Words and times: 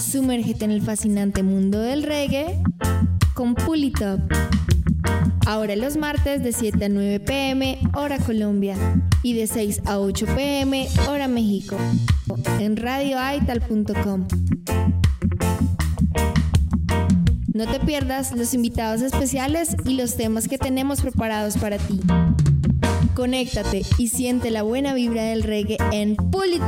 Sumérgete 0.00 0.64
en 0.64 0.70
el 0.70 0.82
fascinante 0.82 1.42
mundo 1.42 1.80
del 1.80 2.02
reggae 2.02 2.62
con 3.34 3.54
Pulitop. 3.54 4.20
Ahora 5.46 5.76
los 5.76 5.96
martes 5.96 6.42
de 6.42 6.52
7 6.52 6.84
a 6.84 6.88
9 6.88 7.20
pm, 7.20 7.78
hora 7.94 8.18
Colombia, 8.18 8.76
y 9.22 9.34
de 9.34 9.46
6 9.46 9.82
a 9.86 9.98
8 9.98 10.26
pm, 10.34 10.88
hora 11.08 11.28
México, 11.28 11.76
en 12.60 12.76
radioaital.com. 12.76 14.26
No 17.52 17.66
te 17.66 17.80
pierdas 17.80 18.32
los 18.32 18.54
invitados 18.54 19.02
especiales 19.02 19.76
y 19.84 19.94
los 19.94 20.16
temas 20.16 20.48
que 20.48 20.58
tenemos 20.58 21.02
preparados 21.02 21.56
para 21.56 21.78
ti. 21.78 22.00
Conéctate 23.14 23.82
y 23.96 24.08
siente 24.08 24.50
la 24.50 24.62
buena 24.62 24.92
vibra 24.94 25.22
del 25.22 25.42
reggae 25.42 25.76
en 25.92 26.16
Pull 26.16 26.54
It 26.54 26.62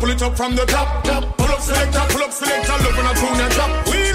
pull 0.00 0.10
it 0.10 0.22
up 0.22 0.36
from 0.36 0.56
the 0.56 0.64
top. 0.64 1.04
Pull 1.36 1.46
up 1.46 1.60
selector, 1.60 2.00
pull 2.08 2.22
up 2.22 2.32
selector, 2.32 2.72
love 2.72 2.96
when 2.96 3.06
I 3.06 3.44
and 3.44 3.52
drop. 3.52 3.88
Wheel 3.88 4.09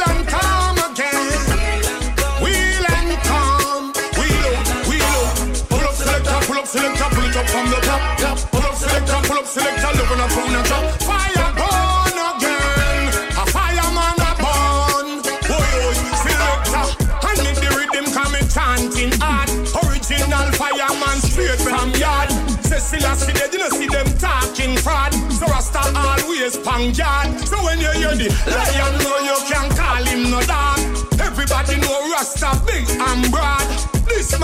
from 7.65 7.81
the 7.81 7.87
top. 7.87 8.51
Pull 8.51 8.61
up 8.61 8.75
selector, 8.75 9.19
pull 9.27 9.37
up 9.37 9.45
selector, 9.45 9.91
when 10.09 10.19
I 10.21 10.27
tune 10.29 10.55
and 10.55 10.65
drop. 10.65 10.85
Fire 11.01 11.49
burn 11.57 12.17
again. 12.29 13.01
A 13.41 13.45
fireman 13.49 14.17
a 14.21 14.31
burn. 14.41 15.07
Boy, 15.49 15.93
selector. 16.21 16.85
I 17.25 17.33
need 17.41 17.57
the 17.57 17.69
rhythm 17.77 18.05
coming 18.13 18.47
chanting 18.49 19.13
hard. 19.21 19.49
Original 19.85 20.47
fireman 20.53 21.17
straight 21.21 21.59
from 21.61 21.89
yard. 21.97 22.29
Cecilia 22.65 23.15
see 23.15 23.33
they 23.33 23.49
you 23.51 23.59
know 23.59 23.69
see 23.69 23.87
them 23.87 24.07
talking 24.17 24.77
fraud. 24.77 25.13
So 25.31 25.45
Rasta 25.47 25.81
always 25.95 26.57
pang 26.57 26.93
yard. 26.93 27.39
So 27.49 27.57
when 27.63 27.79
you 27.79 27.91
hear 27.91 28.15
the 28.15 28.29
lion, 28.45 28.93
know 29.01 29.17
you 29.29 29.37
can 29.49 29.69
call 29.73 30.03
him 30.03 30.29
no 30.29 30.41
dog. 30.41 30.79
Everybody 31.19 31.79
know 31.81 32.11
Rasta 32.11 32.61
big 32.65 32.85
and 32.89 33.31
broad. 33.31 33.54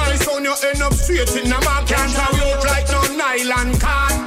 My 0.02 0.16
son, 0.18 0.44
you 0.44 0.56
end 0.66 0.82
up 0.82 0.94
straight 0.94 1.30
in 1.38 1.50
the 1.50 1.60
mark. 1.62 1.86
Can't 1.86 2.12
carry 2.12 2.42
out 2.50 2.66
like 2.66 2.88
no 2.90 3.02
nylon 3.16 3.78
card. 3.78 4.18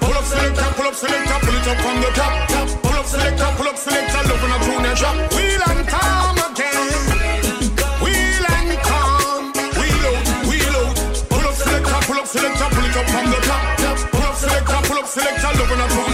Pull 0.00 0.14
up 0.16 0.24
selector, 0.24 0.68
pull 0.76 0.88
up 0.88 0.94
selector, 0.94 1.38
pull 1.44 1.56
it 1.56 1.68
up 1.68 1.78
from 1.84 1.96
the 2.00 2.10
top. 2.16 2.32
Pull 2.82 2.96
up 2.96 3.06
selector, 3.06 3.50
pull 3.56 3.68
up 3.68 3.76
selector, 3.76 4.22
love 4.28 4.40
when 4.42 4.52
I 4.52 4.58
tune 4.64 4.86
and 4.88 4.96
drop. 4.98 5.16
Wheel 5.36 5.62
and 5.68 5.82
calm 5.88 6.36
again. 6.48 6.88
Wheel 8.02 8.44
and 8.56 8.72
calm. 8.88 9.52
Wheel 9.76 10.04
out, 10.08 10.24
wheel 10.48 10.76
out. 10.80 10.96
Pull 11.28 11.44
up 11.44 11.54
selector, 11.54 12.00
pull 12.08 12.18
up 12.18 12.26
selector, 12.26 12.68
pull 12.72 12.86
it 12.88 12.96
up 12.96 13.06
from 13.12 13.26
the 13.28 13.40
top. 13.44 13.62
Pull 14.10 14.24
up 14.24 14.34
selector, 14.34 14.80
pull 14.88 14.98
up 14.98 15.06
selector, 15.06 15.50
love 15.58 15.70
when 15.70 15.80
I 15.80 15.88
tune 15.92 16.07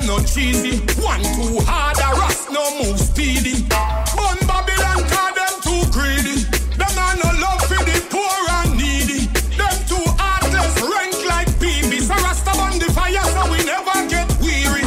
them 0.00 0.06
no 0.08 0.18
cheesy. 0.24 0.78
One 1.00 1.22
too 1.22 1.60
hard 1.64 1.98
a 1.98 2.18
rust 2.18 2.50
no 2.50 2.62
move 2.82 2.98
speedy. 2.98 3.66
Bun 4.16 4.38
Babylon 4.46 5.02
cause 5.08 5.34
them 5.34 5.54
too 5.62 5.82
greedy. 5.92 6.44
Them 6.76 6.96
a 6.96 7.16
no 7.16 7.28
love 7.40 7.62
for 7.62 7.82
the 7.84 7.98
poor 8.10 8.38
and 8.60 8.76
needy. 8.76 9.26
Them 9.56 9.76
too 9.88 10.04
heartless 10.18 10.74
rank 10.82 11.16
like 11.26 11.50
babies. 11.60 12.08
So 12.08 12.14
Rasta 12.14 12.50
on 12.50 12.78
the 12.78 12.92
fire 12.92 13.24
so 13.34 13.50
we 13.50 13.64
never 13.64 13.96
get 14.08 14.28
weary. 14.40 14.84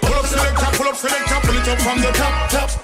Pull 0.00 0.14
up 0.14 0.26
selector, 0.26 0.70
pull 0.76 0.88
up 0.88 0.96
selector, 0.96 1.38
pull 1.46 1.56
it 1.56 1.68
up 1.68 1.80
from 1.80 2.00
the 2.00 2.12
top, 2.12 2.50
top. 2.50 2.81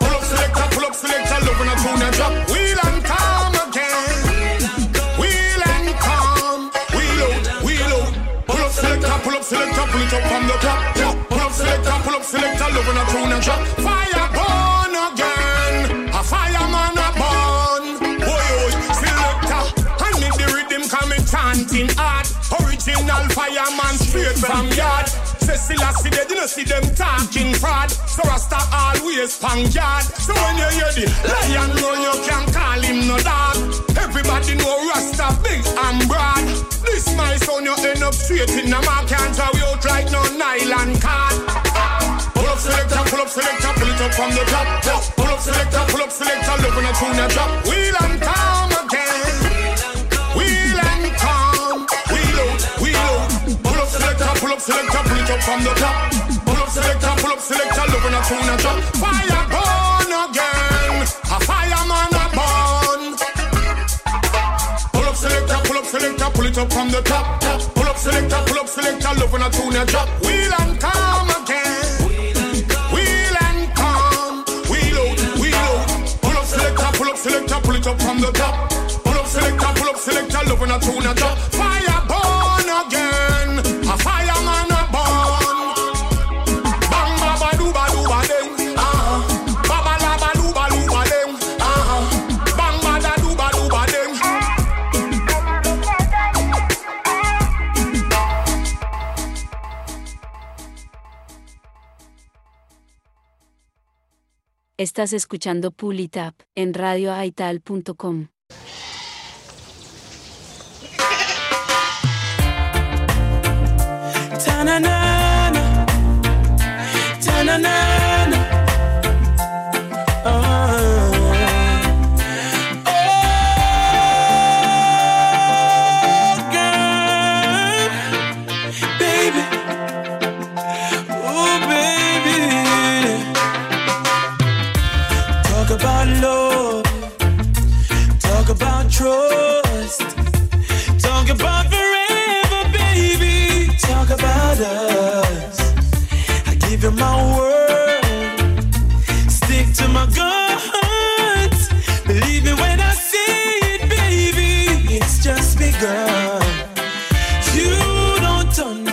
When 12.86 12.96
I 12.96 13.04
tune 13.10 13.32
and 13.32 13.42
drop. 13.42 13.60
Fire 13.82 14.28
burn 14.36 14.94
again. 14.94 16.08
A 16.14 16.22
fireman 16.22 16.94
a 16.94 17.08
burn. 17.18 17.84
Boy, 17.98 18.18
boy, 18.22 18.72
selector. 18.94 19.62
I 19.98 20.10
need 20.22 20.34
the 20.38 20.46
rhythm 20.54 20.84
coming 20.86 21.24
chanting 21.26 21.90
hard. 21.98 22.26
Original 22.60 23.24
fireman 23.34 23.94
straight 23.98 24.38
from 24.38 24.68
yard. 24.78 25.08
Cecilia 25.42 25.90
see 25.98 26.10
they 26.10 26.24
didn't 26.28 26.48
see 26.48 26.64
them 26.64 26.84
talking 26.94 27.54
fraud. 27.54 27.90
So 27.90 28.22
Rasta 28.28 28.60
always 28.70 29.38
pang 29.38 29.66
yard. 29.74 30.04
So 30.04 30.34
when 30.34 30.56
you 30.60 30.68
hear 30.78 30.92
the 30.94 31.06
lion 31.24 31.74
know 31.82 31.94
you 31.98 32.14
can 32.28 32.44
call 32.52 32.78
him 32.78 33.08
no 33.08 33.18
dog. 33.18 33.58
Everybody 33.98 34.54
know 34.54 34.86
Rasta 34.92 35.34
big 35.42 35.64
and 35.66 36.06
broad. 36.06 36.46
This 36.86 37.10
my 37.16 37.36
son 37.42 37.64
you 37.64 37.74
end 37.74 38.02
up 38.02 38.14
straight 38.14 38.50
in 38.54 38.70
the 38.70 38.80
mark. 38.86 39.08
Can't 39.08 39.34
you 39.34 39.66
out 39.66 39.84
like 39.84 40.10
no 40.12 40.22
nylon 40.36 40.94
card. 41.00 41.27
Up 43.28 43.34
selector, 43.34 43.72
pull 43.76 43.88
it 43.88 44.00
up 44.00 44.14
from 44.14 44.30
the 44.30 44.44
top. 44.48 44.82
top. 44.82 45.02
Pull 45.16 45.26
up 45.26 45.40
selector, 45.40 45.84
pull 45.92 46.00
up 46.00 46.10
selector, 46.10 46.54
love 46.62 46.76
when 46.76 46.86
I 46.86 46.92
tune 46.96 47.18
and 47.20 47.32
drop. 47.32 47.50
Wheel 47.68 47.96
and 48.00 48.16
calm 48.24 48.70
again. 48.80 49.36
Wheel 50.32 50.80
and 50.88 51.06
calm. 51.20 51.78
Wheel 52.08 52.38
out, 52.40 52.60
wheel 52.80 52.96
out. 52.96 53.28
Pull 53.60 53.80
up 53.84 53.88
selector, 53.88 54.32
pull 54.40 54.52
up 54.52 54.60
selector, 54.60 55.02
pull 55.04 55.20
it 55.20 55.28
up 55.28 55.40
from 55.44 55.60
the 55.60 55.74
top. 55.76 55.96
Pull 56.46 56.56
up 56.56 56.68
selector, 56.72 57.12
pull 57.20 57.32
up 57.32 57.40
selector, 57.40 57.84
love 57.92 58.04
when 58.04 58.14
I 58.16 58.20
tune 58.24 58.48
and 58.48 58.60
drop. 58.64 58.78
Fire 58.96 59.44
burn 59.52 60.12
again. 60.24 61.04
A 61.28 61.38
fireman 61.44 62.12
a 62.16 62.24
burn. 62.32 63.02
Pull 64.94 65.04
up 65.04 65.16
selector, 65.16 65.58
pull 65.68 65.76
up 65.76 65.84
selector, 65.84 66.28
pull 66.32 66.46
it 66.48 66.56
up 66.56 66.72
from 66.72 66.88
the 66.88 67.02
top. 67.02 67.26
Pull 67.76 67.88
up 67.88 67.96
selector, 67.98 68.40
pull 68.46 68.58
up 68.60 68.68
selector, 68.68 69.12
love 69.20 69.32
when 69.32 69.42
I 69.42 69.50
tune 69.50 69.76
and 69.76 69.88
drop. 69.88 70.08
Wheel 70.24 70.52
and 70.64 70.80
calm 70.80 71.37
pull 77.68 77.76
it 77.76 77.86
up 77.86 78.00
from 78.00 78.18
the 78.20 78.32
top. 78.32 78.70
Pull 79.04 79.12
up 79.12 79.26
selector, 79.26 79.66
pull 79.76 79.88
up 79.90 79.96
selector, 79.96 80.48
love 80.48 80.60
when 80.60 80.70
I 80.70 80.78
tune 80.78 81.06
and 81.06 81.18
drop. 81.18 81.36
Fire 81.52 81.77
Estás 104.78 105.12
escuchando 105.12 105.72
Pull 105.72 105.98
It 105.98 106.16
Up 106.18 106.36
en 106.54 106.72
radioaital.com. 106.72 108.28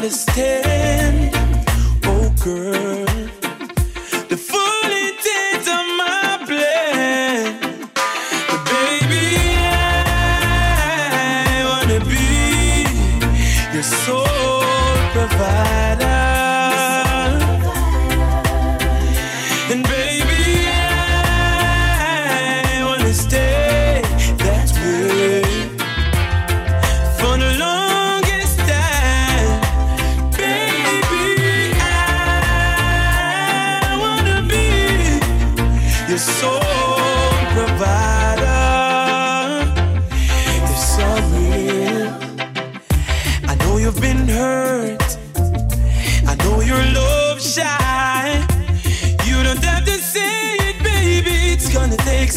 mistake. 0.06 0.65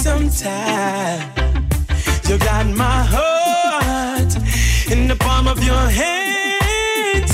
some 0.09 0.31
time. 0.31 1.21
You 2.29 2.39
got 2.39 2.67
my 2.85 3.01
heart 3.15 4.33
in 4.91 5.07
the 5.07 5.17
palm 5.17 5.47
of 5.47 5.63
your 5.63 5.85
hands. 6.03 7.33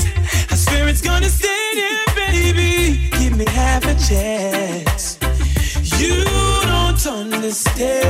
I 0.51 0.55
swear 0.55 0.87
it's 0.89 1.01
gonna 1.01 1.29
stay 1.29 1.65
there, 1.79 2.05
baby. 2.21 3.09
Give 3.17 3.33
me 3.37 3.45
half 3.61 3.83
a 3.93 3.95
chance. 4.09 5.17
You 5.99 6.15
don't 6.69 7.03
understand. 7.23 8.04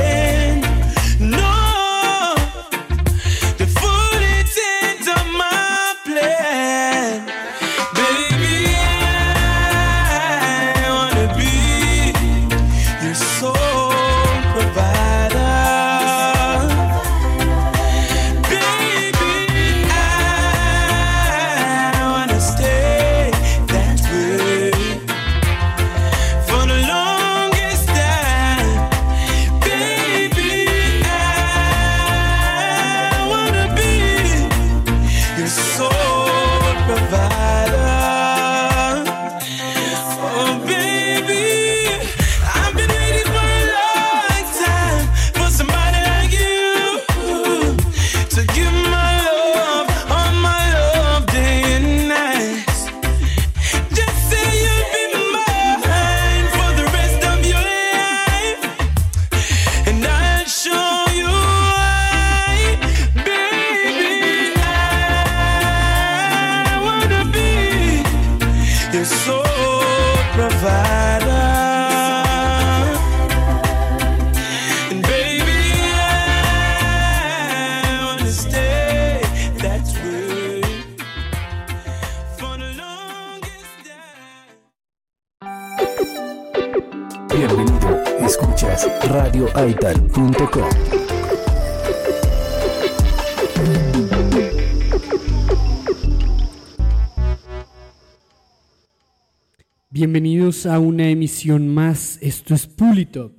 A 100.66 100.78
una 100.78 101.08
emisión 101.08 101.68
más. 101.68 102.18
Esto 102.20 102.54
es 102.54 102.66
Pulitop. 102.66 103.32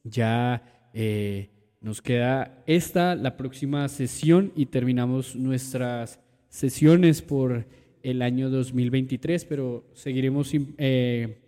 Ya 0.04 0.90
eh, 0.94 1.48
nos 1.80 2.00
queda 2.00 2.62
esta, 2.66 3.16
la 3.16 3.36
próxima 3.36 3.88
sesión 3.88 4.52
y 4.54 4.66
terminamos 4.66 5.34
nuestras 5.34 6.20
sesiones 6.48 7.22
por 7.22 7.66
el 8.02 8.22
año 8.22 8.50
2023, 8.50 9.44
pero 9.44 9.84
seguiremos 9.94 10.52
eh, 10.78 11.38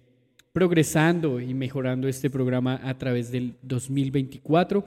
progresando 0.52 1.40
y 1.40 1.54
mejorando 1.54 2.08
este 2.08 2.30
programa 2.30 2.80
a 2.82 2.96
través 2.96 3.30
del 3.30 3.54
2024 3.62 4.84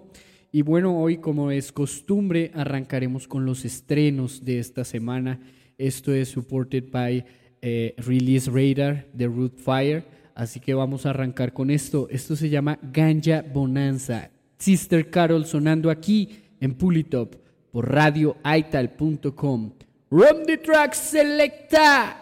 Y 0.54 0.62
bueno, 0.62 0.98
hoy 0.98 1.18
como 1.18 1.52
es 1.52 1.74
costumbre 1.74 2.52
arrancaremos 2.54 3.28
con 3.28 3.46
los 3.46 3.66
estrenos 3.66 4.46
de 4.46 4.60
esta 4.60 4.86
semana. 4.86 5.42
Esto 5.78 6.14
es 6.14 6.30
supported 6.30 6.86
by 6.90 7.26
eh, 7.62 7.94
Release 7.98 8.50
Radar 8.50 9.06
de 9.12 9.28
Root 9.28 9.58
Fire. 9.58 10.06
Así 10.34 10.62
que 10.62 10.74
vamos 10.74 11.06
a 11.06 11.10
arrancar 11.10 11.52
con 11.52 11.72
esto. 11.72 12.08
Esto 12.10 12.38
se 12.38 12.50
llama 12.50 12.80
Ganja 12.82 13.42
Bonanza. 13.42 14.32
Sister 14.58 15.10
Carol 15.10 15.46
sonando 15.46 15.90
aquí 15.90 16.30
en 16.62 16.74
Pulitop 16.74 17.36
por 17.70 17.92
radioaital.com. 17.92 19.74
Run 20.12 20.44
the 20.44 20.58
track 20.58 20.94
selecta. 20.94 22.14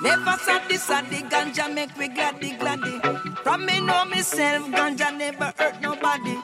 Never 0.00 0.36
said 0.38 0.62
this 0.68 0.88
at 0.90 1.10
the 1.10 1.16
ganja 1.22 1.72
make 1.72 1.96
we 1.98 2.08
gladdy 2.08 2.56
gladdy. 2.56 3.00
From 3.42 3.66
me 3.66 3.80
know 3.80 4.04
myself, 4.04 4.68
ganja 4.68 5.16
never 5.16 5.52
hurt 5.58 5.80
nobody. 5.80 6.36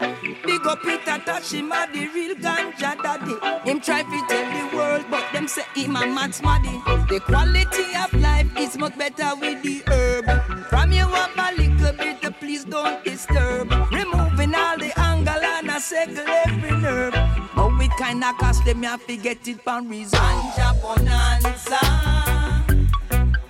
Big 0.44 0.66
up 0.66 0.82
Peter 0.82 1.18
Tosh 1.24 1.52
him 1.52 1.70
a 1.70 1.86
the 1.92 2.08
real 2.08 2.34
ganja 2.34 3.00
daddy. 3.00 3.36
Him 3.68 3.80
try 3.80 4.02
to 4.02 4.26
tell 4.28 4.70
the 4.70 4.76
world, 4.76 5.04
but 5.08 5.24
them 5.32 5.46
say 5.46 5.62
him 5.74 5.94
a 5.94 6.06
mad 6.06 6.34
smarty. 6.34 6.74
The 7.08 7.20
quality 7.24 7.94
of 7.94 8.12
life 8.20 8.50
is 8.58 8.76
much 8.76 8.98
better 8.98 9.36
with 9.36 9.62
the 9.62 9.82
herb. 9.86 10.66
From 10.68 10.90
you 10.90 11.04
up 11.04 11.30
a 11.36 11.54
little 11.56 11.92
bit, 11.92 12.40
please 12.40 12.64
don't 12.64 13.04
disturb. 13.04 13.70
Removing 13.92 14.54
all 14.56 14.76
the 14.78 14.92
angle 14.98 15.34
and 15.34 15.70
a 15.70 15.80
circle 15.80 16.26
every 16.26 16.76
nerve. 16.76 17.37
But 17.58 17.76
we 17.76 17.88
kinda 17.98 18.32
cost 18.38 18.64
them, 18.64 18.84
you 18.84 18.88
have 18.88 19.04
to 19.08 19.16
get 19.16 19.48
it 19.48 19.60
from 19.64 19.88
reason. 19.88 20.20
Ganja 20.20 20.80
bonanza. 20.80 21.82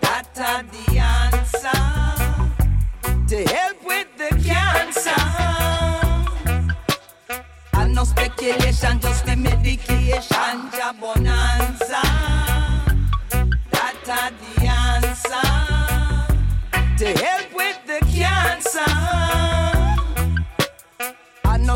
That 0.00 0.38
are 0.48 0.64
the 0.74 0.98
answer 0.98 1.82
to 3.28 3.38
help 3.54 3.84
with 3.84 4.08
the 4.16 4.30
cancer. 4.48 5.24
And 7.74 7.94
no 7.94 8.04
speculation, 8.04 8.98
just 8.98 9.26
the 9.26 9.36
medication. 9.36 10.56
Ja 10.78 10.92
bonanza. 11.00 12.02
That 13.74 14.08
are 14.18 14.32
the 14.40 14.54
answer 14.66 15.48
to 16.96 17.06
help 17.24 17.47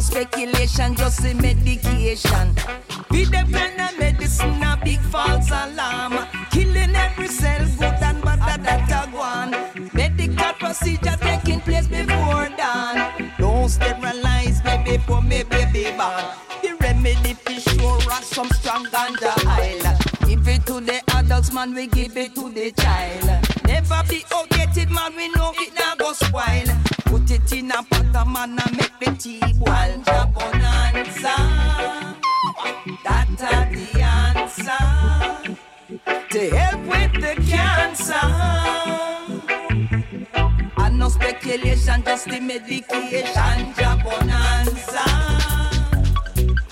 speculation, 0.03 0.95
just 0.95 1.25
a 1.25 1.35
medication. 1.35 2.55
We 3.11 3.25
depend 3.25 3.81
on 3.81 3.99
medicine, 3.99 4.63
a 4.63 4.79
big 4.85 5.01
false 5.01 5.51
alarm. 5.51 6.27
Killing 6.51 6.95
every 6.95 7.29
cell, 7.29 7.65
good 7.79 8.03
and 8.03 8.23
bad 8.23 8.41
that 8.41 8.63
that 8.65 9.09
a 9.09 9.11
go 9.11 9.21
on. 9.21 9.51
Medical 9.95 10.53
procedure 10.55 11.17
taking 11.21 11.61
place 11.61 11.87
before 11.87 12.49
dawn. 12.57 13.33
Don't 13.39 13.69
sterilize 13.69 14.61
baby 14.63 14.99
for 15.07 15.23
me 15.23 15.45
baby 15.45 15.85
born. 15.97 16.25
The 16.63 16.77
remedy 16.81 17.35
for 17.35 17.61
sure 17.71 17.99
rock 18.09 18.23
some 18.23 18.51
strong 18.51 18.87
ganja 18.87 19.33
oil. 19.47 20.29
Give 20.29 20.49
it 20.49 20.67
to 20.67 20.81
the 20.81 21.01
adults, 21.17 21.53
man, 21.53 21.75
we 21.75 21.87
give 21.87 22.17
it 22.17 22.35
to 22.35 22.51
the 22.51 22.73
child. 22.73 23.47
Never 23.67 24.03
be 24.09 24.25
outdated, 24.35 24.91
man, 24.91 25.15
we 25.17 25.29
know 25.33 25.53
it 25.57 25.73
now 25.79 25.95
go 25.97 26.13
spoil. 26.13 26.82
Put 27.13 27.31
it 27.31 27.53
in 27.53 27.71
a 27.71 27.83
pot, 27.83 28.27
man, 28.27 28.59
and 28.59 28.75
make 28.75 28.99
the 28.99 29.15
tea 29.19 29.39
boil. 29.59 30.03
Bonanza. 30.33 31.37
That 33.05 33.43
are 33.53 33.67
the 33.71 33.87
answer 34.01 34.85
to 36.31 36.41
help 36.57 36.81
with 36.87 37.13
the 37.21 37.35
cancer. 37.51 38.29
And 40.79 40.99
no 40.99 41.11
speculation, 41.11 42.03
just 42.03 42.25
the 42.31 42.41
medication. 42.41 43.75
Bonanza. 44.03 45.05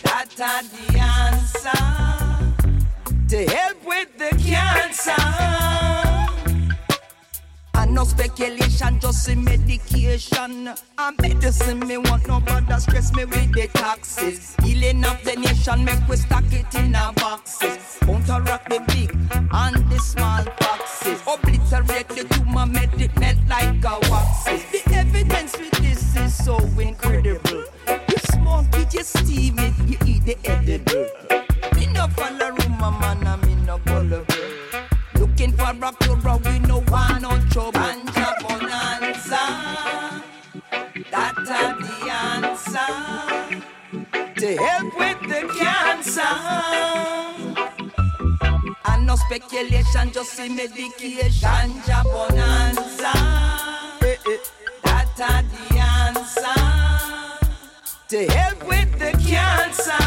That 0.05 0.41
are 0.41 0.63
the 0.73 0.87
answer 0.99 1.83
to 3.29 3.39
help 3.47 3.85
with 3.85 4.17
the 4.17 4.31
cancer. 4.43 6.20
No 7.91 8.05
speculation, 8.05 9.01
just 9.01 9.29
a 9.29 9.37
medication. 9.37 10.71
And 10.97 11.21
medicine, 11.21 11.81
me 11.81 11.99
want 11.99 12.27
no 12.29 12.39
bother 12.41 12.79
stress 12.79 13.13
me 13.15 13.25
with 13.25 13.53
the 13.53 13.69
taxes. 13.75 14.55
Healing 14.63 15.05
of 15.05 15.23
the 15.25 15.35
nation, 15.37 15.85
make 15.85 16.07
we 16.09 16.17
stack 16.17 16.45
it 16.53 16.73
in 16.77 16.95
our 16.95 17.13
boxes. 17.15 17.99
Counteract 18.01 18.69
the 18.71 18.81
big 18.89 19.11
and 19.53 19.91
the 19.91 19.99
small 19.99 20.45
boxes. 20.61 21.21
Obliterate 21.27 22.09
the 22.09 22.25
tumor, 22.35 22.67
make 22.67 22.99
it 23.01 23.19
melt 23.19 23.39
like 23.49 23.85
a 23.85 23.99
waxes. 24.09 24.63
The 24.71 24.95
evidence 24.95 25.59
with 25.59 25.73
this 25.83 26.17
is 26.17 26.45
so 26.45 26.59
incredible. 26.79 27.65
You 27.89 28.19
smoke 28.33 28.67
it, 28.75 28.95
you 28.95 29.03
steam 29.03 29.59
it, 29.59 29.75
you 29.87 29.99
eat 30.07 30.25
the 30.25 30.37
edible. 30.45 31.09
Me 31.75 31.87
no 31.93 32.07
follow 32.09 32.51
rumor, 32.51 32.93
man, 33.01 33.27
and 33.27 33.43
me 33.47 33.55
no 33.67 33.79
gullible. 33.79 34.25
Looking 35.15 35.53
for 35.53 35.71
a 35.71 35.93
cure, 36.01 36.17
answer 42.75 43.63
to 44.37 44.57
help 44.57 44.99
with 44.99 45.21
the 45.23 45.41
cancer. 45.59 46.23
And 48.87 49.07
no 49.07 49.17
speculation, 49.17 50.13
just 50.13 50.33
see 50.33 50.49
medication. 50.49 51.41
Ganja 51.41 52.03
bonanza, 52.05 53.13
eh, 54.03 54.17
that 54.85 55.19
a 55.19 55.45
the 55.51 55.79
answer 55.79 56.61
to 58.09 58.27
help 58.33 58.67
with 58.67 58.99
the 58.99 59.13
cancer. 59.27 60.05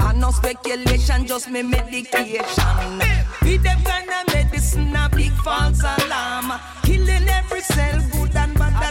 And 0.00 0.20
no 0.20 0.30
speculation, 0.30 1.26
just 1.26 1.50
me 1.50 1.62
medication. 1.62 2.98
With 3.42 3.62
them 3.62 3.82
kind 3.84 4.10
of 4.10 4.34
medicine, 4.34 4.96
a 4.96 5.08
big 5.10 5.32
false 5.32 5.82
alarm. 5.82 6.52
Killing 6.82 7.28
every 7.28 7.60
cell, 7.60 8.00
good 8.12 8.33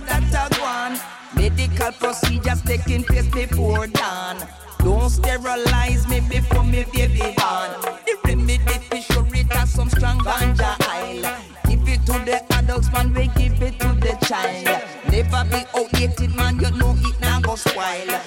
that 0.05 0.23
a 0.33 0.55
go 0.55 0.63
on. 0.63 0.99
Medical 1.35 1.91
procedures 1.93 2.61
taking 2.61 3.03
place 3.03 3.27
before 3.27 3.87
dawn. 3.87 4.37
Don't 4.79 5.09
sterilize 5.09 6.07
me 6.07 6.19
before 6.19 6.63
me 6.63 6.85
baby 6.93 7.19
born. 7.19 7.71
The 8.05 8.17
remedy 8.25 8.59
to 8.89 9.01
sure 9.01 9.27
it 9.33 9.51
has 9.53 9.71
some 9.71 9.89
strong 9.89 10.19
ganja 10.19 10.75
oil. 10.93 11.23
Give 11.67 11.87
it 11.87 12.05
to 12.05 12.13
the 12.25 12.43
adults, 12.55 12.91
man, 12.91 13.13
we 13.13 13.27
give 13.27 13.61
it 13.61 13.79
to 13.79 13.87
the 13.87 14.17
child. 14.25 14.65
Never 15.09 15.43
be 15.49 15.63
outdated, 15.77 16.35
man, 16.35 16.59
you 16.59 16.71
know 16.71 16.95
it 16.99 17.19
now 17.21 17.39
go 17.39 17.55
spoil. 17.55 18.19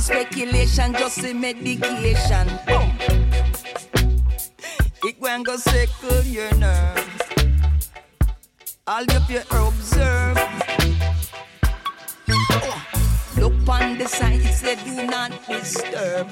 Speculation, 0.00 0.94
just 0.94 1.18
a 1.24 1.34
medication. 1.34 2.48
Boom. 2.66 2.90
It 5.04 5.16
when 5.18 5.42
go 5.42 5.56
circle 5.56 6.22
your 6.22 6.52
nerves. 6.54 7.06
All 8.86 9.04
you 9.04 9.20
you 9.28 9.40
observe. 9.50 10.38
Oh. 12.28 12.86
Look 13.36 13.68
on 13.68 13.98
the 13.98 14.06
side, 14.06 14.40
it 14.40 14.52
said 14.52 14.78
do 14.84 15.06
not 15.06 15.32
disturb. 15.46 16.28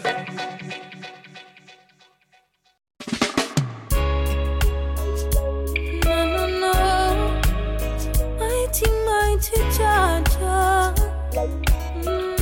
No, 6.04 6.16
no, 6.34 6.44
no. 6.62 6.72
Mighty, 8.38 8.88
mighty 9.06 9.60
Jaja. 9.76 10.94
Mm. 12.02 12.37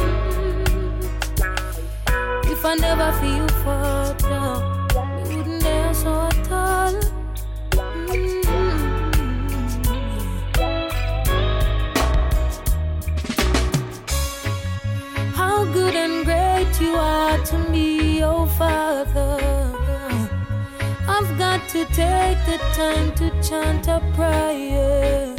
I 2.69 2.75
never 2.75 3.13
feel 3.21 3.47
fall 3.63 4.13
down, 4.15 4.89
we 5.29 5.37
wouldn't 5.37 5.63
dare 5.63 5.95
so 5.95 6.29
tall. 6.43 6.95
Mm. 8.11 8.43
How 15.33 15.65
good 15.67 15.95
and 15.95 16.25
great 16.25 16.81
you 16.81 16.97
are 16.97 17.39
to 17.39 17.59
me, 17.71 18.25
oh 18.25 18.47
Father. 18.59 19.39
I've 21.07 21.39
got 21.39 21.69
to 21.69 21.85
take 21.85 22.41
the 22.51 22.59
time 22.75 23.15
to 23.15 23.31
chant 23.49 23.87
a 23.87 24.01
prayer. 24.17 25.37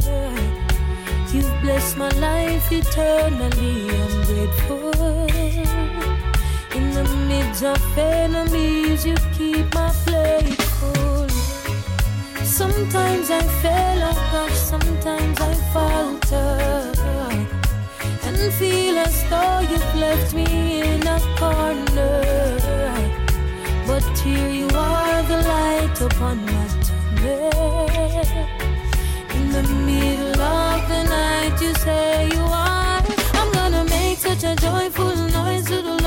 You've 1.30 1.60
blessed 1.60 1.98
my 1.98 2.08
life 2.08 2.72
eternally. 2.72 3.90
I'm 3.90 4.24
grateful. 4.24 6.17
Midst 6.98 7.62
of 7.62 7.98
enemies, 7.98 9.06
you 9.06 9.14
keep 9.32 9.72
my 9.72 9.90
plate 10.04 10.62
full. 10.78 11.28
Sometimes 12.42 13.30
I 13.30 13.42
fail, 13.62 14.00
oh 14.02 14.28
gosh, 14.32 14.56
sometimes 14.56 15.40
I 15.40 15.54
falter. 15.72 16.98
And 18.26 18.52
feel 18.54 18.98
as 18.98 19.16
though 19.30 19.60
you've 19.60 19.94
left 19.94 20.34
me 20.34 20.80
in 20.80 21.06
a 21.06 21.20
corner. 21.38 22.58
But 23.86 24.02
here 24.18 24.48
you 24.48 24.68
are, 24.74 25.22
the 25.22 25.42
light 25.42 26.00
upon 26.00 26.44
my 26.46 26.66
tunnel. 26.82 27.88
In 29.36 29.52
the 29.52 29.62
middle 29.86 30.40
of 30.40 30.88
the 30.88 31.04
night, 31.04 31.60
you 31.60 31.72
say 31.74 32.28
you 32.32 32.40
are. 32.40 33.02
I'm 33.34 33.52
gonna 33.52 33.84
make 33.84 34.18
such 34.18 34.42
a 34.42 34.56
joyful 34.56 35.14
noise 35.14 35.66
to 35.66 35.80
the 35.82 35.97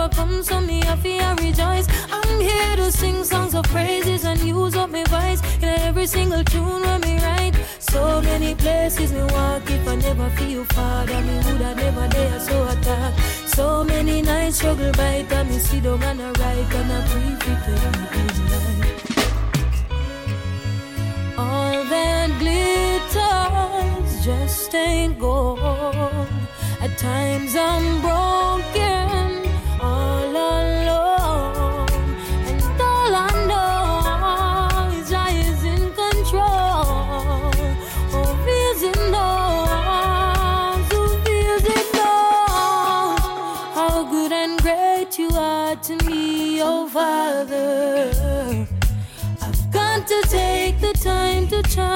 overcome 0.00 0.42
so 0.42 0.60
me 0.60 0.82
I 0.82 0.96
feel 0.96 1.34
rejoice. 1.36 1.86
I'm 2.10 2.40
here 2.40 2.76
to 2.76 2.90
sing 2.90 3.22
songs 3.24 3.54
of 3.54 3.64
praises 3.64 4.24
and 4.24 4.40
use 4.40 4.74
up 4.76 4.90
my 4.90 5.04
voice 5.04 5.40
in 5.58 5.68
every 5.88 6.06
single 6.06 6.42
tune 6.44 6.82
when 6.82 7.00
me 7.02 7.18
write. 7.18 7.54
So 7.78 8.20
many 8.22 8.54
places 8.54 9.12
me 9.12 9.22
walk 9.22 9.70
if 9.70 9.86
I 9.86 9.96
never 9.96 10.30
feel 10.30 10.64
father, 10.76 11.20
me 11.22 11.36
would 11.36 11.60
have 11.60 11.76
never 11.76 12.08
dare 12.08 12.40
so 12.40 12.68
attack. 12.68 13.14
So 13.46 13.84
many 13.84 14.22
nights 14.22 14.56
struggle 14.56 14.92
by 14.92 15.26
and 15.30 15.48
me 15.50 15.58
sit 15.58 15.82
down 15.82 16.02
and 16.02 16.22
I 16.22 16.30
write 16.40 16.74
and 16.80 16.92
I 16.92 17.00
breathe 17.10 17.42
it 17.52 17.68
in. 17.74 17.84
All 21.38 21.84
that 21.92 22.28
glitters 22.38 24.24
just 24.24 24.74
ain't 24.74 25.18
gold. 25.18 25.58
At 26.80 26.96
times 26.96 27.54
I'm 27.54 28.00
broken, 28.00 29.29
to 51.50 51.62
chant 51.62 51.89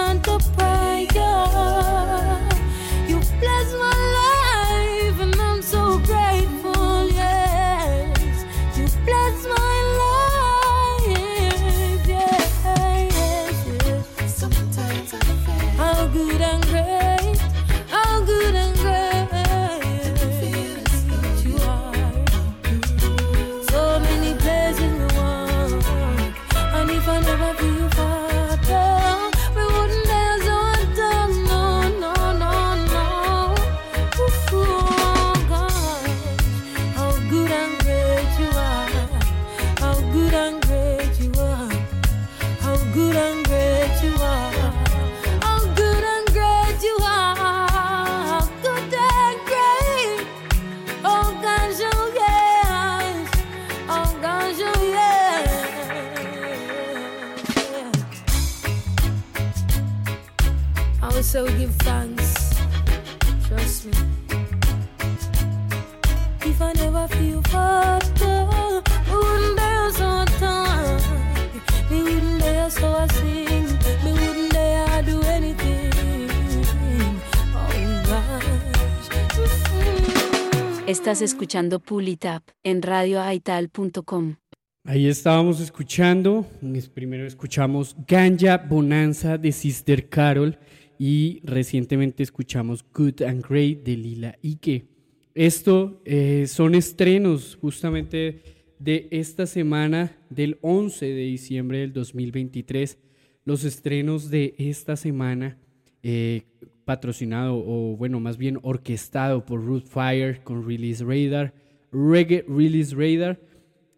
Estás 81.05 81.21
escuchando 81.21 81.81
Pull 81.81 82.09
It 82.09 82.25
Up 82.25 82.45
en 82.63 82.81
radioaital.com. 82.81 84.37
Ahí 84.85 85.07
estábamos 85.07 85.61
escuchando, 85.61 86.47
es- 86.75 86.89
primero 86.89 87.27
escuchamos 87.27 87.95
Ganja 88.09 88.57
Bonanza 88.57 89.37
de 89.37 89.53
Sister 89.53 90.09
Carol 90.09 90.57
y 90.99 91.43
recientemente 91.45 92.23
escuchamos 92.23 92.83
Good 92.95 93.21
and 93.21 93.47
Great 93.47 93.83
de 93.83 93.99
Lila 93.99 94.39
Ike. 94.43 94.87
Esto 95.35 96.01
eh, 96.07 96.47
son 96.49 96.75
estrenos 96.75 97.59
justamente 97.61 98.41
de 98.79 99.07
esta 99.11 99.45
semana 99.47 100.17
del 100.31 100.57
11 100.63 101.05
de 101.05 101.23
diciembre 101.25 101.81
del 101.81 101.93
2023. 101.93 102.97
Los 103.45 103.65
estrenos 103.65 104.31
de 104.31 104.55
esta 104.57 104.97
semana 104.97 105.59
eh, 106.03 106.45
patrocinado 106.85 107.57
o 107.57 107.97
bueno, 107.97 108.21
más 108.21 108.37
bien 108.37 108.59
orquestado 108.63 109.45
por 109.45 109.65
Root 109.65 109.87
Fire 109.87 110.43
con 110.43 110.67
Release 110.67 111.05
Radar, 111.05 111.55
Reggae 111.93 112.45
Release 112.49 112.95
Radar. 112.95 113.39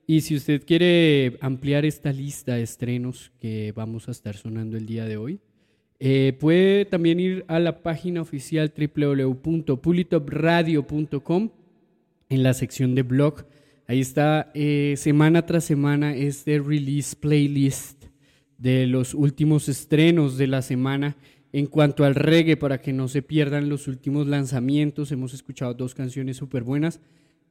Y 0.07 0.20
si 0.20 0.37
usted 0.37 0.64
quiere 0.64 1.37
ampliar 1.40 1.85
esta 1.85 2.12
lista 2.12 2.55
de 2.55 2.62
estrenos 2.62 3.33
que 3.40 3.72
vamos 3.75 4.09
a 4.09 4.12
estar 4.12 4.37
sonando 4.37 4.77
el 4.77 4.87
día 4.87 5.05
de 5.05 5.16
hoy, 5.16 5.40
eh, 5.99 6.37
puede 6.38 6.85
también 6.85 7.18
ir 7.18 7.44
a 7.49 7.59
la 7.59 7.83
página 7.83 8.20
oficial 8.20 8.72
www.pulitopradio.com 8.77 11.51
en 12.29 12.42
la 12.42 12.55
sección 12.55 12.94
de 12.94 13.03
blog. 13.03 13.46
Ahí 13.88 14.01
está 14.01 14.51
eh, 14.55 14.94
semana 14.96 15.46
tras 15.46 15.64
semana 15.64 16.14
este 16.14 16.59
release 16.59 17.16
playlist 17.16 18.07
de 18.59 18.87
los 18.87 19.14
últimos 19.14 19.68
estrenos 19.68 20.38
de 20.38 20.46
la 20.46 20.62
semana 20.62 21.16
en 21.53 21.67
cuanto 21.67 22.05
al 22.05 22.15
reggae 22.15 22.57
para 22.57 22.81
que 22.81 22.93
no 22.93 23.09
se 23.09 23.23
pierdan 23.23 23.69
los 23.69 23.89
últimos 23.89 24.27
lanzamientos. 24.27 25.13
Hemos 25.13 25.35
escuchado 25.35 25.75
dos 25.75 25.95
canciones 25.95 26.37
súper 26.37 26.63
buenas. 26.63 27.01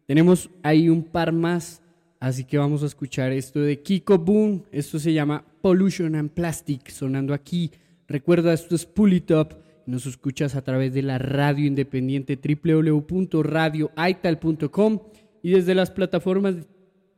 Tenemos 0.05 0.49
ahí 0.63 0.89
un 0.89 1.03
par 1.03 1.31
más, 1.31 1.81
así 2.19 2.45
que 2.45 2.57
vamos 2.57 2.83
a 2.83 2.85
escuchar 2.85 3.31
esto 3.31 3.59
de 3.59 3.81
Kiko 3.81 4.17
Boom. 4.17 4.63
Esto 4.71 4.99
se 4.99 5.13
llama 5.13 5.45
Pollution 5.61 6.15
and 6.15 6.31
Plastic, 6.31 6.89
sonando 6.89 7.33
aquí. 7.33 7.71
Recuerda, 8.07 8.53
esto 8.53 8.75
es 8.75 8.85
Pull 8.85 9.13
It 9.13 9.31
Up. 9.31 9.55
Nos 9.87 10.05
escuchas 10.05 10.55
a 10.55 10.63
través 10.63 10.93
de 10.93 11.01
la 11.01 11.17
radio 11.17 11.65
independiente 11.65 12.37
www.radioaital.com 12.37 14.99
y 15.41 15.51
desde 15.51 15.75
las 15.75 15.91
plataformas 15.91 16.55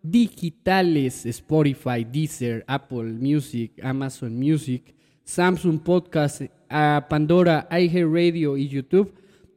digitales 0.01 1.25
Spotify, 1.25 2.05
Deezer, 2.09 2.63
Apple 2.67 3.13
Music, 3.13 3.73
Amazon 3.83 4.37
Music, 4.37 4.95
Samsung 5.23 5.79
Podcast, 5.79 6.43
a 6.69 7.07
Pandora, 7.09 7.67
iHeartRadio 7.71 8.57
y 8.57 8.67
YouTube. 8.67 9.13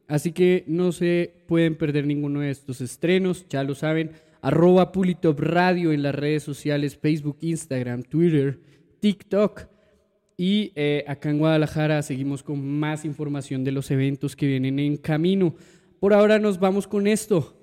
Así 0.08 0.32
que 0.32 0.64
no 0.66 0.92
se 0.92 1.32
pueden 1.46 1.76
perder 1.76 2.06
ninguno 2.06 2.40
de 2.40 2.50
estos 2.50 2.80
estrenos, 2.80 3.46
ya 3.48 3.62
lo 3.62 3.74
saben. 3.74 4.12
Arroba 4.42 4.90
Pulitop 4.90 5.38
Radio 5.38 5.92
en 5.92 6.02
las 6.02 6.14
redes 6.14 6.42
sociales, 6.42 6.96
Facebook, 6.96 7.36
Instagram, 7.40 8.02
Twitter, 8.02 8.58
TikTok. 9.00 9.66
Y 10.36 10.72
eh, 10.74 11.04
acá 11.06 11.30
en 11.30 11.38
Guadalajara 11.38 12.02
seguimos 12.02 12.42
con 12.42 12.66
más 12.66 13.04
información 13.04 13.62
de 13.62 13.72
los 13.72 13.90
eventos 13.90 14.34
que 14.34 14.46
vienen 14.46 14.78
en 14.78 14.96
camino. 14.96 15.54
Por 16.00 16.14
ahora 16.14 16.38
nos 16.38 16.58
vamos 16.58 16.86
con 16.86 17.06
esto. 17.06 17.60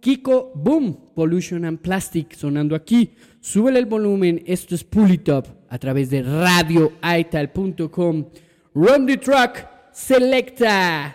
Kiko 0.00 0.52
Boom, 0.54 1.14
Pollution 1.14 1.64
and 1.64 1.78
Plastic, 1.78 2.34
sonando 2.34 2.76
aquí. 2.76 3.12
Súbele 3.40 3.78
el 3.78 3.86
volumen, 3.86 4.42
esto 4.46 4.74
es 4.74 4.84
Pull 4.84 5.12
It 5.12 5.30
Up 5.30 5.46
a 5.68 5.78
través 5.78 6.10
de 6.10 6.22
radioaital.com. 6.22 8.26
Run 8.74 9.04
the 9.04 9.18
track, 9.18 9.92
selecta. 9.92 11.14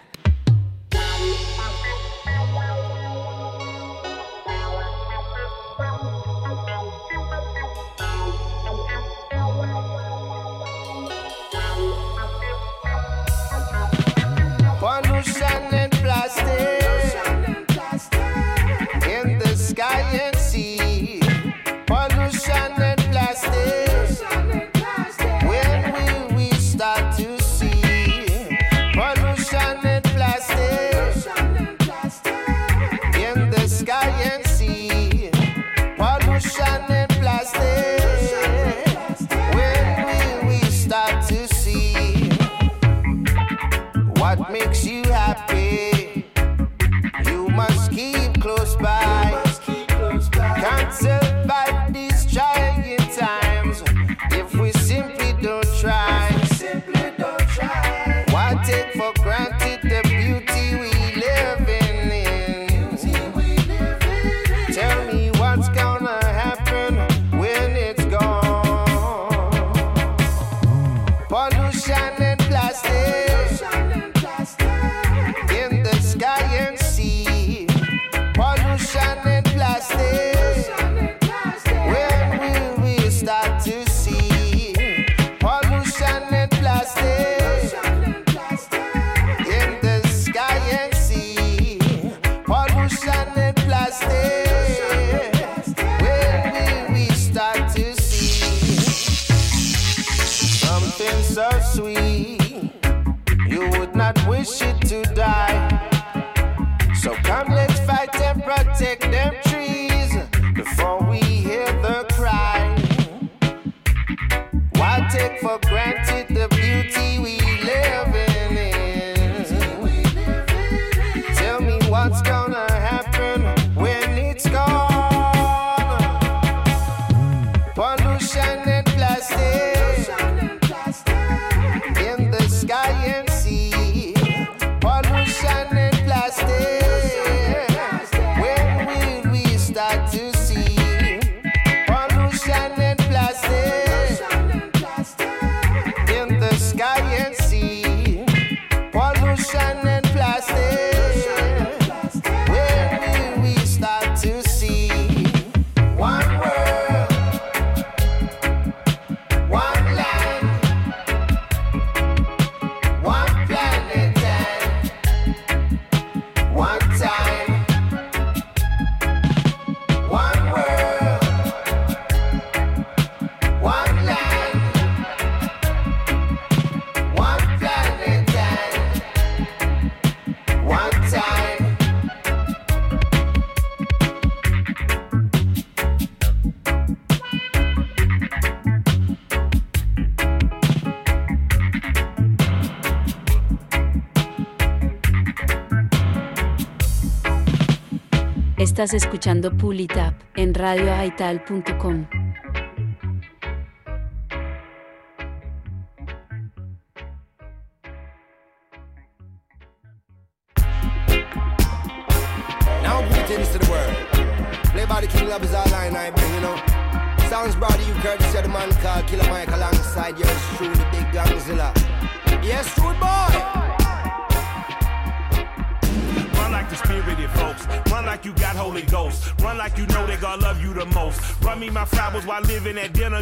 Estás 198.77 198.93
escuchando 198.93 199.49
Pulitap 199.57 200.13
en 200.35 200.53
radioaital.com. 200.53 202.05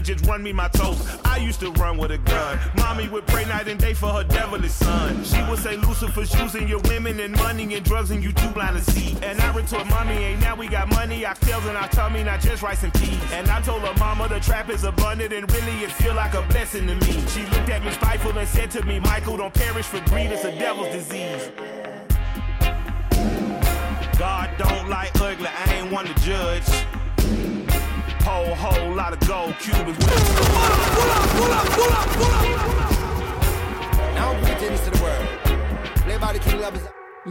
Just 0.06 0.24
run 0.28 0.44
me 0.44 0.54
my 0.54 0.68
toast. 0.68 1.04
I 1.26 1.38
used 1.38 1.60
to 1.62 1.72
run 1.72 1.98
with 1.98 2.12
a 2.12 2.20
gun. 2.20 2.60
Mommy 2.78 3.10
would 3.10 3.26
pray 3.26 3.44
night 3.46 3.68
and 3.68 3.80
day 3.80 3.96
for 3.96 4.10
her 4.10 4.24
devilish 4.24 4.72
son. 4.72 5.24
She 5.24 5.42
would 5.50 5.58
say 5.58 5.78
Lucifer's 5.78 6.32
using 6.40 6.68
your 6.68 6.80
women 6.82 7.20
and 7.20 7.36
money 7.38 7.74
and 7.74 7.84
drugs 7.84 8.12
and 8.12 8.24
you 8.24 8.32
too 8.32 8.50
blind 8.50 8.78
to 8.78 8.92
see. 8.92 9.18
And 9.24 9.42
I 9.42 9.52
retort, 9.56 9.88
mommy, 9.88 10.14
ain't 10.14 10.42
now 10.42 10.56
we 10.56 10.68
got 10.68 10.90
money. 10.90 11.26
Our 11.26 11.34
tails 11.34 11.66
and 11.66 11.76
our 11.76 11.88
tummy, 11.88 12.24
not 12.24 12.40
just 12.40 12.62
rice 12.62 12.84
and 12.84 12.94
peas. 12.94 13.20
And 13.34 13.48
I 13.50 13.62
told 13.62 13.82
her 13.82 13.98
mama 13.98 14.28
the 14.30 14.40
trap 14.40 14.70
is 14.70 14.84
abundant 14.84 15.34
and 15.34 15.52
really 15.52 15.80
it 15.80 15.92
feel 15.92 16.14
like 16.14 16.36
a 16.36 16.44
blessing 16.44 16.86
to 16.86 16.94
me. 16.94 17.28
She 17.30 17.42
looked 17.48 17.70
at 17.70 17.84
me 17.84 17.90
spiteful 17.90 18.38
and 18.38 18.48
said 18.48 18.70
to 18.72 18.86
me, 18.86 19.00
Michael, 19.00 19.38
don't 19.38 19.56
perish 19.56 19.88
for 19.88 20.02
greed. 20.02 20.30
It's 20.30 20.44
a 20.44 20.52
devil's 20.52 20.94
disease. 20.94 21.50
God 24.20 24.52
don't 24.60 24.88
like 24.88 25.20
ugly, 25.20 25.48
I 25.48 25.74
ain't 25.74 25.92
one 25.92 26.06
to 26.06 26.14
judge. 26.22 26.86
Whole, 28.26 28.56
whole 28.56 28.96
lot 28.96 29.14
of 29.14 29.20
gold 29.28 29.54
Cubans 29.60 29.98
with 29.98 30.08
Now 34.16 34.34
greetings 34.44 34.82
to 34.82 34.90
the 34.90 35.00
world. 35.04 35.28
Play 35.98 36.18
by 36.18 36.34
the 36.34 36.40
King 36.40 36.60
Love 36.60 36.76
is 36.76 36.82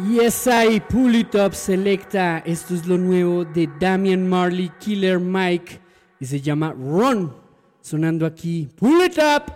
Yes, 0.09 0.47
I 0.47 0.79
Pull 0.79 1.17
It 1.17 1.35
Up 1.35 1.53
Selecta. 1.53 2.45
Esto 2.47 2.75
es 2.75 2.87
lo 2.87 2.97
nuevo 2.97 3.45
de 3.45 3.67
Damian 3.81 4.29
Marley, 4.29 4.71
Killer 4.79 5.19
Mike. 5.19 5.81
Y 6.21 6.27
se 6.27 6.41
llama 6.41 6.73
Run. 6.73 7.35
Sonando 7.81 8.25
aquí. 8.25 8.69
Pull 8.77 9.03
It 9.03 9.19
Up. 9.19 9.51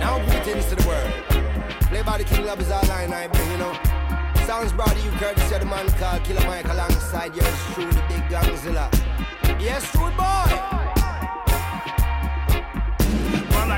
Now 0.00 0.18
greetings 0.30 0.64
to 0.70 0.76
the 0.76 0.88
world. 0.88 1.12
Play 1.90 2.02
by 2.02 2.16
the 2.16 2.24
King 2.24 2.46
Love 2.46 2.62
is 2.62 2.70
all 2.70 2.82
line 2.88 3.12
I 3.12 3.28
bring, 3.28 3.50
you 3.50 3.58
know. 3.58 3.85
Sounds 4.46 4.72
brought 4.72 4.92
to 4.92 5.02
you 5.02 5.10
courtesy 5.18 5.56
of 5.56 5.60
the 5.60 5.66
man 5.66 5.88
called 5.98 6.22
Killer 6.22 6.46
Mike 6.46 6.66
alongside 6.66 7.34
yours 7.34 7.48
truly, 7.74 7.90
Big 8.06 8.22
Gongzilla. 8.30 8.88
Yes, 9.60 9.92
rude 9.96 10.16
boy. 10.16 10.75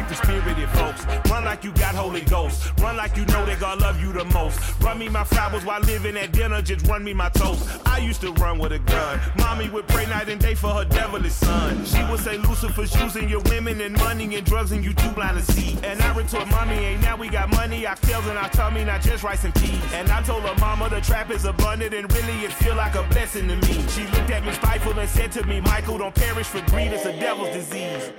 Like 0.09 0.57
the 0.57 0.67
folks. 0.69 1.31
Run 1.31 1.45
like 1.45 1.63
you 1.65 1.71
got 1.73 1.95
Holy 1.95 2.23
Ghost. 2.23 2.73
Run 2.81 2.97
like 2.97 3.15
you 3.19 3.27
know 3.27 3.45
that 3.45 3.61
God 3.61 3.83
love 3.83 4.01
you 4.01 4.11
the 4.11 4.25
most. 4.27 4.59
Run 4.81 4.99
me 4.99 5.09
my 5.11 5.23
flowers 5.23 5.67
while 5.67 5.81
living 5.81 6.17
at 6.17 6.33
dinner. 6.33 6.63
Just 6.63 6.87
run 6.87 7.05
me 7.05 7.13
my 7.13 7.29
toast. 7.29 7.69
I 7.87 7.99
used 7.99 8.23
to 8.23 8.33
run 8.33 8.59
with 8.59 8.73
a 8.73 8.79
gun. 8.79 9.21
Mommy 9.37 9.69
would 9.69 9.87
pray 9.87 10.07
night 10.07 10.31
and 10.31 10.41
day 10.41 10.55
for 10.55 10.71
her 10.71 10.87
devilish 10.87 11.33
son. 11.33 11.85
She 11.85 12.03
would 12.05 12.21
say 12.21 12.39
Lucifer's 12.39 12.99
using 12.99 13.29
your 13.29 13.43
women 13.51 13.83
and 13.83 13.99
money 13.99 14.35
and 14.35 14.47
drugs 14.47 14.73
and 14.73 14.83
you 14.83 14.95
too 14.95 15.11
blind 15.11 15.37
to 15.37 15.53
see. 15.53 15.79
And 15.85 16.01
I 16.01 16.17
retort, 16.17 16.49
mommy, 16.49 16.77
ain't 16.77 17.03
now 17.03 17.17
we 17.17 17.29
got 17.29 17.51
money. 17.51 17.87
Our 17.87 17.97
tails 17.97 18.27
and 18.29 18.39
our 18.39 18.49
tummy, 18.49 18.85
not 18.85 19.03
just 19.03 19.23
rice 19.23 19.45
and 19.45 19.55
peas. 19.57 19.93
And 19.93 20.09
I 20.09 20.23
told 20.23 20.43
her 20.45 20.55
mama 20.59 20.89
the 20.89 21.03
trap 21.03 21.31
is 21.31 21.45
abundant 21.45 21.93
and 21.93 22.11
really 22.15 22.45
it 22.47 22.53
feel 22.53 22.77
like 22.77 22.95
a 22.95 23.03
blessing 23.05 23.49
to 23.49 23.57
me. 23.57 23.87
She 23.89 24.07
looked 24.07 24.31
at 24.31 24.43
me 24.43 24.53
spiteful 24.53 24.99
and 24.99 25.09
said 25.09 25.33
to 25.33 25.47
me, 25.47 25.61
Michael, 25.61 25.99
don't 25.99 26.15
perish 26.15 26.47
for 26.47 26.63
greed. 26.71 26.93
It's 26.93 27.05
a 27.05 27.13
devil's 27.13 27.51
disease. 27.51 28.11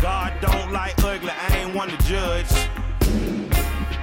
God 0.00 0.32
don't 0.40 0.72
like 0.72 0.94
ugly, 1.04 1.28
I 1.30 1.56
ain't 1.58 1.74
one 1.74 1.90
to 1.90 1.96
judge. 2.06 2.50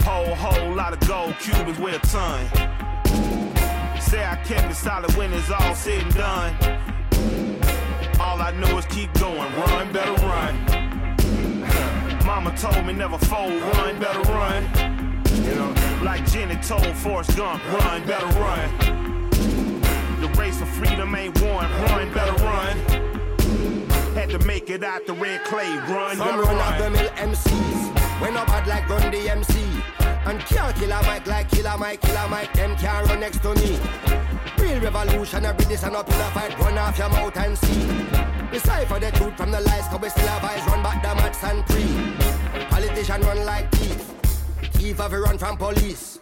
Whole, 0.03 0.35
whole 0.35 0.75
lot 0.75 0.93
of 0.93 0.99
gold 1.07 1.33
Cubans 1.39 1.79
with 1.79 1.95
a 1.95 1.99
ton. 2.07 2.45
Say 3.99 4.23
I 4.23 4.35
kept 4.45 4.71
it 4.71 4.75
solid 4.75 5.11
when 5.15 5.33
it's 5.33 5.49
all 5.49 5.73
said 5.73 6.03
and 6.03 6.13
done. 6.13 6.55
All 8.19 8.39
I 8.39 8.51
know 8.51 8.77
is 8.77 8.85
keep 8.85 9.11
going, 9.15 9.37
run, 9.37 9.91
better 9.91 10.13
run. 10.27 10.87
Mama 12.25 12.55
told 12.55 12.85
me 12.85 12.93
never 12.93 13.17
fold, 13.17 13.59
run, 13.59 13.99
better 13.99 14.21
run. 14.31 14.63
You 15.43 15.55
know, 15.55 15.73
like 16.03 16.29
Jenny 16.29 16.57
told 16.57 16.95
Forrest 16.95 17.35
Gump, 17.35 17.63
run, 17.73 18.05
better 18.05 18.27
run. 18.39 19.29
The 20.21 20.27
race 20.37 20.59
for 20.59 20.65
freedom 20.67 21.15
ain't 21.15 21.41
won, 21.41 21.71
run, 21.71 22.13
better 22.13 22.43
run. 22.43 23.06
Had 24.27 24.41
to 24.41 24.45
make 24.45 24.69
it 24.69 24.83
out 24.83 25.05
the 25.05 25.13
red 25.13 25.41
clay, 25.45 25.73
run, 25.87 26.17
Some 26.17 26.41
run 26.41 26.73
of 26.73 26.83
the 26.83 26.89
mill 26.89 27.09
MCs. 27.11 28.21
When 28.21 28.35
up 28.35 28.47
bad 28.47 28.67
like 28.67 28.89
run 28.89 29.09
the 29.09 29.29
MC. 29.29 29.55
And 30.25 30.41
can't 30.41 30.75
kill 30.75 30.91
a 30.91 31.01
mic 31.03 31.25
like 31.27 31.49
killer 31.49 31.77
Mike, 31.77 32.01
killer 32.01 32.27
Mike, 32.29 32.51
them 32.51 32.75
can't 32.75 33.07
run 33.07 33.21
next 33.21 33.41
to 33.43 33.55
me. 33.55 33.79
Real 34.59 34.81
revolutionary, 34.81 35.63
this 35.63 35.83
and 35.83 35.95
up 35.95 36.09
in 36.09 36.15
a 36.15 36.31
fight, 36.31 36.59
run 36.59 36.77
off 36.77 36.97
your 36.97 37.07
mouth 37.07 37.37
and 37.37 37.57
see. 37.57 37.87
Decipher 38.51 38.99
the 38.99 39.11
truth 39.11 39.37
from 39.37 39.51
the 39.51 39.61
lies, 39.61 39.87
cause 39.87 40.01
we 40.01 40.09
still 40.09 40.27
have 40.27 40.43
eyes, 40.43 40.67
run 40.67 40.83
back 40.83 41.01
the 41.01 41.15
mats 41.15 41.43
and 41.45 41.65
pre. 41.65 42.65
Politician 42.65 43.21
run 43.21 43.45
like 43.45 43.71
thief. 43.71 44.13
Thief 44.73 44.97
have 44.97 45.13
a 45.13 45.19
run 45.21 45.37
from 45.37 45.55
police. 45.55 46.19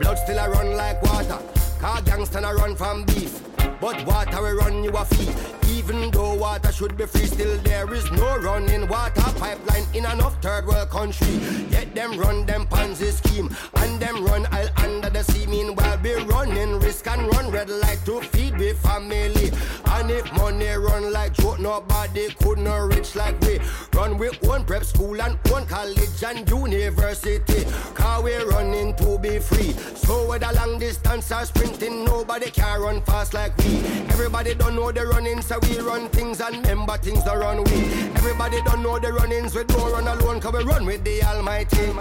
Blood 0.00 0.16
still 0.16 0.38
a 0.38 0.48
run 0.48 0.74
like 0.74 1.02
water. 1.02 1.38
Car 1.80 2.00
gangster 2.00 2.38
a 2.38 2.54
run 2.54 2.74
from 2.74 3.04
beef. 3.04 3.51
But 3.80 4.04
water 4.06 4.42
will 4.42 4.56
run 4.56 4.84
you 4.84 4.90
a 4.90 5.04
fee. 5.04 5.32
Even 5.76 6.10
though 6.10 6.34
water 6.34 6.70
should 6.70 6.96
be 6.96 7.06
free, 7.06 7.26
still 7.26 7.56
there 7.58 7.92
is 7.92 8.10
no 8.12 8.38
running 8.38 8.86
water 8.88 9.22
pipeline 9.38 9.84
in 9.94 10.04
enough 10.04 10.40
third 10.42 10.66
world 10.66 10.90
country. 10.90 11.40
Yet 11.70 11.94
them 11.94 12.18
run 12.18 12.46
them 12.46 12.66
Ponzi 12.66 13.10
scheme 13.10 13.50
and 13.76 13.98
them 13.98 14.24
run 14.24 14.46
all 14.46 14.68
under 14.76 15.10
the 15.10 15.24
sea. 15.24 15.46
Meanwhile, 15.46 15.98
be 15.98 16.14
running 16.14 16.78
risk 16.78 17.06
and 17.08 17.26
run 17.34 17.50
red 17.50 17.68
light 17.68 17.98
to 18.04 18.20
feed 18.20 18.56
with 18.58 18.78
family. 18.78 19.50
And 19.86 20.10
if 20.10 20.32
money 20.34 20.68
run 20.68 21.12
like 21.12 21.34
joke, 21.34 21.58
nobody 21.58 22.28
could 22.42 22.58
not 22.58 22.94
reach 22.94 23.14
like 23.16 23.40
we. 23.40 23.58
Run 23.94 24.18
we 24.18 24.30
own 24.48 24.64
prep 24.64 24.84
school 24.84 25.20
and 25.20 25.38
own 25.52 25.66
college 25.66 26.22
and 26.24 26.48
university. 26.48 27.64
Car 27.94 28.22
we 28.22 28.36
running 28.36 28.94
to 28.96 29.18
be 29.18 29.38
free. 29.38 29.72
So 29.94 30.28
whether 30.28 30.52
long 30.54 30.78
distance 30.78 31.32
sprinting, 31.44 32.04
nobody 32.04 32.50
can 32.50 32.80
run 32.80 33.02
fast 33.02 33.34
like 33.34 33.51
we. 33.58 33.78
Everybody 34.12 34.54
don't 34.54 34.74
know 34.74 34.92
the 34.92 35.06
running, 35.06 35.40
so 35.42 35.58
we 35.62 35.78
run 35.78 36.08
things 36.08 36.40
and 36.40 36.56
remember 36.56 36.96
things 36.98 37.24
don't 37.24 37.38
run 37.38 37.64
we. 37.64 37.84
Everybody 38.16 38.62
don't 38.62 38.82
know 38.82 38.98
the 38.98 39.12
runnings, 39.12 39.54
we 39.54 39.64
don't 39.64 39.92
run 39.92 40.06
alone, 40.06 40.40
cause 40.40 40.52
we 40.52 40.64
run 40.64 40.86
with 40.86 41.04
the 41.04 41.22
Almighty. 41.24 41.92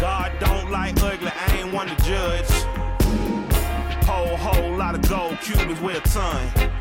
God 0.00 0.32
don't 0.40 0.70
like 0.70 1.02
ugly, 1.02 1.28
I 1.28 1.56
ain't 1.58 1.72
one 1.72 1.88
to 1.88 1.96
judge. 2.04 2.50
Whole, 4.04 4.36
whole 4.36 4.76
lot 4.76 4.94
of 4.94 5.08
gold 5.08 5.38
Cubans 5.40 5.80
with 5.80 5.96
a 5.96 6.08
ton. 6.08 6.76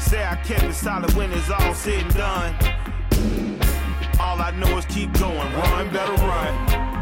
Say 0.00 0.24
I 0.24 0.36
kept 0.44 0.64
it 0.64 0.74
solid 0.74 1.12
when 1.14 1.32
it's 1.32 1.50
all 1.50 1.74
said 1.74 2.02
and 2.02 2.14
done. 2.14 2.54
All 4.20 4.40
I 4.40 4.52
know 4.56 4.78
is 4.78 4.84
keep 4.86 5.12
going, 5.14 5.52
run, 5.54 5.92
better 5.92 6.12
run. 6.12 6.93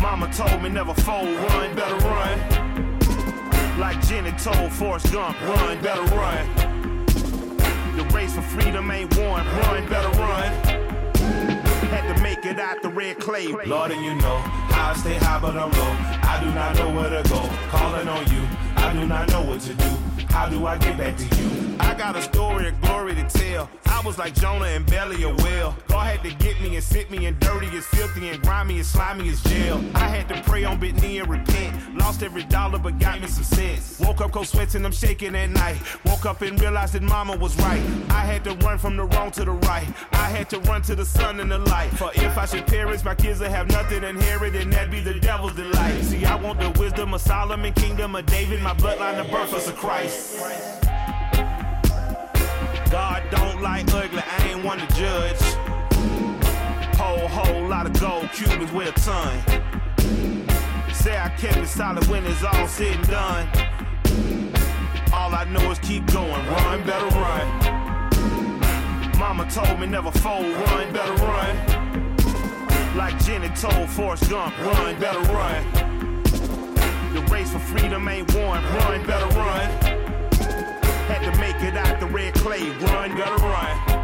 Mama 0.00 0.32
told 0.32 0.62
me 0.62 0.70
never 0.70 0.94
fold, 0.94 1.28
run, 1.28 1.74
better 1.76 1.96
run. 1.96 3.78
Like 3.78 4.00
Jenny 4.06 4.32
told 4.32 4.72
Forrest 4.72 5.12
Gump, 5.12 5.38
run, 5.42 5.80
better 5.82 6.02
run. 6.16 7.06
The 7.96 8.04
race 8.14 8.34
for 8.34 8.42
freedom 8.42 8.90
ain't 8.90 9.14
won, 9.18 9.46
run, 9.46 9.86
better 9.88 10.08
run. 10.18 10.52
Had 11.90 12.14
to 12.14 12.22
make 12.22 12.46
it 12.46 12.58
out 12.58 12.80
the 12.82 12.88
red 12.88 13.18
clay. 13.18 13.48
Lord, 13.66 13.90
and 13.90 14.02
you 14.02 14.14
know 14.14 14.42
I 14.70 14.94
stay 14.96 15.16
high, 15.18 15.38
but 15.38 15.56
I'm 15.56 15.70
low. 15.70 15.96
I 16.22 16.40
do 16.42 16.50
not 16.52 16.76
know 16.76 16.90
where 16.94 17.22
to 17.22 17.28
go. 17.28 17.40
Calling 17.68 18.08
on 18.08 18.26
you, 18.32 18.42
I 18.80 18.92
do 18.92 19.06
not 19.06 19.28
know 19.28 19.42
what 19.42 19.60
to 19.60 19.74
do. 19.74 19.90
How 20.30 20.48
do 20.48 20.66
I 20.66 20.78
get 20.78 20.96
back 20.96 21.16
to 21.16 21.36
you? 21.36 21.76
I 21.80 21.94
got 21.94 22.16
a 22.16 22.22
story 22.22 22.68
of 22.68 22.80
glory 22.80 23.14
to 23.14 23.24
tell. 23.24 23.68
I 23.86 24.02
was 24.02 24.16
like 24.16 24.34
Jonah 24.34 24.64
and 24.64 24.86
belly 24.86 25.22
a 25.24 25.28
whale. 25.28 25.76
God 25.88 26.06
had 26.06 26.22
to 26.22 26.30
get 26.42 26.58
me 26.62 26.74
and 26.74 26.82
sit 26.82 27.10
me 27.10 27.26
in 27.26 27.38
dirty 27.38 27.66
as 27.76 27.84
filthy 27.86 28.28
and 28.28 28.40
grimy 28.42 28.76
and 28.76 28.86
slimy 28.86 29.28
as 29.28 29.42
jail. 29.42 29.84
I 29.94 30.08
had 30.08 30.26
to 30.28 30.40
pray 30.42 30.64
on 30.64 30.80
bit 30.80 31.00
knee 31.02 31.18
and 31.18 31.28
repent. 31.28 31.98
Lost 31.98 32.22
every 32.22 32.44
dollar 32.44 32.78
but 32.78 32.98
got 32.98 33.20
me 33.20 33.26
some 33.26 33.44
sense. 33.44 34.00
Woke 34.00 34.22
up 34.22 34.32
cold 34.32 34.46
sweating, 34.46 34.86
I'm 34.86 34.92
shaking 34.92 35.34
at 35.34 35.50
night. 35.50 35.76
Woke 36.06 36.24
up 36.24 36.40
and 36.40 36.58
realized 36.58 36.94
that 36.94 37.02
mama 37.02 37.36
was 37.36 37.54
right. 37.58 37.82
I 38.08 38.24
had 38.24 38.42
to 38.44 38.54
run 38.64 38.78
from 38.78 38.96
the 38.96 39.04
wrong 39.04 39.30
to 39.32 39.44
the 39.44 39.50
right. 39.50 39.86
I 40.12 40.30
had 40.30 40.48
to 40.50 40.60
run 40.60 40.80
to 40.82 40.94
the 40.94 41.04
sun 41.04 41.40
and 41.40 41.50
the 41.50 41.58
light. 41.58 41.90
For 41.90 42.10
if 42.14 42.38
I 42.38 42.46
should 42.46 42.66
perish, 42.66 43.04
my 43.04 43.14
kids 43.14 43.40
will 43.40 43.50
have 43.50 43.68
nothing 43.68 44.02
inherited, 44.02 44.62
and 44.62 44.72
that'd 44.72 44.90
be 44.90 45.00
the 45.00 45.20
devil's 45.20 45.54
delight. 45.54 46.02
See, 46.04 46.24
I 46.24 46.36
want 46.36 46.60
the 46.60 46.70
wisdom 46.80 47.12
of 47.12 47.20
Solomon, 47.20 47.74
kingdom 47.74 48.14
of 48.14 48.24
David, 48.26 48.62
my 48.62 48.69
bloodline, 48.74 49.16
the 49.16 49.30
birth 49.30 49.68
of 49.68 49.76
Christ. 49.76 50.38
God 52.90 53.22
don't 53.30 53.62
like 53.62 53.92
ugly, 53.94 54.22
I 54.24 54.48
ain't 54.48 54.64
one 54.64 54.78
to 54.78 54.86
judge. 54.94 55.40
Whole, 56.96 57.28
whole 57.28 57.68
lot 57.68 57.86
of 57.86 57.98
gold, 58.00 58.30
Cubans 58.32 58.72
weigh 58.72 58.88
a 58.88 58.92
ton. 58.92 59.38
Say 60.92 61.16
I 61.16 61.28
kept 61.38 61.56
it 61.56 61.66
solid 61.66 62.06
when 62.08 62.24
it's 62.26 62.44
all 62.44 62.68
said 62.68 62.94
and 62.94 63.08
done. 63.08 63.48
All 65.12 65.34
I 65.34 65.44
know 65.44 65.70
is 65.70 65.78
keep 65.78 66.06
going, 66.12 66.30
run, 66.30 66.84
better 66.84 67.06
run. 67.16 67.80
Mama 69.18 69.50
told 69.50 69.80
me 69.80 69.86
never 69.86 70.10
fold, 70.10 70.46
run, 70.46 70.92
better 70.92 71.14
run. 71.24 72.96
Like 72.96 73.22
Jenny 73.24 73.48
told 73.50 73.88
Forrest 73.88 74.28
Gump, 74.28 74.58
run, 74.58 74.98
better 75.00 75.20
run. 75.32 75.89
The 77.12 77.20
race 77.32 77.50
for 77.50 77.58
freedom 77.58 78.06
ain't 78.08 78.32
won, 78.34 78.62
run, 78.62 79.04
better 79.06 79.26
run. 79.36 79.68
Had 81.08 81.22
to 81.30 81.38
make 81.40 81.56
it 81.62 81.76
out 81.76 81.98
the 81.98 82.06
red 82.06 82.34
clay, 82.34 82.70
run, 82.70 83.16
better 83.16 83.36
run. 83.36 84.00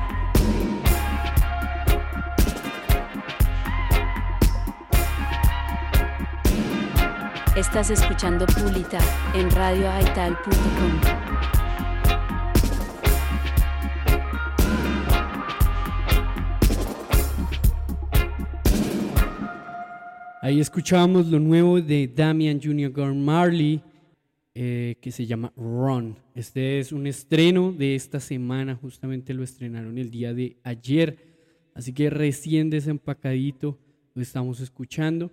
Estás 7.56 7.90
escuchando 7.90 8.44
Pulita 8.46 8.98
en 9.34 9.50
radioaital.com. 9.50 11.35
Ahí 20.46 20.60
escuchábamos 20.60 21.26
lo 21.26 21.40
nuevo 21.40 21.80
de 21.80 22.06
Damian 22.06 22.60
Jr. 22.62 22.92
Gordon 22.92 23.24
Marley, 23.24 23.80
eh, 24.54 24.94
que 25.00 25.10
se 25.10 25.26
llama 25.26 25.52
Run. 25.56 26.14
Este 26.36 26.78
es 26.78 26.92
un 26.92 27.08
estreno 27.08 27.72
de 27.72 27.96
esta 27.96 28.20
semana, 28.20 28.76
justamente 28.76 29.34
lo 29.34 29.42
estrenaron 29.42 29.98
el 29.98 30.08
día 30.08 30.32
de 30.34 30.56
ayer, 30.62 31.16
así 31.74 31.92
que 31.92 32.10
recién 32.10 32.70
desempacadito 32.70 33.76
lo 34.14 34.22
estamos 34.22 34.60
escuchando. 34.60 35.32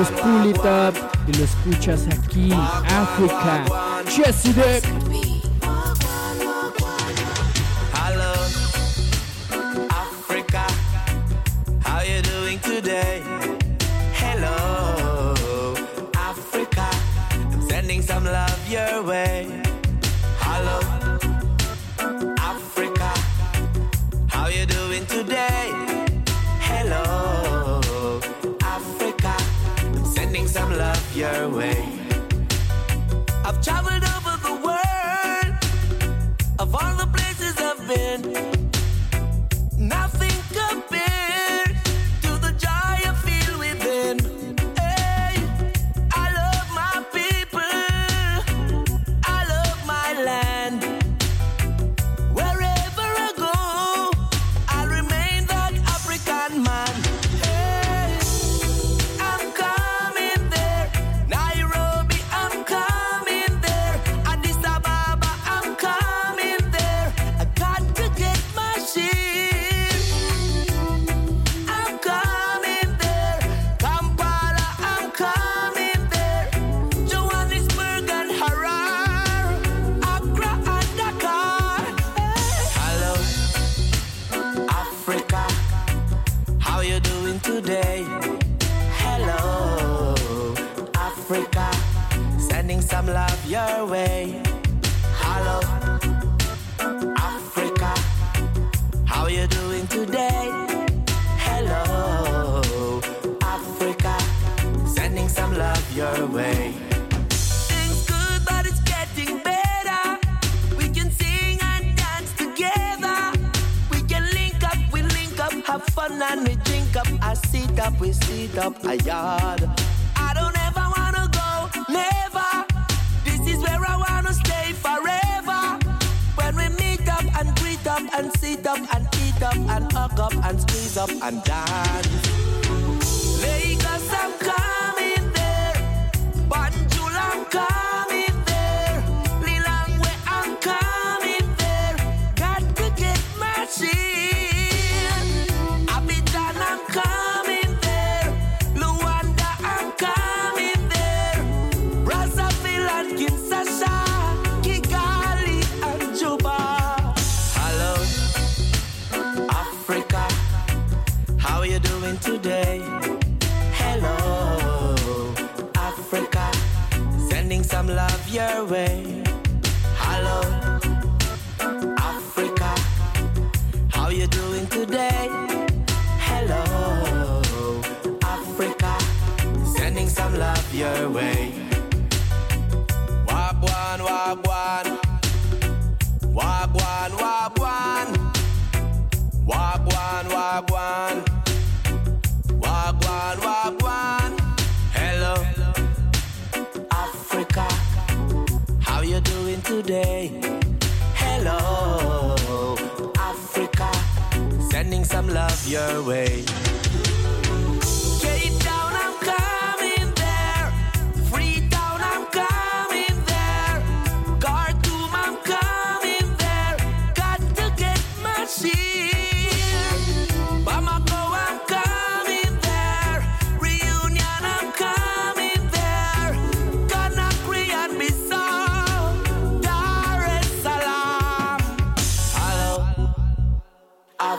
Esto 0.00 0.14
es 0.14 0.20
Pull 0.22 0.46
It 0.46 0.58
Up 0.58 0.94
y 1.26 1.32
lo 1.34 1.44
escuchas 1.44 2.06
aquí, 2.06 2.52
África. 2.52 3.64
Chezidek. 4.06 4.82
Hello, 7.92 8.32
Africa. 9.90 10.66
How 11.84 12.00
you 12.02 12.22
doing 12.22 12.58
today? 12.60 13.22
Hello, 14.14 15.34
Africa. 16.14 16.88
I'm 17.52 17.68
sending 17.68 18.00
some 18.00 18.24
love 18.24 18.70
your 18.70 19.02
way. 19.02 19.49
I've 33.68 33.99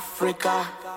Africa. 0.02 0.91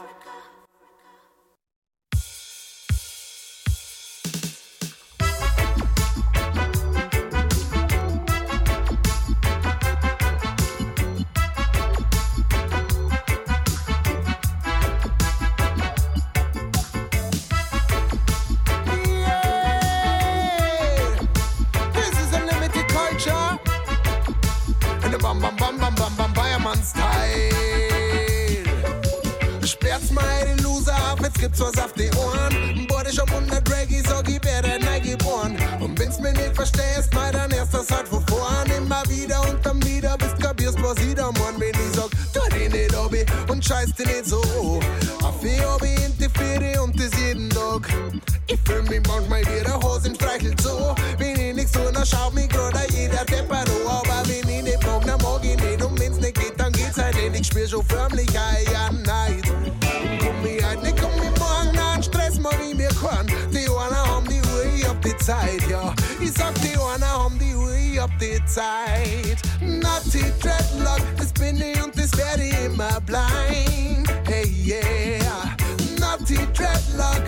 Ja. 65.27 65.95
Ich 66.21 66.33
sag, 66.33 66.55
die 66.57 66.77
einen 66.77 67.05
haben 67.05 67.39
die 67.39 67.55
Uhr, 67.55 67.73
ich 67.75 67.99
hab 67.99 68.11
die 68.19 68.41
Zeit. 68.47 69.39
Naughty 69.61 70.25
Dreadlock, 70.41 71.01
bin 71.39 71.61
ich 71.61 71.83
und 71.83 71.97
das 71.99 72.17
werde 72.17 72.45
ich 72.45 72.65
immer 72.65 73.01
bleiben. 73.01 74.05
Hey, 74.27 74.47
yeah. 74.65 75.57
Naughty 75.99 76.39
Dreadlock 76.53 77.23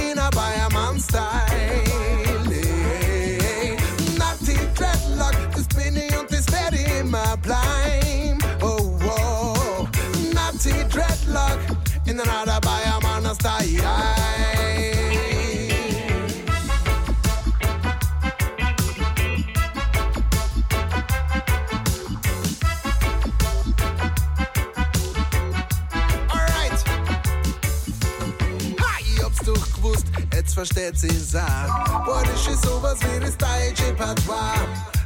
in 0.00 0.18
a 0.18 0.30
Bayerman 0.30 0.98
Style. 0.98 1.24
Hey, 2.48 3.76
Naughty 4.16 4.58
Dreadlock, 4.74 5.36
bin 5.76 5.96
ich 5.96 6.18
und 6.18 6.30
das 6.30 6.50
werde 6.50 6.76
ich 6.76 7.00
immer 7.00 7.36
bleiben. 7.38 8.38
Oh, 8.62 8.98
oh. 9.06 9.88
Naughty 10.32 10.84
Dreadlock 10.88 11.58
in 12.06 12.20
another 12.20 12.60
Bayerman 12.60 13.34
Style. 13.34 14.17
Jetzt 30.98 31.10
versteht 31.10 31.10
sie's 31.10 31.34
auch. 31.34 32.04
Boah, 32.04 32.22
das 32.24 32.46
ist 32.46 32.64
sowas 32.64 32.98
wie 33.00 33.20
das 33.20 33.36
deutsche 33.36 33.92
Patois. 33.94 34.54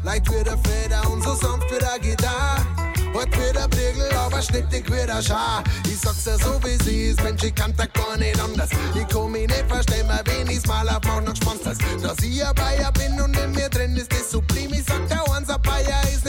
Leicht 0.04 0.30
wie 0.30 0.44
der 0.44 0.58
Feder 0.58 1.10
und 1.10 1.22
so 1.22 1.34
sanft 1.34 1.70
wie 1.70 1.78
der 1.78 1.98
Gitarre. 1.98 2.66
Heute 3.14 3.30
wie 3.32 3.52
der 3.52 3.68
Prügel, 3.68 4.10
aber 4.16 4.40
schnittig 4.40 4.86
wie 4.86 5.06
der 5.06 5.20
Schar. 5.22 5.62
Ich 5.84 6.00
sag's 6.00 6.24
ja 6.24 6.38
so 6.38 6.58
wie 6.64 6.82
sie 6.82 7.10
ist, 7.10 7.22
Mensch, 7.22 7.44
ich 7.44 7.54
kann 7.54 7.74
da 7.76 7.84
gar 7.86 8.16
nicht 8.16 8.40
anders. 8.40 8.70
Ich 8.94 9.06
komm 9.12 9.32
mich 9.32 9.46
nicht 9.48 9.64
verstehen, 9.68 10.08
weil 10.08 10.22
wenn 10.24 10.48
ich's 10.48 10.66
mal 10.66 10.88
aufmach, 10.88 11.22
dann 11.24 11.36
spannst 11.36 11.66
das. 11.66 11.78
Dass 12.02 12.18
ich 12.24 12.44
ein 12.44 12.54
Bayer 12.54 12.90
bin 12.92 13.20
und 13.20 13.36
in 13.36 13.52
mir 13.52 13.68
drin 13.68 13.96
ist 13.96 14.10
das 14.12 14.30
Sublim. 14.30 14.72
Ich 14.72 14.84
sag, 14.84 15.06
der 15.08 15.28
Onser 15.28 15.58
Bayer 15.58 16.02
ist 16.12 16.21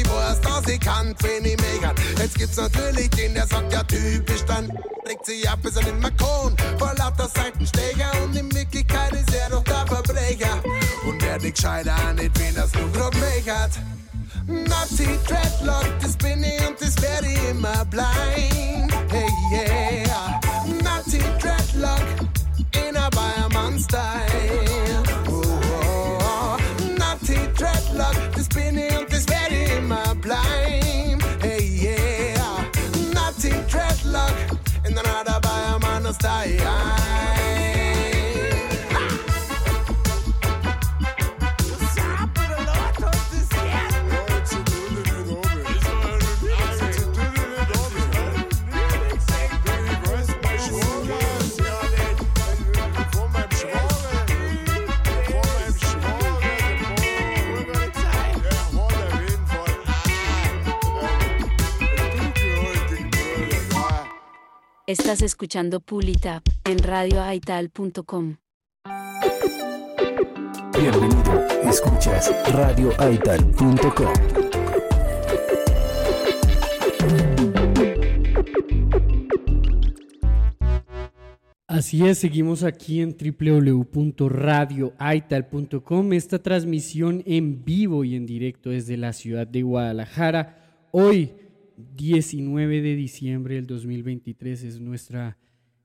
ich 0.00 0.08
weiß, 0.08 0.40
dass 0.40 0.68
ich 0.68 0.80
kann, 0.80 1.14
wenn 1.20 1.44
ich 1.44 1.56
meckern. 1.56 1.94
Jetzt 2.18 2.38
gibt's 2.38 2.56
natürlich 2.56 3.10
den, 3.10 3.34
der 3.34 3.46
sagt, 3.46 3.72
ja 3.72 3.82
typisch, 3.84 4.44
dann 4.46 4.70
regt 5.06 5.24
sich 5.24 5.48
ab, 5.48 5.58
bis 5.62 5.76
er 5.76 5.84
nimmer 5.84 6.10
kann. 6.10 6.56
Vor 6.78 6.94
lauter 6.96 7.28
Seitensteger 7.34 8.10
und 8.22 8.36
in 8.36 8.52
Wirklichkeit 8.54 9.12
ist 9.12 9.34
er 9.34 9.50
doch 9.50 9.64
der 9.64 9.86
Verbrecher. 9.86 10.62
Und 11.06 11.22
er 11.22 11.38
nicht 11.38 11.56
gescheiter 11.56 12.12
nicht, 12.14 12.38
wen 12.38 12.54
das 12.54 12.72
nur 12.74 12.90
grad 12.92 13.14
meckert. 13.14 13.72
Nazi 14.46 15.08
Dreadlock, 15.26 15.86
das 16.00 16.16
bin 16.16 16.42
ich 16.42 16.66
und 16.66 16.80
das 16.80 17.00
werde 17.02 17.26
ich 17.26 17.50
immer 17.50 17.84
bleiben. 17.86 18.88
Hey 19.08 19.28
yeah, 19.52 20.40
Nazi 20.84 21.20
Dreadlock 21.40 22.04
in 22.88 22.96
a 22.96 23.08
Bayermann 23.10 23.78
Dreadlock, 27.56 28.14
ich 28.34 28.98
und 28.98 29.10
das 29.10 29.26
werde 29.28 29.54
ich 29.54 29.76
immer 29.78 30.14
bleiben. 30.16 31.18
Hey 31.40 31.62
yeah, 31.62 32.64
Nazi 33.14 33.50
Dreadlock 33.70 34.34
in 34.84 34.98
another 34.98 35.40
Bayermann 35.40 36.12
Style. 36.14 37.35
Estás 64.88 65.20
escuchando 65.20 65.80
Pull 65.80 66.10
It 66.10 66.26
Up 66.26 66.42
en 66.64 66.78
radioaital.com. 66.78 68.36
Bienvenido, 70.78 71.44
escuchas 71.68 72.32
radioaital.com. 72.52 74.12
Así 81.66 82.06
es, 82.06 82.18
seguimos 82.18 82.62
aquí 82.62 83.00
en 83.00 83.16
www.radioaital.com, 83.16 86.12
esta 86.12 86.40
transmisión 86.40 87.24
en 87.26 87.64
vivo 87.64 88.04
y 88.04 88.14
en 88.14 88.24
directo 88.24 88.70
desde 88.70 88.96
la 88.96 89.12
ciudad 89.12 89.48
de 89.48 89.62
Guadalajara. 89.62 90.62
Hoy, 90.92 91.32
19 91.96 92.82
de 92.82 92.96
diciembre 92.96 93.56
del 93.56 93.66
2023. 93.66 94.62
Es 94.62 94.80
nuestra 94.80 95.36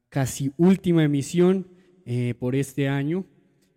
casi 0.09 0.51
última 0.57 1.03
emisión 1.03 1.67
eh, 2.05 2.33
por 2.39 2.55
este 2.55 2.87
año. 2.87 3.25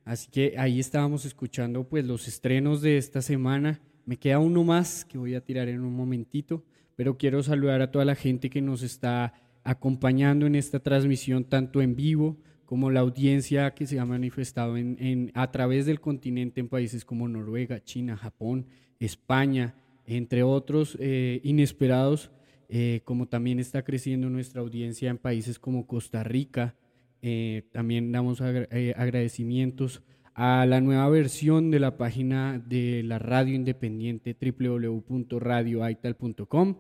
Así 0.04 0.30
que 0.30 0.54
ahí 0.58 0.80
estábamos 0.80 1.24
escuchando 1.24 1.88
pues 1.88 2.04
los 2.04 2.28
estrenos 2.28 2.82
de 2.82 2.98
esta 2.98 3.22
semana. 3.22 3.80
Me 4.04 4.18
queda 4.18 4.38
uno 4.38 4.64
más 4.64 5.04
que 5.04 5.16
voy 5.16 5.34
a 5.34 5.40
tirar 5.40 5.68
en 5.68 5.80
un 5.80 5.94
momentito, 5.94 6.62
pero 6.94 7.16
quiero 7.16 7.42
saludar 7.42 7.80
a 7.80 7.90
toda 7.90 8.04
la 8.04 8.14
gente 8.14 8.50
que 8.50 8.60
nos 8.60 8.82
está 8.82 9.32
acompañando 9.64 10.46
en 10.46 10.56
esta 10.56 10.78
transmisión, 10.80 11.44
tanto 11.44 11.80
en 11.80 11.96
vivo 11.96 12.36
como 12.66 12.90
la 12.90 13.00
audiencia 13.00 13.72
que 13.72 13.86
se 13.86 13.98
ha 13.98 14.04
manifestado 14.04 14.76
en, 14.76 15.30
a 15.34 15.50
través 15.50 15.86
del 15.86 16.00
continente 16.00 16.60
en 16.60 16.68
países 16.68 17.04
como 17.04 17.28
Noruega, 17.28 17.82
China, 17.82 18.16
Japón, 18.16 18.66
España, 18.98 19.74
entre 20.06 20.42
otros 20.42 20.96
eh, 21.00 21.40
inesperados, 21.42 22.30
eh, 22.68 23.00
como 23.04 23.28
también 23.28 23.58
está 23.60 23.82
creciendo 23.84 24.28
nuestra 24.30 24.60
audiencia 24.60 25.10
en 25.10 25.18
países 25.18 25.58
como 25.58 25.86
Costa 25.86 26.22
Rica. 26.24 26.76
Eh, 27.22 27.62
también 27.72 28.12
damos 28.12 28.40
agra- 28.40 28.68
agradecimientos 28.96 30.02
a 30.34 30.66
la 30.66 30.80
nueva 30.80 31.08
versión 31.08 31.70
de 31.70 31.80
la 31.80 31.96
página 31.96 32.58
de 32.58 33.02
la 33.04 33.18
radio 33.18 33.54
independiente 33.54 34.36
www.radioaital.com. 34.40 36.76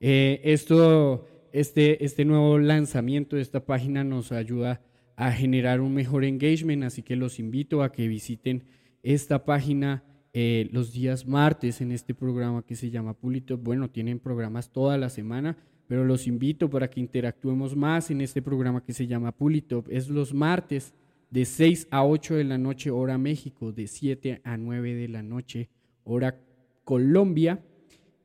Esto, 0.00 1.26
este, 1.52 2.04
este 2.04 2.24
nuevo 2.24 2.58
lanzamiento 2.58 3.36
de 3.36 3.42
esta 3.42 3.64
página 3.64 4.04
nos 4.04 4.32
ayuda 4.32 4.82
a 5.16 5.32
generar 5.32 5.80
un 5.80 5.94
mejor 5.94 6.24
engagement, 6.24 6.84
así 6.84 7.02
que 7.02 7.16
los 7.16 7.38
invito 7.38 7.82
a 7.82 7.92
que 7.92 8.08
visiten 8.08 8.64
esta 9.02 9.44
página 9.44 10.02
eh, 10.36 10.68
los 10.72 10.92
días 10.92 11.28
martes 11.28 11.80
en 11.80 11.92
este 11.92 12.12
programa 12.12 12.64
que 12.66 12.74
se 12.74 12.90
llama 12.90 13.14
Pulito. 13.14 13.56
Bueno, 13.56 13.88
tienen 13.88 14.18
programas 14.18 14.68
toda 14.72 14.98
la 14.98 15.08
semana, 15.08 15.56
pero 15.86 16.04
los 16.04 16.26
invito 16.26 16.68
para 16.68 16.90
que 16.90 16.98
interactuemos 16.98 17.76
más 17.76 18.10
en 18.10 18.20
este 18.20 18.42
programa 18.42 18.82
que 18.82 18.92
se 18.92 19.06
llama 19.06 19.30
Pulitop. 19.30 19.86
Es 19.88 20.08
los 20.08 20.34
martes 20.34 20.92
de 21.30 21.44
6 21.44 21.86
a 21.92 22.04
8 22.04 22.34
de 22.34 22.44
la 22.44 22.58
noche 22.58 22.90
hora 22.90 23.16
México, 23.16 23.70
de 23.70 23.86
7 23.86 24.40
a 24.42 24.56
9 24.56 24.94
de 24.94 25.08
la 25.08 25.22
noche 25.22 25.68
hora 26.02 26.40
Colombia, 26.82 27.64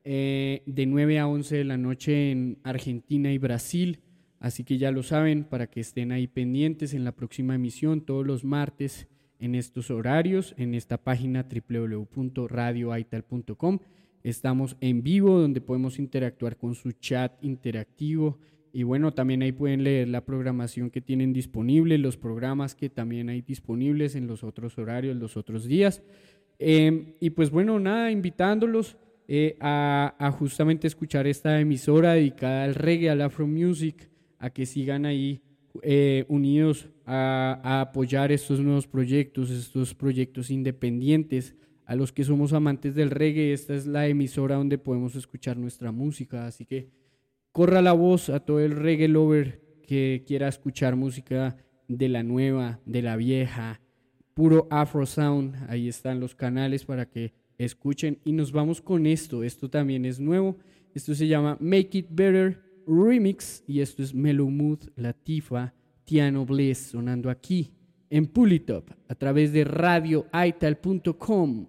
eh, 0.03 0.64
de 0.66 0.86
9 0.88 1.20
a 1.20 1.28
11 1.28 1.57
de 1.57 1.64
la 1.64 1.78
noche 1.78 2.32
en 2.32 2.57
Argentina 2.64 3.32
y 3.32 3.38
Brasil. 3.38 3.99
Así 4.39 4.64
que 4.64 4.80
ya 4.80 4.89
lo 4.89 5.03
saben, 5.03 5.43
para 5.43 5.68
que 5.68 5.80
estén 5.80 6.12
ahí 6.12 6.26
pendientes 6.26 6.95
en 6.95 7.03
la 7.03 7.12
próxima 7.12 7.53
emisión 7.53 8.01
todos 8.01 8.26
los 8.26 8.43
martes 8.43 9.07
en 9.39 9.55
estos 9.55 9.89
horarios, 9.89 10.53
en 10.57 10.75
esta 10.75 10.97
página 10.97 11.47
www.radioaital.com. 11.49 13.79
Estamos 14.21 14.75
en 14.81 15.01
vivo 15.01 15.39
donde 15.39 15.61
podemos 15.61 15.97
interactuar 15.97 16.57
con 16.57 16.75
su 16.75 16.91
chat 16.91 17.41
interactivo 17.43 18.37
y 18.71 18.83
bueno, 18.83 19.13
también 19.13 19.41
ahí 19.41 19.51
pueden 19.51 19.83
leer 19.83 20.09
la 20.09 20.25
programación 20.25 20.91
que 20.91 21.01
tienen 21.01 21.33
disponible, 21.33 21.97
los 21.97 22.17
programas 22.17 22.75
que 22.75 22.89
también 22.89 23.29
hay 23.29 23.41
disponibles 23.41 24.15
en 24.15 24.27
los 24.27 24.43
otros 24.43 24.77
horarios, 24.77 25.15
los 25.15 25.37
otros 25.37 25.65
días. 25.65 26.03
Eh, 26.59 27.15
y 27.19 27.31
pues 27.31 27.49
bueno, 27.49 27.79
nada, 27.79 28.11
invitándolos 28.11 28.97
eh, 29.27 29.57
a, 29.59 30.15
a 30.19 30.31
justamente 30.31 30.87
escuchar 30.87 31.25
esta 31.25 31.59
emisora 31.59 32.13
dedicada 32.13 32.65
al 32.65 32.75
reggae, 32.75 33.09
al 33.09 33.21
afro 33.21 33.47
music, 33.47 34.09
a 34.37 34.49
que 34.49 34.65
sigan 34.65 35.05
ahí 35.05 35.41
eh, 35.82 36.26
unidos 36.28 36.89
a, 37.05 37.59
a 37.63 37.82
apoyar 37.82 38.32
estos 38.32 38.59
nuevos 38.59 38.88
proyectos, 38.88 39.49
estos 39.49 39.93
proyectos 39.93 40.49
independientes. 40.49 41.55
A 41.86 41.95
los 41.95 42.11
que 42.11 42.24
somos 42.24 42.53
amantes 42.53 42.93
del 42.93 43.09
reggae, 43.09 43.51
esta 43.51 43.74
es 43.74 43.88
la 43.88 44.07
emisora 44.07 44.55
donde 44.55 44.78
podemos 44.78 45.15
escuchar 45.15 45.57
nuestra 45.57 45.91
música. 45.91 46.45
Así 46.45 46.65
que 46.65 46.89
corra 47.51 47.82
la 47.82 47.93
voz 47.93 48.30
a 48.30 48.39
todo 48.39 48.59
el 48.59 48.72
reggae 48.72 49.07
lover 49.07 49.61
que 49.88 50.24
quiera 50.28 50.47
escuchar 50.47 50.95
música 50.95 51.57
de 51.88 52.07
la 52.07 52.22
nueva, 52.22 52.80
de 52.86 53.01
la 53.01 53.15
vieja, 53.15 53.82
puro 54.36 54.67
Afro 54.70 55.05
Sound. 55.05 55.55
Ahí 55.67 55.88
están 55.88 56.20
los 56.20 56.36
canales 56.36 56.86
para 56.86 57.09
que 57.09 57.34
escuchen. 57.57 58.20
Y 58.24 58.34
nos 58.34 58.51
vamos 58.51 58.82
con 58.82 59.07
esto. 59.07 59.43
Esto 59.43 59.70
también 59.70 60.05
es 60.05 60.20
nuevo. 60.20 60.57
Esto 60.93 61.15
se 61.15 61.28
llama 61.28 61.57
Make 61.59 61.97
It 61.97 62.07
Better 62.11 62.68
Remix. 62.89 63.63
Y 63.67 63.81
esto 63.81 64.01
es 64.01 64.13
Mellow 64.13 64.49
Mood, 64.49 64.79
Latifa, 64.95 65.73
Tiano 66.05 66.45
Bliss 66.45 66.79
sonando 66.79 67.29
aquí 67.29 67.71
en 68.09 68.25
Pulitop 68.25 68.89
a 69.07 69.15
través 69.15 69.53
de 69.53 69.63
radioaital.com. 69.63 71.67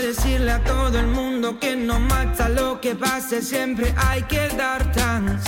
decirle 0.00 0.52
a 0.52 0.64
todo 0.64 0.98
el 0.98 1.06
mundo 1.06 1.58
que 1.58 1.76
no 1.76 2.00
mata 2.00 2.48
lo 2.48 2.80
que 2.80 2.94
pase, 2.94 3.42
siempre 3.42 3.94
hay 3.96 4.22
que 4.22 4.48
dar 4.48 4.90
thanks. 4.92 5.44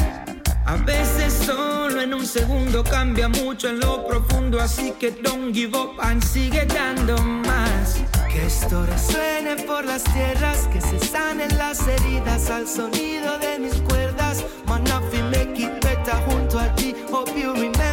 A 0.65 0.77
veces 0.77 1.33
solo 1.33 2.01
en 2.01 2.15
un 2.15 2.25
segundo 2.25 2.85
cambia 2.85 3.29
mucho 3.29 3.69
en 3.69 3.81
lo 3.81 4.07
profundo, 4.07 4.61
así 4.61 4.93
que 4.99 5.11
don't 5.11 5.55
give 5.55 5.77
up 5.77 6.01
and 6.01 6.23
sigue 6.23 6.65
dando 6.67 7.17
más. 7.19 8.01
Que 8.31 8.47
esto 8.47 8.87
resuene 8.87 9.57
por 9.67 9.85
las 9.85 10.05
tierras, 10.05 10.69
que 10.73 10.81
se 10.81 10.99
sanen 11.01 11.57
las 11.59 11.87
heridas 11.87 12.49
al 12.51 12.67
sonido 12.69 13.39
de 13.39 13.59
mis 13.59 13.75
cuerdas. 13.83 14.45
Man, 14.67 14.85
nothing 14.85 15.31
make 15.31 15.59
it 15.59 15.73
better 15.85 16.17
junto 16.27 16.59
a 16.59 16.75
ti, 16.77 16.95
hope 17.11 17.33
you 17.37 17.53
remember. 17.53 17.92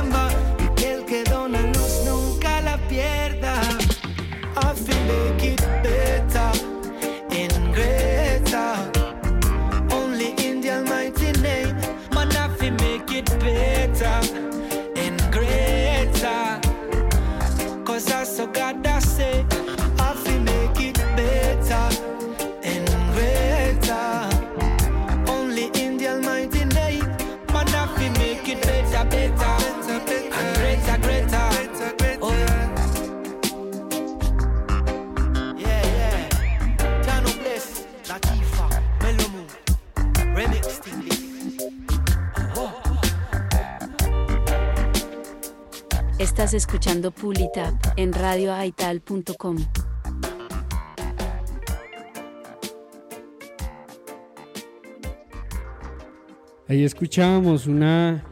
Escuchando 46.53 47.11
Pull 47.11 47.39
It 47.39 47.57
Up 47.57 47.77
en 47.95 48.11
radioaital.com. 48.11 49.57
Ahí 56.67 56.83
escuchábamos 56.83 57.67
una... 57.67 58.23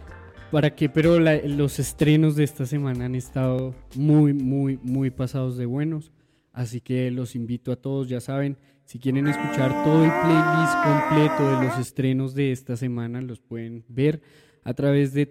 ¿Para 0.52 0.74
qué? 0.76 0.90
Pero 0.90 1.20
los 1.20 1.80
estrenos 1.80 2.36
de 2.36 2.44
esta 2.44 2.66
semana 2.66 3.06
han 3.06 3.16
estado 3.16 3.76
muy, 3.96 4.34
muy, 4.34 4.80
muy 4.82 5.12
pasados 5.12 5.58
de 5.58 5.66
buenos. 5.66 6.12
Así 6.54 6.82
que 6.82 7.12
los 7.12 7.36
invito 7.36 7.72
a 7.72 7.76
todos, 7.76 8.10
ya 8.10 8.20
saben, 8.20 8.58
si 8.86 8.98
quieren 9.00 9.28
escuchar 9.28 9.84
todo 9.84 10.04
el 10.04 10.12
playlist 10.12 10.76
completo 10.84 11.50
de 11.50 11.66
los 11.68 11.78
estrenos 11.78 12.34
de 12.34 12.52
esta 12.52 12.78
semana, 12.78 13.22
los 13.22 13.40
pueden 13.40 13.84
ver 13.88 14.22
a 14.64 14.74
través 14.74 15.14
de 15.14 15.26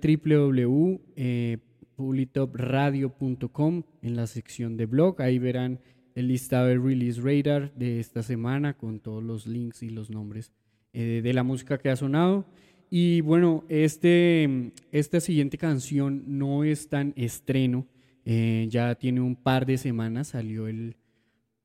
www.pulitopradio.com 1.97 3.82
en 4.03 4.16
la 4.16 4.26
sección 4.26 4.76
de 4.76 4.86
blog. 4.86 5.20
Ahí 5.20 5.38
verán 5.38 5.80
el 6.14 6.28
listado 6.28 6.66
de 6.66 6.78
Release 6.78 7.20
Radar 7.20 7.74
de 7.74 8.01
esta 8.01 8.22
semana 8.22 8.76
con 8.76 9.01
todos 9.01 9.22
los 9.22 9.47
links 9.47 9.82
y 9.82 9.90
los 9.90 10.11
nombres 10.11 10.53
eh, 10.92 11.20
de 11.22 11.32
la 11.34 11.42
música 11.42 11.78
que 11.78 11.90
ha 11.90 11.97
sonado. 11.97 12.47
Y 12.88 13.20
bueno, 13.20 13.64
este, 13.68 14.72
esta 14.92 15.20
siguiente 15.20 15.59
canción 15.59 16.24
no 16.26 16.64
es 16.64 16.88
tan 16.88 17.12
estreno, 17.16 17.86
eh, 18.24 18.66
ya 18.70 18.94
tiene 18.94 19.20
un 19.20 19.36
par 19.36 19.66
de 19.66 19.76
semanas, 19.76 20.28
salió 20.28 20.68
el 20.68 20.97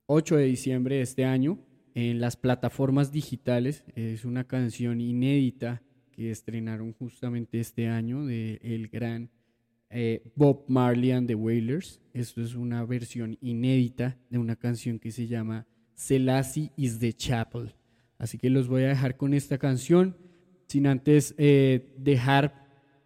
8 0.06 0.36
de 0.36 0.44
diciembre 0.44 0.96
de 0.96 1.02
este 1.02 1.24
año 1.24 1.58
en 1.94 2.20
las 2.20 2.36
plataformas 2.36 3.12
digitales. 3.12 3.84
Es 3.94 4.24
una 4.24 4.44
canción 4.44 5.00
inédita 5.00 5.82
que 6.10 6.30
estrenaron 6.30 6.92
justamente 6.92 7.60
este 7.60 7.88
año 7.88 8.26
de 8.26 8.58
el 8.62 8.88
gran 8.88 9.30
eh, 9.92 10.22
Bob 10.34 10.64
Marley 10.68 11.12
and 11.12 11.28
the 11.28 11.34
Wailers. 11.34 12.00
Esto 12.14 12.40
es 12.40 12.54
una 12.54 12.84
versión 12.84 13.36
inédita 13.40 14.16
de 14.30 14.38
una 14.38 14.56
canción 14.56 14.98
que 14.98 15.12
se 15.12 15.26
llama 15.26 15.66
Selassie 15.94 16.72
is 16.76 16.98
the 16.98 17.12
Chapel. 17.12 17.74
Así 18.18 18.38
que 18.38 18.50
los 18.50 18.68
voy 18.68 18.84
a 18.84 18.88
dejar 18.88 19.16
con 19.16 19.34
esta 19.34 19.58
canción, 19.58 20.16
sin 20.68 20.86
antes 20.86 21.34
eh, 21.38 21.92
dejar 21.98 22.62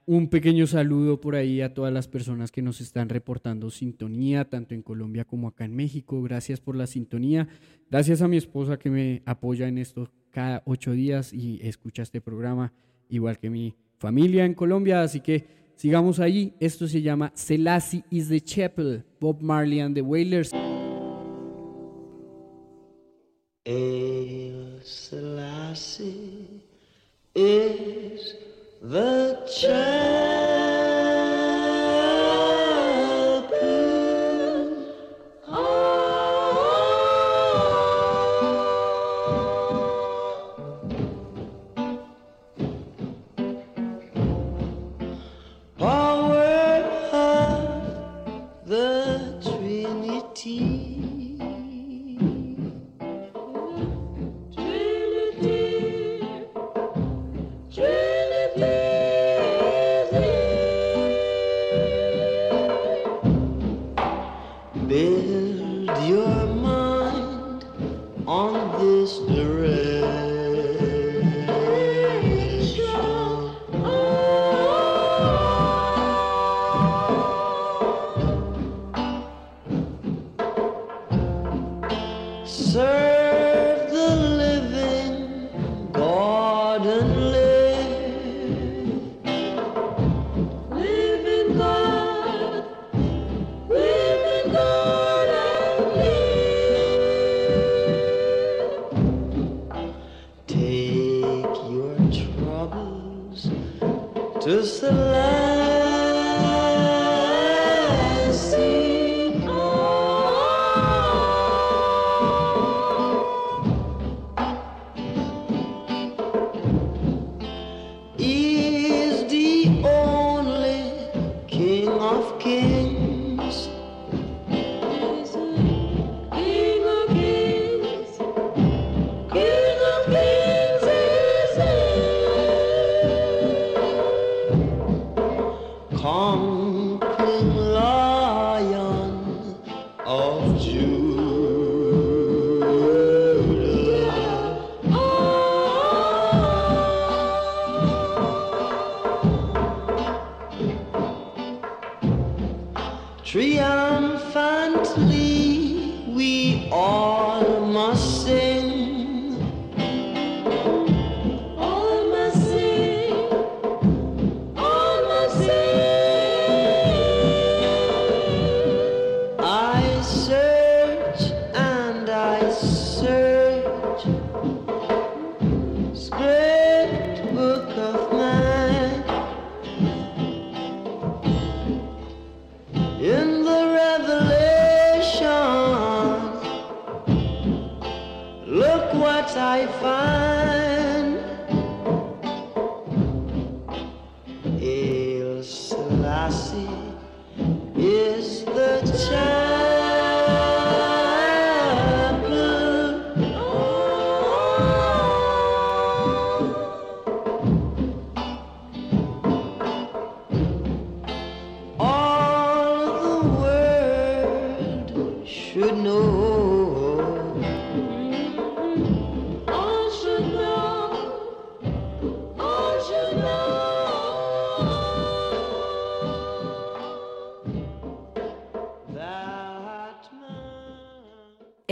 un 0.06 0.28
pequeño 0.28 0.68
saludo 0.68 1.20
por 1.20 1.34
ahí 1.34 1.60
a 1.60 1.74
todas 1.74 1.92
las 1.92 2.06
personas 2.06 2.52
que 2.52 2.62
nos 2.62 2.80
están 2.80 3.08
reportando 3.08 3.70
sintonía, 3.70 4.48
tanto 4.48 4.74
en 4.74 4.82
Colombia 4.82 5.24
como 5.24 5.48
acá 5.48 5.64
en 5.64 5.74
México. 5.74 6.22
Gracias 6.22 6.60
por 6.60 6.76
la 6.76 6.86
sintonía. 6.86 7.48
Gracias 7.90 8.22
a 8.22 8.28
mi 8.28 8.36
esposa 8.36 8.78
que 8.78 8.90
me 8.90 9.22
apoya 9.26 9.66
en 9.66 9.78
esto 9.78 10.08
cada 10.30 10.62
ocho 10.64 10.92
días 10.92 11.32
y 11.32 11.58
escucha 11.62 12.02
este 12.02 12.20
programa, 12.20 12.72
igual 13.08 13.38
que 13.38 13.50
mi 13.50 13.74
familia 13.98 14.44
en 14.44 14.54
Colombia. 14.54 15.02
Así 15.02 15.20
que 15.20 15.65
sigamos 15.76 16.18
ahí. 16.18 16.52
Esto 16.58 16.88
se 16.88 17.00
llama 17.02 17.30
Selassie 17.34 18.04
is 18.10 18.28
the 18.28 18.40
Chapel, 18.40 19.04
Bob 19.20 19.40
Marley 19.40 19.80
and 19.80 19.94
the 19.94 20.02
Wailers. 20.02 20.52
El 23.64 24.80
Selassie 24.82 26.62
is 27.34 28.34
the 28.82 29.38
champion. 29.46 30.85
Build 65.16 65.88
your 66.06 66.46
mind 66.46 67.64
on 68.26 68.52
this 68.78 69.18
direction. 69.20 69.75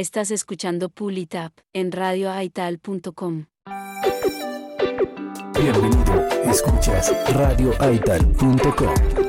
Estás 0.04 0.30
escuchando 0.30 0.90
Pulitap 0.90 1.50
en 1.72 1.90
radioaital.com. 1.90 3.46
Bienvenido, 5.58 6.28
escuchas 6.44 7.10
radioaital.com. 7.32 9.23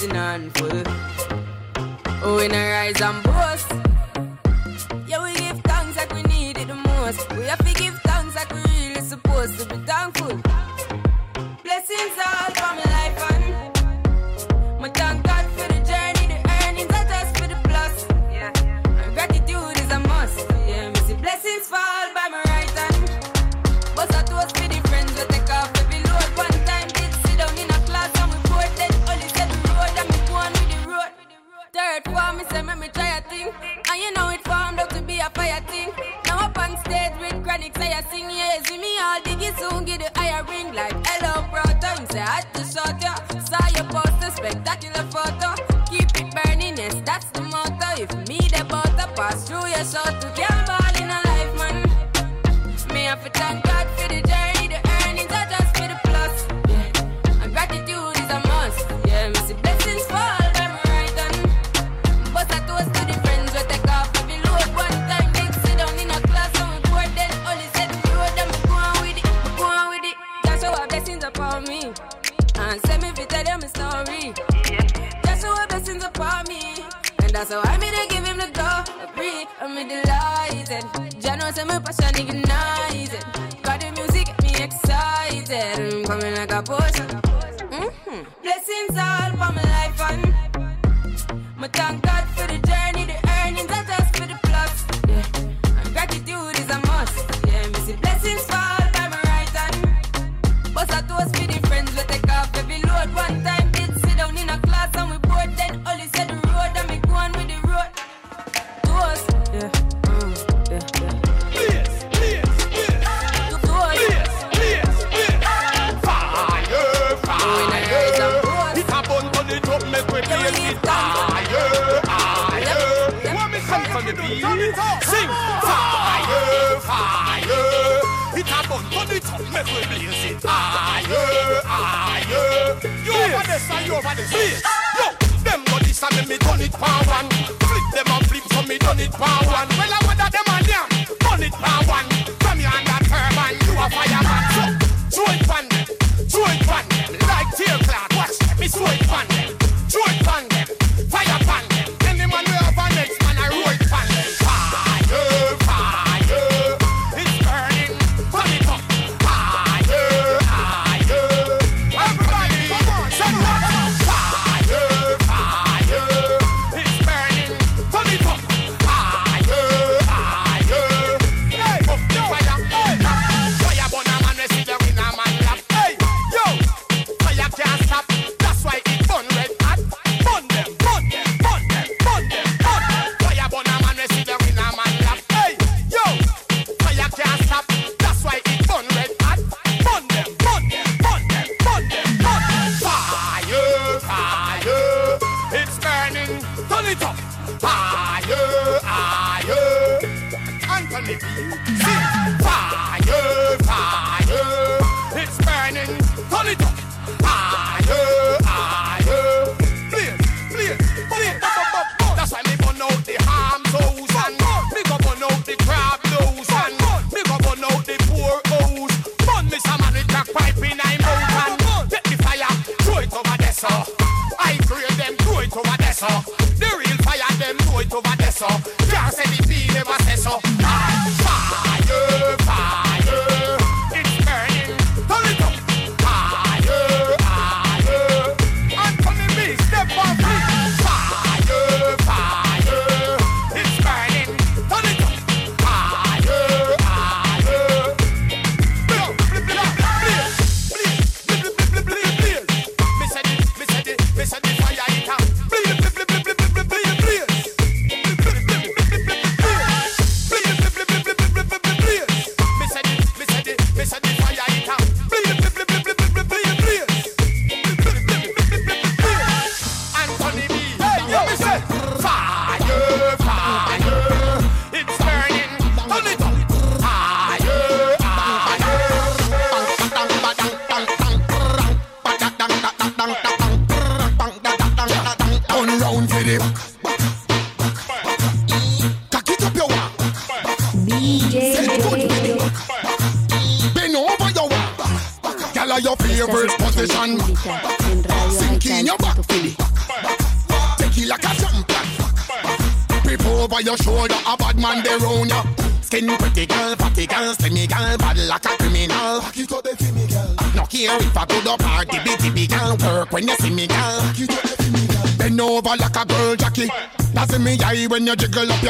rising 0.00 0.16
and 0.16 0.56
full. 0.56 0.82
Oh, 2.22 2.36
when 2.36 2.52
I 2.52 2.70
rise 2.70 3.00
and 3.00 3.29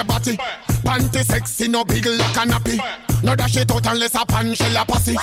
your 0.00 0.04
body. 0.04 0.36
Panty 0.84 1.24
sexy, 1.24 1.68
no 1.68 1.84
big 1.84 2.06
like 2.06 2.36
a 2.36 2.44
nappy. 2.48 3.22
No 3.22 3.36
dash 3.36 3.56
it 3.56 3.70
out 3.70 3.86
unless 3.86 4.14
a 4.14 4.24
pan 4.24 4.54
shell 4.54 4.76
a 4.76 4.84
pussy. 4.84 5.14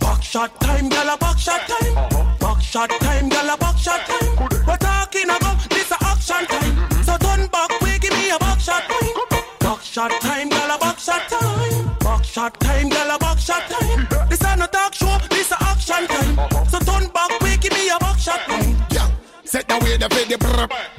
Back 0.00 0.22
shot 0.22 0.60
time, 0.60 0.88
gyal 0.88 1.14
a 1.14 1.18
back 1.18 1.38
shot 1.38 1.60
time. 1.68 1.94
Back 2.38 2.60
shot 2.62 2.90
time, 2.90 3.28
gyal 3.28 3.54
a 3.54 3.56
back 3.56 3.76
shot 3.76 4.00
time. 4.06 4.48
We're 4.66 4.76
talking 4.76 5.28
about 5.28 5.60
this 5.70 5.90
a 5.90 5.96
action 6.00 6.46
time. 6.46 7.02
So 7.04 7.16
turn 7.18 7.46
back, 7.48 7.70
quick, 7.80 8.00
give 8.00 8.12
me 8.12 8.30
a 8.30 8.38
back 8.38 8.60
shot 8.60 8.82
time. 8.88 9.40
Back 9.60 9.82
shot 9.82 10.10
time, 10.22 10.48
gyal 10.48 10.74
a 10.74 10.78
back 10.78 10.98
shot 10.98 11.28
time. 11.28 11.98
Back 11.98 12.24
shot 12.24 12.60
time, 12.60 12.88
gyal 12.90 13.14
a 13.14 13.18
back 13.18 13.38
shot 13.38 13.62
time. 13.68 14.28
This 14.28 14.40
a 14.40 14.56
no 14.56 14.66
talk 14.66 14.94
show, 14.94 15.18
this 15.28 15.52
a 15.52 15.56
action 15.60 16.06
time. 16.06 16.66
So 16.68 16.78
turn 16.78 17.08
back, 17.08 17.30
quick, 17.40 17.60
give 17.60 17.72
me 17.72 17.90
a 17.90 17.98
back 17.98 18.18
shot 18.18 18.40
time. 18.40 18.76
Yeah, 18.90 19.10
set 19.44 19.68
the 19.68 19.78
way 19.84 19.96
the 19.98 20.08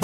for 0.00 0.03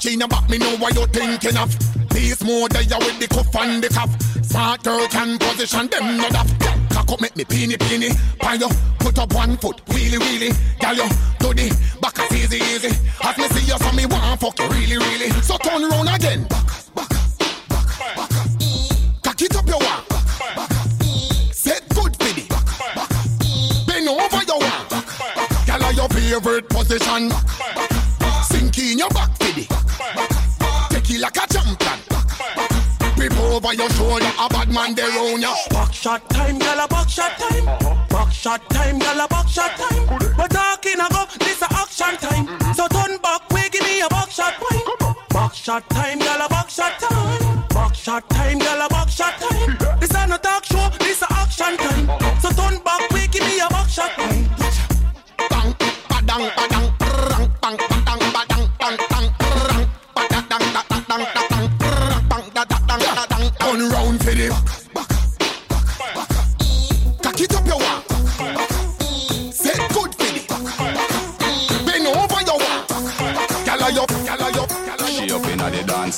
your 0.00 0.26
back, 0.26 0.48
me 0.48 0.58
know 0.58 0.74
what 0.78 0.94
you 0.94 1.06
thinking 1.06 1.56
of. 1.56 1.70
These 2.08 2.42
more 2.44 2.68
there 2.68 2.98
with 2.98 3.20
the 3.20 3.28
cuff 3.28 3.54
and 3.56 3.84
the 3.84 3.88
cuff. 3.88 4.10
Smart 4.42 4.82
girl 4.82 5.06
can 5.08 5.38
position 5.38 5.86
them 5.88 6.16
not 6.16 6.34
up. 6.34 6.46
Cock 6.90 7.12
up, 7.12 7.20
make 7.20 7.36
me 7.36 7.44
peeny 7.44 7.76
peeny. 7.76 8.10
Pan 8.40 8.58
you, 8.58 8.68
put 8.98 9.18
up 9.18 9.32
one 9.34 9.56
foot, 9.58 9.84
wheelie 9.86 10.18
wheelie. 10.18 10.56
Gal 10.80 10.96
you, 10.96 11.08
do 11.38 11.54
the 11.54 11.68
back 12.00 12.18
as 12.18 12.32
easy 12.32 12.56
easy. 12.56 12.88
As 13.22 13.36
me 13.36 13.44
see 13.48 13.70
you, 13.70 13.78
so 13.78 13.92
me 13.92 14.06
want 14.06 14.40
fuck 14.40 14.58
you 14.58 14.68
really 14.68 14.96
really. 14.96 15.30
So 15.42 15.56
turn 15.58 15.82
round 15.88 16.08
again. 16.08 16.44
Back, 16.48 16.66
back, 16.94 17.08
back, 17.68 18.16
back. 18.16 18.30
Cock 19.22 19.42
it 19.42 19.56
up 19.56 19.66
your 19.68 19.78
one. 19.78 21.52
Set 21.52 21.86
good 21.90 22.16
for 22.16 22.32
the. 22.32 22.44
Bend 23.86 24.08
over 24.08 24.42
your 24.48 24.58
one. 24.58 25.66
Gal 25.66 25.92
your 25.92 26.08
favorite 26.08 26.68
position. 26.68 27.30
Sink 28.42 28.78
in 28.78 28.98
your 28.98 29.10
back 29.10 29.41
like 31.22 31.36
a 31.36 31.46
champion. 31.46 31.98
Grip 33.14 33.38
over 33.38 33.74
your 33.74 33.88
shoulder, 33.90 34.32
a 34.38 34.48
bad 34.48 34.68
man 34.68 34.94
they 34.94 35.02
round 35.02 35.40
ya. 35.40 35.54
Back 35.70 35.92
shot 35.92 36.28
time, 36.30 36.58
gyal 36.58 36.84
a 36.84 36.88
back 36.88 37.08
shot 37.08 37.38
time. 37.38 37.64
Back 38.08 38.32
shot 38.32 38.68
time, 38.70 38.98
gyal 38.98 39.24
a 39.24 39.28
back 39.28 39.48
shot 39.48 39.70
time. 39.78 40.36
We're 40.36 40.48
talking 40.48 41.00
about 41.00 41.30
this 41.38 41.62
a 41.62 41.68
action 41.70 42.16
time. 42.18 42.74
So 42.74 42.88
turn 42.88 43.18
back, 43.18 43.48
quick, 43.48 43.72
give 43.72 43.82
me 43.84 44.00
a 44.00 44.08
back 44.08 44.30
shot 44.30 44.54
shot 45.62 45.88
time, 45.90 46.18
gyal 46.18 46.44
a 46.44 46.48
back 46.48 46.68
shot 46.68 46.98
time. 46.98 47.64
Back 47.68 47.94
shot 47.94 48.28
time, 48.30 48.58
gyal 48.58 48.84
a 48.84 48.88
back 48.88 49.08
shot 49.08 49.38
time. 49.38 49.51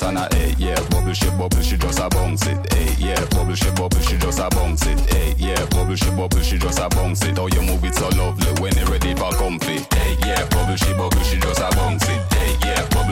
And 0.05 0.17
a 0.17 0.35
hey 0.35 0.51
eh, 0.51 0.55
yeah 0.57 0.89
bubble 0.89 1.13
she 1.13 1.29
bubble 1.31 1.61
she 1.61 1.77
just 1.77 1.99
a 1.99 2.07
bounce 2.09 2.45
it 2.47 2.73
hey 2.73 2.95
yeah 2.99 3.25
bubble 3.31 3.55
she 3.55 3.69
bubble 3.71 3.99
she 4.01 4.17
just 4.17 4.39
a 4.39 4.47
bounce 4.49 4.85
it 4.85 4.99
hey 5.11 5.33
yeah 5.37 5.65
bubble 5.67 5.95
she 5.95 6.09
bubble 6.11 6.41
she 6.41 6.57
just 6.57 6.79
a 6.79 6.87
bounce 6.89 7.23
it. 7.23 7.37
How 7.37 7.47
you 7.47 7.61
move 7.63 7.83
it 7.83 7.95
so 7.95 8.07
lovely 8.09 8.51
when 8.61 8.75
you 8.77 8.85
ready 8.85 9.15
for 9.15 9.31
comfy 9.31 9.79
hey 9.95 10.17
yeah 10.21 10.45
bubble 10.49 10.75
she 10.75 10.93
bubble 10.93 11.23
she 11.23 11.39
just 11.39 11.59
a 11.59 11.69
bounce 11.75 12.07
it 12.07 12.34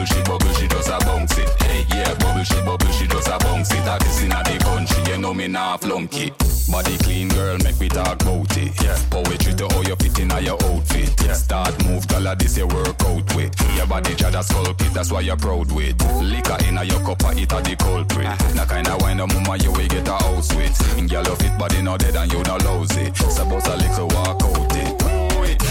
bubble 0.04 0.16
she 0.16 0.22
bubble 0.22 0.54
she 0.54 0.68
just 0.68 0.88
a 0.88 0.98
bounce 1.04 1.38
it 1.38 1.62
hey 1.62 1.86
yeah 1.90 2.14
bubble 2.14 2.44
she 2.44 2.60
bubble 2.62 2.92
she 2.92 3.06
just 3.06 3.28
a 3.28 3.38
bounce 3.38 3.72
it 3.72 3.84
that 3.84 4.04
is 4.06 4.22
inna 4.22 4.42
the 4.44 4.58
country 4.64 5.12
you 5.12 5.18
know 5.18 5.32
me 5.34 5.48
nah 5.48 5.76
flunky. 5.76 6.32
Body 6.70 6.96
clean 6.98 7.28
girl 7.28 7.56
make 7.58 7.78
me 7.78 7.88
talk 7.88 8.20
about 8.22 8.56
it. 8.56 8.72
Yeah. 8.82 8.96
Poetry 9.10 9.54
to 9.54 9.68
how 9.68 9.82
you 9.82 9.94
fit 9.96 10.18
inna 10.18 10.40
your 10.40 10.58
outfit. 10.64 11.14
Yeah. 11.24 11.34
Start 11.34 11.84
move 11.84 12.08
color 12.08 12.34
this 12.34 12.56
your 12.56 12.66
workout 12.66 13.36
with. 13.36 13.52
Your 13.76 13.86
body 13.86 14.10
jada 14.14 14.42
sculpt 14.42 14.80
it 14.80 14.92
that's 14.92 15.12
why 15.12 15.20
you're 15.20 15.36
proud 15.36 15.70
with. 15.72 15.94
Liquor 16.22 16.56
inna 16.66 16.84
your 16.84 17.00
cup 17.00 17.22
a 17.24 17.30
it 17.38 17.52
a 17.52 17.60
the 17.62 17.76
culprit. 17.76 18.26
Uh-huh. 18.26 18.54
Na 18.54 18.64
kinda 18.64 18.96
wine 19.00 19.20
a 19.20 19.26
mama 19.26 19.56
you 19.58 19.72
will 19.72 19.86
get 19.88 20.08
a 20.08 20.12
house 20.12 20.54
with. 20.54 21.08
Girl 21.08 21.24
you 21.24 21.36
fit 21.36 21.58
body 21.58 21.82
no 21.82 21.96
dead 21.96 22.16
and 22.16 22.32
you 22.32 22.42
no 22.42 22.56
lousy. 22.56 23.12
Suppose 23.14 23.66
a 23.66 23.76
little 23.76 24.08
walk 24.08 24.42
out 24.42 24.76
it 24.76 25.03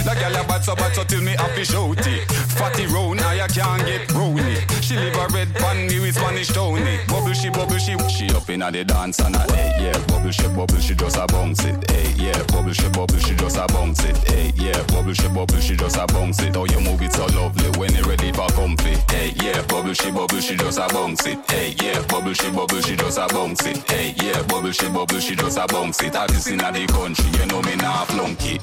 that 0.04 0.20
girl 0.20 0.36
a 0.36 0.48
bad 0.48 0.64
so 0.64 0.76
bad 0.76 0.94
so 0.96 1.04
till 1.04 1.22
me 1.22 1.32
happy 1.38 1.64
shout 1.64 2.06
it 2.08 2.30
Fatty 2.58 2.88
now 2.88 3.32
you 3.32 3.48
can't 3.54 3.86
get 3.86 4.10
it 4.10 4.84
She 4.84 4.96
live 4.96 5.16
a 5.16 5.28
red 5.34 5.54
pan, 5.56 5.88
me 5.88 6.00
with 6.00 6.16
Spanish 6.16 6.50
Tony. 6.50 7.00
Bubble 7.08 7.34
she, 7.34 7.50
bubble 7.50 7.78
she, 7.78 7.98
she 8.10 8.30
up 8.36 8.50
inna 8.50 8.72
the 8.72 8.84
dance 8.84 9.20
and 9.20 9.36
a 9.36 9.40
hey 9.54 9.86
Yeah, 9.86 9.98
bubble 10.08 10.32
she, 10.32 10.48
bubble 10.48 10.80
she 10.80 10.96
just 10.96 11.18
a 11.18 11.26
bounce 11.28 11.64
it 11.66 11.92
Hey, 11.92 12.14
yeah, 12.18 12.44
bubble 12.52 12.74
she, 12.74 12.88
bubble 12.90 13.18
she 13.20 13.36
just 13.36 13.58
a 13.58 13.66
bounce 13.68 14.04
it 14.06 14.18
Hey, 14.30 14.52
yeah, 14.56 14.82
bubble 14.88 15.14
she, 15.14 15.28
bubble 15.30 15.60
she 15.60 15.76
just 15.76 15.98
a 15.98 16.06
bounce 16.08 16.42
it. 16.42 16.56
Oh, 16.56 16.64
How 16.64 16.66
you 16.66 16.80
move 16.82 17.02
it 17.02 17.12
so 17.14 17.26
lovely 17.28 17.70
when 17.80 17.94
you 17.94 18.04
ready 18.04 18.32
for 18.32 18.48
comfy 18.48 18.96
Hey, 19.10 19.34
yeah, 19.42 19.62
bubble 19.64 19.94
she, 19.94 20.12
bubble 20.12 20.40
she 20.40 20.56
just 20.56 20.80
a 20.80 20.88
bounce 20.90 21.26
it 21.26 21.40
Hey, 21.50 21.76
yeah, 21.82 22.02
bubble 22.08 22.34
she, 22.34 22.50
bubble 22.52 22.82
she 22.82 22.96
just 22.96 23.18
a 23.18 23.28
bounce 23.28 23.66
it 23.66 23.78
Hey, 23.90 24.14
yeah, 24.22 24.42
bubble 24.44 24.72
she, 24.72 24.88
bubble 24.90 25.20
she 25.20 25.36
just 25.36 25.58
a 25.58 25.68
bounce 25.68 26.02
it. 26.02 26.16
I 26.16 26.26
is 26.26 26.48
inna 26.48 26.72
the 26.72 26.86
country, 26.88 27.26
you 27.40 27.46
know 27.48 27.62
me 27.62 27.76
nah 27.76 28.06
flunky 28.06 28.60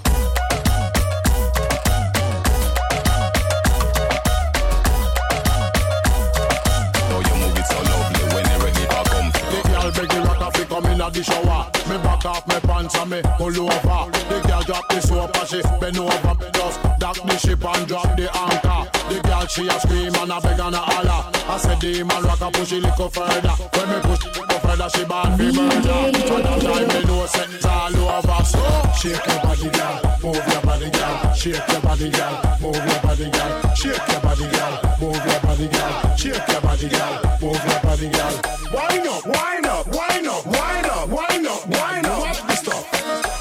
the 11.13 11.23
shower. 11.23 11.71
Me 11.89 11.97
back 12.03 12.25
off 12.25 12.47
me 12.47 12.61
pants 12.61 12.95
and 12.97 13.11
me 13.11 13.23
pull 13.37 13.49
over. 13.49 14.11
The 14.29 14.45
girl 14.47 14.63
drop 14.63 14.89
the 14.89 15.01
soap 15.01 15.37
and 15.37 15.49
she 15.49 15.63
bend 15.81 15.99
over. 15.99 16.51
Just 16.53 16.83
dock 16.99 17.17
the 17.17 17.37
ship 17.39 17.65
and 17.65 17.87
drop 17.87 18.17
the 18.17 18.31
anchor. 18.37 19.00
The 19.11 19.19
girl 19.27 19.47
she 19.47 19.67
a 19.67 19.75
scream 19.81 20.15
and 20.15 20.31
a 20.31 20.41
beg 20.41 20.61
and 20.61 20.75
a 20.75 20.79
holler. 20.79 21.21
I 21.51 21.59
said 21.59 21.81
the 21.81 22.03
man 22.05 22.23
rock 22.23 22.41
a 22.41 22.51
push 22.51 22.73
it 22.73 22.81
little 22.81 23.11
further. 23.11 23.51
When 23.51 23.87
me 23.91 23.99
push 24.07 24.23
it 24.23 24.39
little 24.39 24.61
further, 24.63 24.89
she 24.95 25.05
bad 25.05 25.35
for 25.35 25.51
murder. 25.51 25.91
And 25.91 26.45
that 26.47 26.63
time 26.63 26.87
me 26.87 27.01
know 27.11 27.27
sentence 27.27 27.67
all 27.67 27.91
over. 27.91 28.45
So 28.47 28.63
shake 29.03 29.27
your 29.27 29.41
body, 29.43 29.69
girl, 29.75 29.99
move 30.23 30.47
your 30.47 30.63
body, 30.63 30.91
girl. 30.95 31.35
Shake 31.35 31.59
your 31.59 31.81
body, 31.83 32.11
girl, 32.11 32.35
move 32.63 32.79
your 32.79 33.01
body, 33.03 33.27
girl. 33.35 33.75
Shake 33.75 34.07
your 34.07 34.21
body, 34.23 34.47
girl, 34.47 34.75
move 35.03 35.25
your 35.27 35.41
body, 35.43 35.67
girl. 35.75 36.17
Shake 36.17 36.47
your 36.47 36.61
body, 36.63 36.89
girl, 36.89 37.15
move 37.43 37.63
your 37.67 37.81
body, 37.83 38.09
girl. 38.15 38.35
Wind 38.71 39.07
up, 39.11 39.27
wind 39.27 39.67
up, 39.67 39.87
wind 39.91 40.27
up, 40.31 40.47
wind 40.47 40.87
up, 40.87 41.09
wind 41.11 41.47
up, 41.51 41.63
wind 41.67 42.07
up. 42.07 42.21
Watch 42.23 42.41
this 42.47 42.61
stuff. 42.63 42.87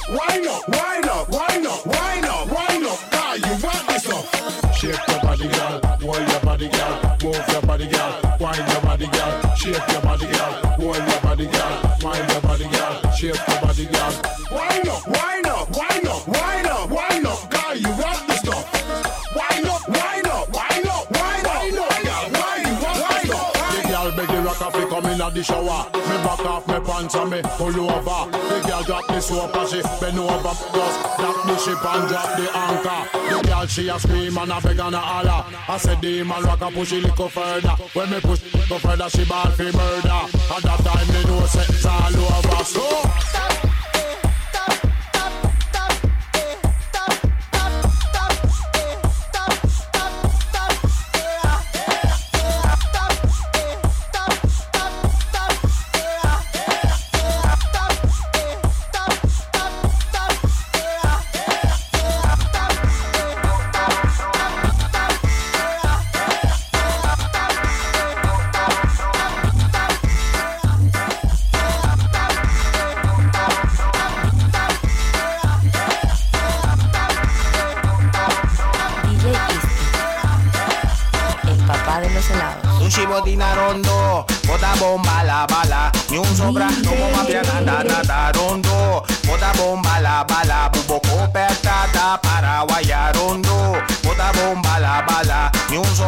Wind 0.09 0.47
up, 0.49 0.65
wind 0.65 1.05
up, 1.05 1.30
wind 1.30 1.67
up, 1.70 1.86
wind 1.86 2.26
up, 2.26 2.45
wind 2.57 2.86
up. 2.89 2.99
Ah, 3.13 3.34
you 3.38 3.53
want 3.61 3.86
this 3.86 4.01
stuff? 4.01 4.26
Shake 4.74 5.07
your 5.07 5.20
body, 5.22 5.28
body, 7.80 7.91
girl. 7.91 8.38
Wind 8.39 8.57
your 8.57 8.82
body, 8.82 9.07
girl. 9.07 9.55
Shake 9.55 9.88
your 9.91 10.01
body, 10.01 10.27
girl. 10.27 10.51
Hold 10.80 10.97
your 10.97 11.21
body, 11.21 11.45
girl. 11.45 11.97
Wind 12.03 12.32
your 12.32 12.41
body, 12.41 12.67
girl. 12.67 13.11
Shake 13.13 13.47
your 13.47 13.61
body, 13.61 13.86
girl. 13.86 14.13
Wind 14.51 14.89
up, 14.89 15.07
wind 15.07 15.47
up, 15.47 15.48
he 25.34 25.43
come 25.43 25.59
in 25.59 25.63
the 25.63 25.69
shower. 25.69 25.89
Me 25.93 26.17
back 26.23 26.45
off 26.45 26.67
me 26.67 26.80
pants 26.80 27.15
and 27.15 27.30
me 27.30 27.41
pull 27.43 27.89
over. 27.89 28.32
The 28.32 28.67
girl 28.67 28.84
drop 28.84 29.07
the 29.07 29.21
soap 29.21 29.55
and 29.55 29.69
she 29.69 29.82
bend 29.99 30.19
over. 30.19 30.53
Just 30.73 31.17
drop 31.17 31.45
the 31.45 31.57
ship 31.57 31.86
and 31.86 32.07
drop 32.07 32.38
the 32.38 32.57
anchor. 32.57 33.01
The 33.30 33.47
girl 33.47 33.65
she 33.67 33.89
a 33.89 33.99
scream 33.99 34.38
and 34.38 34.51
a 34.51 34.61
beg 34.61 34.80
and 34.80 34.95
a 34.95 34.99
holler. 34.99 35.45
I 35.67 35.77
said 35.77 36.01
the 36.01 36.23
man 36.23 36.43
rock 36.43 36.61
a 36.61 36.71
push 36.71 36.93
it 36.93 37.03
little 37.03 37.30
further. 37.30 37.75
When 37.93 38.09
me 38.09 38.19
push 38.21 38.43
it 38.45 38.53
little 38.53 38.80
further, 38.80 39.09
she 39.09 39.25
ball 39.25 39.51
for 39.51 39.63
murder. 39.63 40.09
At 40.09 40.63
that 40.63 40.80
time 40.84 41.07
me 41.07 41.23
know 41.25 41.43
it's 41.43 41.86
all 41.86 42.15
over. 42.15 42.63
So. 42.63 43.48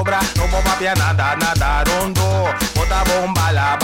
Sobra, 0.02 0.20
no 0.36 0.48
bomba 0.48 0.76
pia 0.80 0.96
nada 0.96 1.36
nada 1.36 1.84
rondo, 1.84 2.50
bota 2.76 3.04
bomba 3.04 3.52
la 3.52 3.78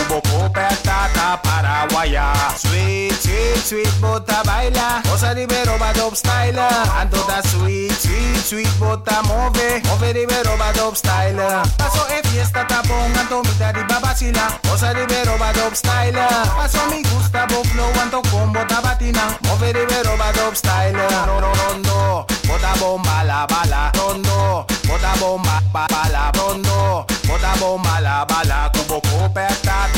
bala, 0.00 0.20
cubo 0.20 0.20
copertata 0.22 1.40
para 1.42 1.86
guayar. 1.90 2.56
Sweet, 2.56 3.12
sweet, 3.12 3.56
sweet, 3.64 4.00
bota 4.00 4.42
baila, 4.44 5.02
cosa 5.08 5.34
di 5.34 5.46
vero 5.46 5.76
va 5.78 5.92
dope 5.92 6.16
style, 6.16 6.58
ando 6.98 7.24
da 7.26 7.42
sweet, 7.42 7.92
sweet, 7.92 8.44
sweet, 8.44 8.78
bota 8.78 9.22
move, 9.24 9.80
move 9.84 10.12
di 10.12 10.26
vero 10.26 10.56
va 10.56 10.72
dope 10.72 10.96
style. 10.96 11.62
Paso 11.76 12.06
e 12.08 12.20
fiesta 12.28 12.64
tapón, 12.66 13.16
ando 13.16 13.40
mitad 13.42 13.74
di 13.74 13.82
babacila, 13.84 14.58
cosa 14.68 14.92
di 14.92 15.04
vero 15.06 15.36
va 15.36 15.52
dope 15.52 15.74
style. 15.74 16.26
Paso 16.56 16.78
mi 16.90 17.02
gusta 17.02 17.46
bo 17.46 17.62
flow, 17.62 17.92
ando 18.00 18.20
con 18.30 18.52
bota 18.52 18.80
batina, 18.80 19.36
move 19.42 19.72
di 19.72 19.84
vero 19.86 20.16
va 20.16 20.30
dope 20.32 20.56
style. 20.56 21.06
No, 21.26 21.40
no, 21.40 21.52
rondo, 21.54 22.26
bota 22.46 22.72
bomba 22.78 23.22
la 23.22 23.46
bala, 23.46 23.90
rondo, 23.94 24.64
bota 24.86 25.12
bomba 25.18 25.62
ba, 25.72 25.86
bala, 25.88 26.30
rondo, 26.34 27.04
bota 27.26 27.52
bomba 27.58 28.00
la 28.00 28.24
bala, 28.26 28.70
cubo 28.72 29.00
copertato, 29.00 29.89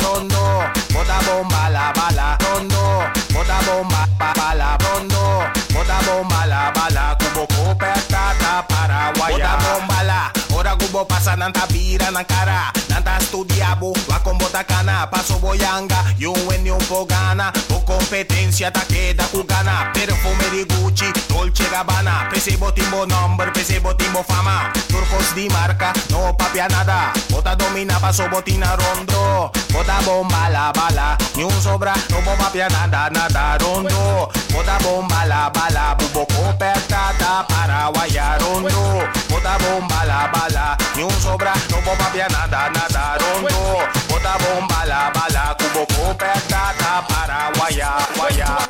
rondo, 0.00 0.64
bota 0.92 1.18
bomba 1.26 1.68
la 1.70 1.92
bala, 1.92 2.38
rondo, 2.40 3.04
bota 3.32 3.58
bomba 3.66 4.08
ba, 4.18 4.32
bala, 4.34 4.76
rondo, 4.78 5.44
bota 5.72 5.98
bomba 6.06 6.46
la 6.46 6.72
bala, 6.72 7.16
cubo 7.18 7.46
copertata 7.46 8.66
para 8.68 9.12
guayar. 9.16 9.58
Bota 9.58 9.78
bomba 9.78 10.02
la, 10.02 10.32
ora 10.54 10.76
cubo 10.76 11.04
pasa 11.06 11.36
nanta 11.36 11.66
vira 11.66 12.10
na 12.10 12.24
cara, 12.24 12.72
nanta 12.88 13.16
estudiabo, 13.18 13.92
va 14.10 14.22
con 14.22 14.38
bota 14.38 14.64
cana, 14.64 15.08
paso 15.10 15.38
boyanga, 15.38 16.04
y 16.18 16.26
un 16.26 16.44
buen 16.46 16.66
y 16.66 16.70
un 16.70 16.78
pogana, 16.86 17.52
o 17.70 17.84
competencia 17.84 18.70
ta 18.72 18.82
queda 18.86 19.24
cugana, 19.26 19.90
perfume 19.92 20.50
di 20.50 20.64
Gucci, 20.64 21.12
Dolce 21.28 21.68
Gabbana, 21.70 22.28
pese 22.30 22.56
timbo 22.74 23.06
number, 23.06 23.52
pese 23.52 23.80
timbo 23.96 24.22
fama, 24.22 24.72
turcos 24.88 25.34
di 25.34 25.48
marca, 25.48 25.92
no 26.10 26.34
papia 26.36 26.68
nada, 26.68 27.12
bota 27.28 27.54
domina, 27.54 27.98
paso 28.00 28.28
botina 28.28 28.65
rondo, 28.74 29.52
bota 29.72 30.00
bomba 30.04 30.48
la 30.48 30.72
bala, 30.72 31.16
ni 31.36 31.44
un 31.44 31.60
sobra, 31.60 31.94
no 32.10 32.18
papia 32.20 32.68
nada, 32.68 33.08
nada 33.10 33.58
rondo, 33.58 34.28
bota 34.52 34.78
bomba 34.82 35.24
la 35.26 35.50
bala, 35.50 35.94
bubo 35.98 36.26
copertata 36.26 37.46
para 37.46 37.90
guayar 37.90 38.40
rondo, 38.40 39.06
bota 39.28 39.56
bomba 39.58 40.04
la 40.04 40.26
bala, 40.32 40.76
ni 40.96 41.02
un 41.02 41.20
sobra, 41.20 41.52
no 41.70 41.78
papia 41.80 42.26
nada, 42.28 42.70
nada 42.70 43.18
rondo, 43.18 43.86
bota 44.08 44.36
bomba 44.42 44.84
la 44.86 45.10
bala, 45.14 45.56
cubo 45.58 45.86
copertata 45.94 47.06
para 47.06 47.52
guayar, 47.56 48.08
guayar, 48.16 48.66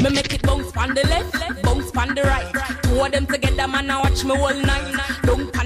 Me 0.00 0.08
make 0.08 0.32
it 0.32 0.42
bounce 0.42 0.74
on 0.76 0.94
the 0.94 1.06
left, 1.08 1.62
bounce 1.62 1.94
on 1.94 2.14
the 2.14 2.22
right. 2.22 2.50
Two 2.84 3.00
of 3.00 3.12
them 3.12 3.26
together, 3.26 3.68
man, 3.68 3.90
I 3.90 4.00
watch 4.00 4.24
me 4.24 4.32
all 4.32 4.54
night. 4.54 5.19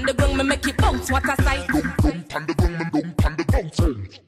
Don't 0.05 0.11
on 0.11 0.17
the 0.17 0.23
ground, 0.23 0.37
me 0.37 0.43
make 0.43 0.67
it 0.67 0.77
bounce, 0.77 1.09
what 1.09 1.25
a 1.25 1.41
sight. 1.41 1.65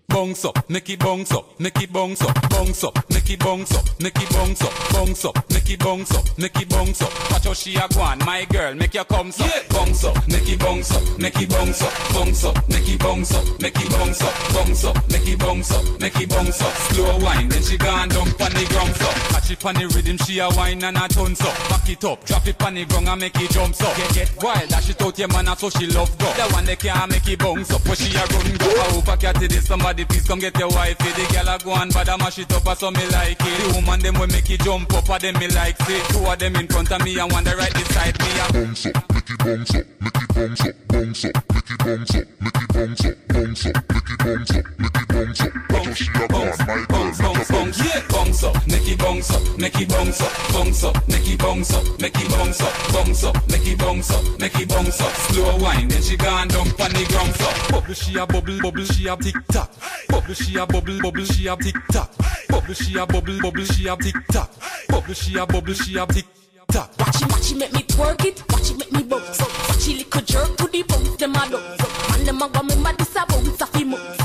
Bounce 0.10 0.45
up, 0.45 0.70
make 0.70 0.89
it 0.89 0.99
bounce 0.99 1.34
up, 1.34 1.60
make 1.60 1.82
it 1.82 1.91
bounce 1.91 2.22
up, 2.22 2.49
bounce 2.49 2.82
up, 2.84 2.95
make 3.12 3.30
it 3.30 3.39
bounce 3.39 3.76
up, 3.76 3.86
make 4.01 4.16
it 4.16 4.30
bounce 4.30 4.62
up, 4.62 4.74
bounce 4.93 5.26
up, 5.26 5.49
make 5.51 5.70
it 5.70 5.80
bounce 5.80 6.16
up, 6.16 6.38
make 6.38 6.62
it 6.62 6.70
bounce 6.70 7.01
up. 7.01 7.32
Watch 7.32 7.43
how 7.45 7.53
she 7.53 7.76
a 7.76 7.88
go 7.89 7.99
on, 7.99 8.20
my 8.20 8.45
girl, 8.45 8.74
make 8.74 8.93
your 8.93 9.03
come 9.03 9.28
up, 9.28 9.70
bounce 9.70 10.05
up, 10.05 10.16
make 10.30 10.47
it 10.47 10.60
bounce 10.60 10.91
up, 10.91 11.20
make 11.20 11.36
it 11.41 11.49
bounce 11.49 11.82
up, 11.82 11.93
bounce 12.14 12.43
up, 12.45 12.70
make 12.70 12.88
it 12.88 12.99
bounce 12.99 13.32
up, 13.34 13.62
make 13.62 13.76
it 13.76 13.91
bounce 13.91 14.22
up, 14.22 14.34
bounce 14.53 14.86
up, 14.86 15.10
make 15.12 15.28
it 15.28 15.39
bounce 15.39 15.72
up, 15.72 15.99
make 15.99 16.22
it 16.22 16.30
bounce 16.30 16.62
up. 16.62 16.74
Slow 16.74 17.20
wine, 17.20 17.49
then 17.49 17.62
she 17.62 17.78
gone 17.78 18.08
down 18.08 18.32
pon 18.32 18.53
the 18.53 18.66
ground 18.70 18.95
so. 18.95 19.12
Catch 19.30 19.51
it 19.51 19.60
pon 19.60 19.76
the 19.76 19.88
rhythm, 19.88 20.18
she 20.20 20.39
a 20.39 20.49
wine 20.55 20.84
and 20.84 20.97
a 20.97 21.08
tons 21.10 21.41
up. 21.41 21.53
Back 21.70 21.89
it 21.89 22.03
up, 22.05 22.24
drop 22.26 22.47
it 22.47 22.58
pon 22.58 22.76
the 22.76 22.86
ground 22.86 23.10
and 23.10 23.22
make 23.22 23.36
it 23.36 23.51
jump 23.51 23.76
up. 23.82 23.95
Get 23.97 24.14
get 24.16 24.43
wild, 24.43 24.70
dash 24.70 24.89
it 24.89 25.01
out 25.01 25.20
your 25.20 25.28
man, 25.28 25.53
so 25.58 25.70
she 25.70 25.86
love 25.88 26.18
go. 26.18 26.32
The 26.34 26.47
one 26.53 26.66
that 26.66 26.80
can't 26.80 27.12
make 27.12 27.28
it 27.28 27.39
bounce 27.39 27.72
up, 27.72 27.86
where 27.86 27.95
she 27.95 28.16
a 28.16 28.24
run 28.24 28.55
go. 28.58 28.70
I 28.72 28.88
hope 28.95 29.10
I 29.10 29.16
catch 29.18 29.41
it, 29.43 29.51
somebody 29.62 29.97
please 30.06 30.28
come 30.28 30.39
get 30.39 30.58
your 30.60 30.70
wife. 30.70 30.98
The 30.98 31.28
girl 31.34 31.56
a 31.56 31.58
go 31.58 31.74
and 31.76 31.93
bad 31.93 32.10
a 32.10 32.18
mash 32.18 32.39
it 32.39 32.54
up, 32.54 32.78
so 32.78 32.91
me 32.91 33.06
like 33.10 33.38
it. 33.39 33.58
The 33.64 33.74
woman 33.76 34.00
them 34.00 34.20
will 34.20 34.28
make 34.28 34.50
it 34.50 34.62
jump 34.62 34.93
up, 34.93 35.10
and 35.10 35.22
them 35.22 35.39
me 35.39 35.48
like 35.50 35.80
it. 35.80 36.04
Two 36.10 36.26
of 36.26 36.38
them 36.38 36.56
in 36.56 36.68
front 36.68 36.91
of 36.91 37.04
me 37.04 37.18
and 37.18 37.32
one 37.32 37.43
the 37.43 37.56
right 37.56 37.74
beside 37.74 38.18
me. 38.20 38.28
A 38.38 38.54
bounce 38.54 38.86
up, 38.86 39.14
make 39.14 39.30
it 39.30 39.39
bounce 39.39 39.76
up, 39.76 39.86
make 40.00 40.16
it 40.16 40.30
bounce 40.36 40.66
up, 40.66 40.76
bounce 40.88 41.26
up, 41.26 41.36
make 41.50 41.72
it 41.72 41.80
bounce 41.80 42.16
up, 42.16 42.28
make 42.39 42.58
it 42.58 42.68
bounce 42.74 43.06
up, 43.06 43.16
bounce 43.28 43.66
up, 43.66 43.76
make 43.88 44.10
it 44.10 44.20
bounce 44.20 44.52
up, 44.52 44.66
make 44.78 44.98
it 44.98 45.08
bounce 45.08 45.41
up. 45.41 45.54
Watch 45.70 45.86
how 45.86 45.93
she 45.93 46.08
a 46.14 46.28
go 46.28 46.38
my 46.68 46.86
girl, 46.86 47.14
bounce, 47.18 47.48
bounce, 47.50 47.80
yeah. 47.80 48.02
bounce 48.10 48.43
up, 48.43 48.68
make 48.68 48.88
it 48.88 49.00
bounce 49.00 49.32
up, 49.32 49.58
make 49.58 49.82
it 49.82 49.89
bounce 49.89 50.22
up, 50.22 50.32
bounce 50.54 50.84
up, 50.84 51.08
make 51.08 51.28
it 51.28 51.39
bounce 51.39 51.74
up, 51.74 52.00
make 52.00 52.16
it 52.20 52.30
bounce 52.30 52.62
up, 52.62 52.74
bounce 52.93 53.24
up, 53.24 53.36
make 53.50 53.68
it 53.68 53.78
bounce 53.80 54.12
up, 54.12 54.39
make 54.39 54.60
it 54.60 54.70
bounce 54.70 55.02
up. 55.02 55.14
Slow 55.14 55.58
wine, 55.58 55.88
then 55.88 56.02
she 56.02 56.18
gone 56.18 56.48
down 56.48 56.68
pon 56.78 56.91
the 56.91 57.06
ground 57.10 57.34
so. 57.36 57.72
Bubble 57.72 57.93
she 57.93 58.18
a 58.18 58.26
bubble, 58.26 58.60
bubble 58.62 58.86
she 58.86 59.08
a 59.08 59.16
tick 59.18 59.36
tock. 59.48 59.72
Bubble 60.09 60.33
she 60.33 60.57
a 60.57 60.65
bubble, 60.65 60.99
bubble 61.01 61.25
she 61.25 61.47
a 61.47 61.55
tick 61.55 61.75
tock. 61.91 62.11
Bubble 62.49 62.73
she 62.73 62.97
a 62.97 63.05
bubble, 63.05 63.39
bubble 63.41 63.63
she 63.65 63.88
a 63.88 63.95
tick 63.97 64.15
tock. 64.31 64.49
Bubble 64.89 65.13
she 65.13 65.38
a 65.38 65.45
bubble 65.45 65.73
she 65.73 65.97
a 65.97 66.05
tick 66.05 66.25
tock. 66.69 66.91
Watch 66.99 67.21
it, 67.21 67.31
watch 67.31 67.51
it, 67.51 67.57
make 67.57 67.73
me 67.73 67.83
twerk 67.83 68.25
it. 68.25 68.43
Watch 68.51 68.71
it, 68.71 68.77
make 68.77 68.91
me 68.91 69.03
bounce. 69.03 69.39
Watch 69.39 69.88
it, 69.88 69.97
little 69.97 70.21
jerk 70.21 70.57
to 70.57 70.67
the 70.67 70.83
bounce, 70.83 71.15
them 71.15 71.35
a 71.35 71.49
dance. 71.49 72.15
And 72.15 72.27
them 72.27 72.41
a 72.41 72.49
go 72.49 72.63
me 72.63 72.75
mad, 72.81 72.97
this 72.97 73.15
a 73.15 73.25
bounce, 73.25 73.61
a 73.61 73.65
fi 73.67 73.83
moves. 73.83 74.16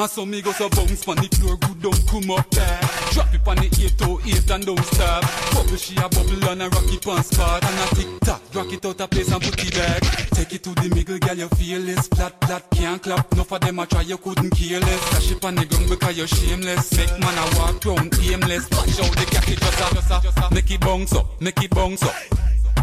And 0.00 0.08
so 0.08 0.24
me 0.24 0.40
go 0.40 0.50
so 0.52 0.66
bounce 0.70 1.04
pon 1.04 1.16
the 1.16 1.28
floor, 1.28 1.58
good 1.58 1.82
don't 1.82 2.06
come 2.08 2.30
up 2.30 2.48
there. 2.52 2.80
Drop 3.12 3.34
it 3.34 3.44
pon 3.44 3.56
the 3.56 3.68
808 3.68 4.50
and 4.50 4.64
don't 4.64 4.84
stop. 4.96 5.20
Bubble 5.52 5.76
she 5.76 5.92
a 6.00 6.08
bubble 6.08 6.48
and 6.48 6.62
a 6.62 6.68
rock 6.72 6.88
it 6.88 7.06
on 7.06 7.22
spot 7.22 7.62
and 7.62 7.76
a 7.76 7.86
tick 7.94 8.08
tock. 8.24 8.40
Rock 8.54 8.72
it 8.72 8.86
out 8.86 8.98
a 8.98 9.06
place 9.06 9.30
and 9.30 9.42
put 9.42 9.60
it 9.60 9.74
back. 9.76 10.00
Take 10.32 10.54
it 10.54 10.62
to 10.64 10.72
the 10.72 10.88
middle, 10.88 11.18
girl, 11.18 11.36
you 11.36 11.48
feel 11.52 11.82
this 11.82 12.08
flat, 12.08 12.32
flat, 12.46 12.64
can't 12.70 13.02
clap. 13.02 13.30
Enough 13.34 13.52
of 13.52 13.60
them 13.60 13.78
a 13.78 13.84
try, 13.84 14.00
you 14.00 14.16
couldn't 14.16 14.50
care 14.56 14.80
less. 14.80 15.10
Dash 15.10 15.32
it 15.32 15.40
pon 15.42 15.54
the 15.54 15.66
ground 15.66 15.90
because 15.90 16.16
you're 16.16 16.32
shameless. 16.32 16.96
Make 16.96 17.20
man 17.20 17.36
a 17.36 17.44
walk 17.60 17.84
round 17.84 18.16
aimless. 18.24 18.70
Watch 18.72 19.04
out 19.04 19.12
the 19.20 19.26
cat 19.28 19.50
it 19.52 19.60
just 19.60 19.84
a, 19.84 20.20
just 20.24 20.38
a. 20.38 20.54
Make 20.54 20.70
it 20.70 20.80
bounce 20.80 21.12
up, 21.12 21.28
make 21.42 21.62
it 21.62 21.70
bounce 21.76 22.02
up, 22.04 22.16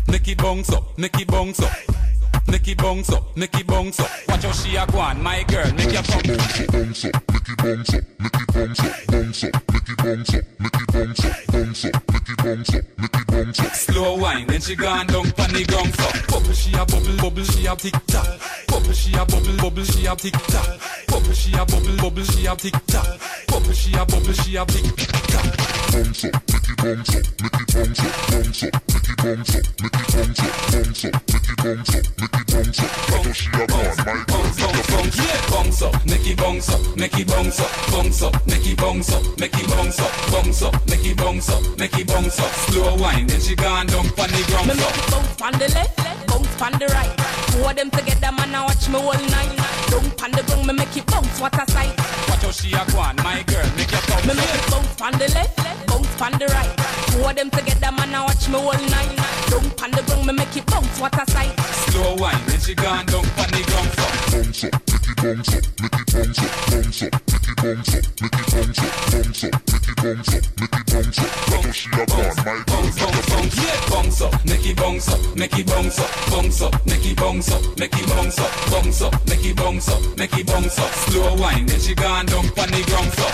make 0.05 0.27
it 0.27 0.37
bounce 0.37 0.69
up, 0.69 0.95
make 0.99 1.17
it 1.17 1.27
bounce 1.27 1.63
up. 1.65 1.73
Make 1.73 1.89
it 1.89 1.97
up, 1.97 2.06
make 2.47 2.67
it 2.67 3.67
bounce 3.67 3.99
up. 3.99 4.09
Watch 4.27 4.43
how 4.43 4.51
she 4.51 4.75
a 4.75 4.85
go 4.87 4.99
on, 4.99 5.21
my 5.21 5.43
girl, 5.43 5.71
make 5.73 5.91
your 5.91 6.03
come. 6.03 6.21
bounce 6.21 7.05
up, 7.05 7.13
make 7.29 7.49
it 7.49 7.57
bounce 7.57 7.93
up, 7.93 8.03
make 8.19 8.35
it 8.35 8.41
up, 8.41 8.53
bounce 8.53 8.83
up, 8.83 8.93
make 9.09 9.23
it 9.23 9.99
up, 9.99 10.15
make 10.59 10.73
it 10.73 11.25
up, 11.25 11.47
bounce 11.51 11.85
up, 11.85 11.93
make 12.09 12.29
it 12.29 12.39
up, 12.39 12.57
make 12.97 13.59
it 13.59 13.59
up. 13.59 13.75
Slow 13.75 14.17
wine, 14.17 14.47
then 14.47 14.61
she 14.61 14.75
gone 14.75 15.07
down 15.07 15.31
pon 15.31 15.51
the 15.53 15.63
ground 15.65 15.93
so. 15.95 16.07
Bubble 16.27 16.53
she 16.53 16.73
a 16.73 16.85
bubble, 16.85 17.17
bubble 17.17 17.43
she 17.43 17.65
a 17.65 17.75
tick 17.75 17.93
tock. 18.07 18.39
Bubble 18.67 18.93
she 18.93 19.13
a 19.13 19.25
bubble, 19.25 19.57
bubble 19.57 19.83
she 19.83 20.05
a 20.05 20.15
tick 20.15 20.33
tock. 20.33 20.79
Bubble 21.07 21.33
she 21.33 21.53
a 21.53 21.65
bubble, 21.65 21.97
bubble 21.97 22.23
she 22.23 22.45
a 22.45 22.55
tick 22.55 22.73
tock. 22.87 23.19
Bubble 23.47 23.73
she 23.73 23.93
a 23.93 24.05
bubble, 24.05 24.33
she 24.33 24.55
a 24.55 24.65
tick 24.65 24.95
tock. 25.27 25.57
Bounce 25.91 26.25
up, 26.25 26.33
make 26.51 26.69
it 26.69 26.79
up, 26.79 26.97
make 27.41 27.61
it 27.61 27.75
up, 27.75 27.87
bounce 27.87 28.03
up, 28.03 28.73
make 28.91 29.09
it 29.09 29.25
up, 29.25 29.37
make 29.37 29.53
it 29.57 30.15
up, 30.15 30.37
bounce 30.71 31.05
up, 31.05 31.13
make 31.31 31.49
it 31.49 31.65
up, 31.65 32.19
make 32.19 32.33
it 32.33 32.36
bounce 32.45 32.79
up. 32.79 32.91
Watch 33.11 33.25
how 33.25 33.33
she 33.33 33.49
a 33.49 33.67
go 33.67 33.87
my 34.07 34.23
girl, 34.27 34.45
make 34.57 34.67
your 34.67 34.87
bounce 34.87 35.17
Yeah, 35.17 35.49
bounce 35.49 35.81
up, 35.81 36.05
make 36.05 36.27
it 36.27 36.37
bounce 36.37 36.69
up, 36.69 36.97
make 36.97 37.17
it 37.17 37.27
bounce 37.27 37.59
up, 37.59 37.71
bounce 37.91 38.21
up, 38.21 38.47
make 38.47 38.67
it 38.67 38.77
bounce 38.77 39.09
up, 39.11 39.39
make 39.39 39.53
it 39.57 39.67
bounce 39.67 39.99
up, 39.99 40.11
bounce 40.31 40.61
up, 40.61 40.87
make 40.87 41.05
it 41.05 41.17
bounce 41.17 41.49
up, 41.49 41.77
make 41.77 41.97
it 41.97 42.07
bounce 42.07 42.39
up. 42.39 42.51
Slow 42.51 42.95
wine, 42.95 43.27
then 43.27 43.41
she 43.41 43.55
gone 43.55 43.87
down 43.87 44.09
pon 44.15 44.29
the 44.29 44.43
ground 44.47 44.67
Me 44.67 44.73
make 44.75 44.97
it 44.97 45.11
bounce 45.11 45.41
on 45.41 45.53
the 45.53 45.67
left, 45.73 45.97
bounce 46.27 46.61
on 46.61 46.71
the 46.79 46.87
right. 46.87 47.37
Of 47.57 47.75
them 47.75 47.89
together, 47.89 48.31
man, 48.31 48.55
I 48.55 48.65
watch 48.65 48.87
me 48.87 48.95
all 48.95 49.13
night. 49.13 49.57
Don't 49.89 50.23
on 50.23 50.31
the 50.31 50.43
ground, 50.43 50.67
me 50.67 50.73
make 50.73 50.95
it 50.95 51.05
bounce, 51.07 51.41
what 51.41 51.55
a 51.55 51.71
sight. 51.71 51.97
Watch 52.29 52.43
how 52.43 52.51
she 52.51 52.73
a 52.73 52.85
go 52.91 52.99
on, 52.99 53.15
my 53.17 53.43
girl, 53.43 53.65
make 53.75 53.91
your 53.91 54.01
come. 54.01 54.27
Me 54.27 54.33
make 54.35 54.55
it 54.55 54.71
bounce 54.71 55.01
on 55.01 55.13
the 55.13 55.27
left, 55.33 55.87
bounce 55.87 56.21
on 56.21 56.31
the 56.39 56.45
right. 56.47 56.86
Two 57.17 57.23
of 57.23 57.35
them 57.35 57.49
together, 57.49 57.91
man, 57.93 58.13
I 58.13 58.25
watch 58.25 58.47
me 58.47 58.57
all 58.57 58.73
night. 58.73 59.09
Don't 59.49 59.81
on 59.81 59.89
the 59.89 60.03
ground, 60.05 60.27
me 60.27 60.33
make 60.33 60.55
it 60.55 60.65
bounce, 60.67 60.99
what 61.01 61.17
a 61.17 61.31
sight. 61.31 61.49
Slow 61.89 62.13
wine, 62.15 62.37
then 62.45 62.59
she 62.59 62.75
gone 62.75 63.07
down 63.07 63.25
pon 63.33 63.49
the 63.49 63.63
ground 63.65 63.89
so. 63.97 64.05
bounce 64.37 64.63
up, 64.63 64.75
make 64.85 65.09
it 65.09 65.17
bounce 65.17 65.49
up, 65.49 65.65
make 65.73 65.97
it 65.97 66.05
bounce 66.13 66.37
up, 66.37 66.53
bounce 66.69 67.03
up, 67.03 67.17
make 67.33 67.49
it 67.49 67.57
bounce 67.57 67.89
up, 67.89 68.05
make 68.21 68.37
it 68.37 68.45
bounce 68.45 68.85
up, 68.85 68.93
bounce 69.09 69.43
up, 69.43 69.57
make 69.65 69.89
it 69.89 69.97
bounce 69.97 70.29
up, 70.29 70.45
make 70.61 70.77
it 70.77 70.85
bounce 70.93 71.17
up. 71.17 71.31
Watch 71.49 71.65
how 71.65 71.71
she 71.73 71.89
a 71.89 72.05
go 72.05 72.21
on, 72.21 72.37
my 72.45 72.61
girl, 72.69 72.85
make 72.85 73.01
your 73.01 73.25
bounce 73.25 73.57
Yeah, 73.57 73.89
bounce 73.89 74.21
up, 74.21 74.45
make 74.45 74.65
it 74.67 74.77
bounce 74.77 75.09
up, 75.09 75.19
make 75.35 75.57
it 75.57 75.65
bounce 75.65 75.97
up, 75.97 76.11
bounce 76.29 76.61
up, 76.61 76.85
make 76.85 77.05
it 77.05 77.17
bounce 77.17 77.49
up, 77.51 77.79
make 77.79 77.97
it 77.97 78.07
bounce 78.07 78.37
up, 78.37 78.51
bounce 78.69 79.01
up, 79.01 79.27
make 79.27 79.43
it 79.43 79.57
bounce 79.57 79.89
up, 79.89 80.17
make 80.17 80.37
it 80.37 80.45
bounce 80.45 80.77
up. 80.77 80.91
Slow 81.09 81.33
wine, 81.35 81.65
then 81.65 81.79
she 81.79 81.95
gone 81.95 82.27
down 82.27 82.45
pon 82.53 82.69
the 82.69 82.83
ground 82.85 83.11
so. 83.17 83.25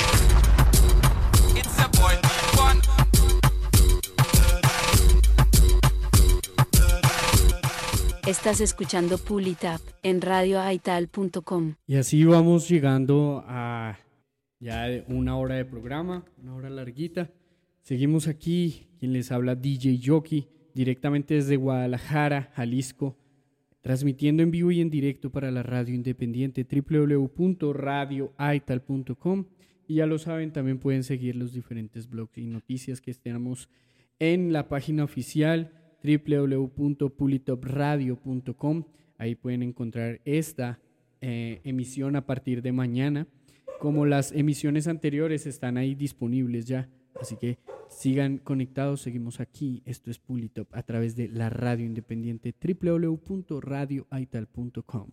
It's 1.59 1.79
a 1.79 1.89
boy, 1.99 2.15
one. 2.55 2.81
Estás 8.25 8.61
escuchando 8.61 9.17
Pull 9.17 9.47
It 9.47 9.65
Up 9.65 9.81
en 10.01 10.21
radioaital.com. 10.21 11.75
Y 11.85 11.97
así 11.97 12.23
vamos 12.23 12.69
llegando 12.69 13.43
a 13.45 13.99
ya 14.61 14.87
una 15.09 15.35
hora 15.35 15.55
de 15.55 15.65
programa, 15.65 16.23
una 16.41 16.55
hora 16.55 16.69
larguita. 16.69 17.29
Seguimos 17.81 18.29
aquí, 18.29 18.87
quien 18.97 19.11
les 19.11 19.29
habla 19.33 19.55
DJ 19.55 19.99
Jockey, 20.01 20.47
directamente 20.73 21.33
desde 21.33 21.57
Guadalajara, 21.57 22.53
Jalisco, 22.55 23.17
transmitiendo 23.81 24.41
en 24.41 24.51
vivo 24.51 24.71
y 24.71 24.79
en 24.79 24.89
directo 24.89 25.29
para 25.29 25.51
la 25.51 25.61
radio 25.61 25.93
independiente 25.93 26.65
www.radioaital.com. 26.65 29.47
Y 29.85 29.95
ya 29.95 30.05
lo 30.05 30.17
saben, 30.17 30.53
también 30.53 30.79
pueden 30.79 31.03
seguir 31.03 31.35
los 31.35 31.51
diferentes 31.51 32.09
blogs 32.09 32.37
y 32.37 32.45
noticias 32.45 33.01
que 33.01 33.13
tenemos 33.15 33.67
en 34.17 34.53
la 34.53 34.69
página 34.69 35.03
oficial 35.03 35.82
www.pulitopradio.com. 36.03 38.83
Ahí 39.17 39.33
pueden 39.35 39.63
encontrar 39.63 40.21
esta 40.25 40.79
eh, 41.21 41.61
emisión 41.63 42.15
a 42.15 42.25
partir 42.25 42.61
de 42.61 42.71
mañana. 42.71 43.27
Como 43.79 44.05
las 44.05 44.31
emisiones 44.33 44.87
anteriores 44.87 45.47
están 45.47 45.77
ahí 45.77 45.95
disponibles 45.95 46.65
ya. 46.65 46.87
Así 47.19 47.35
que 47.37 47.57
sigan 47.89 48.37
conectados, 48.37 49.01
seguimos 49.01 49.39
aquí. 49.39 49.81
Esto 49.85 50.11
es 50.11 50.19
Pulitop 50.19 50.67
a 50.73 50.83
través 50.83 51.15
de 51.15 51.29
la 51.29 51.49
radio 51.49 51.85
independiente 51.85 52.53
www.radioaital.com. 52.61 55.07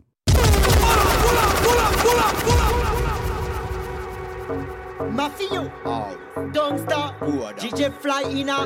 Mafio, 5.14 5.70
oh. 5.84 6.16
Dongsta, 6.52 7.14
DJ 7.58 7.90
Fly 8.00 8.22
Ina, 8.40 8.58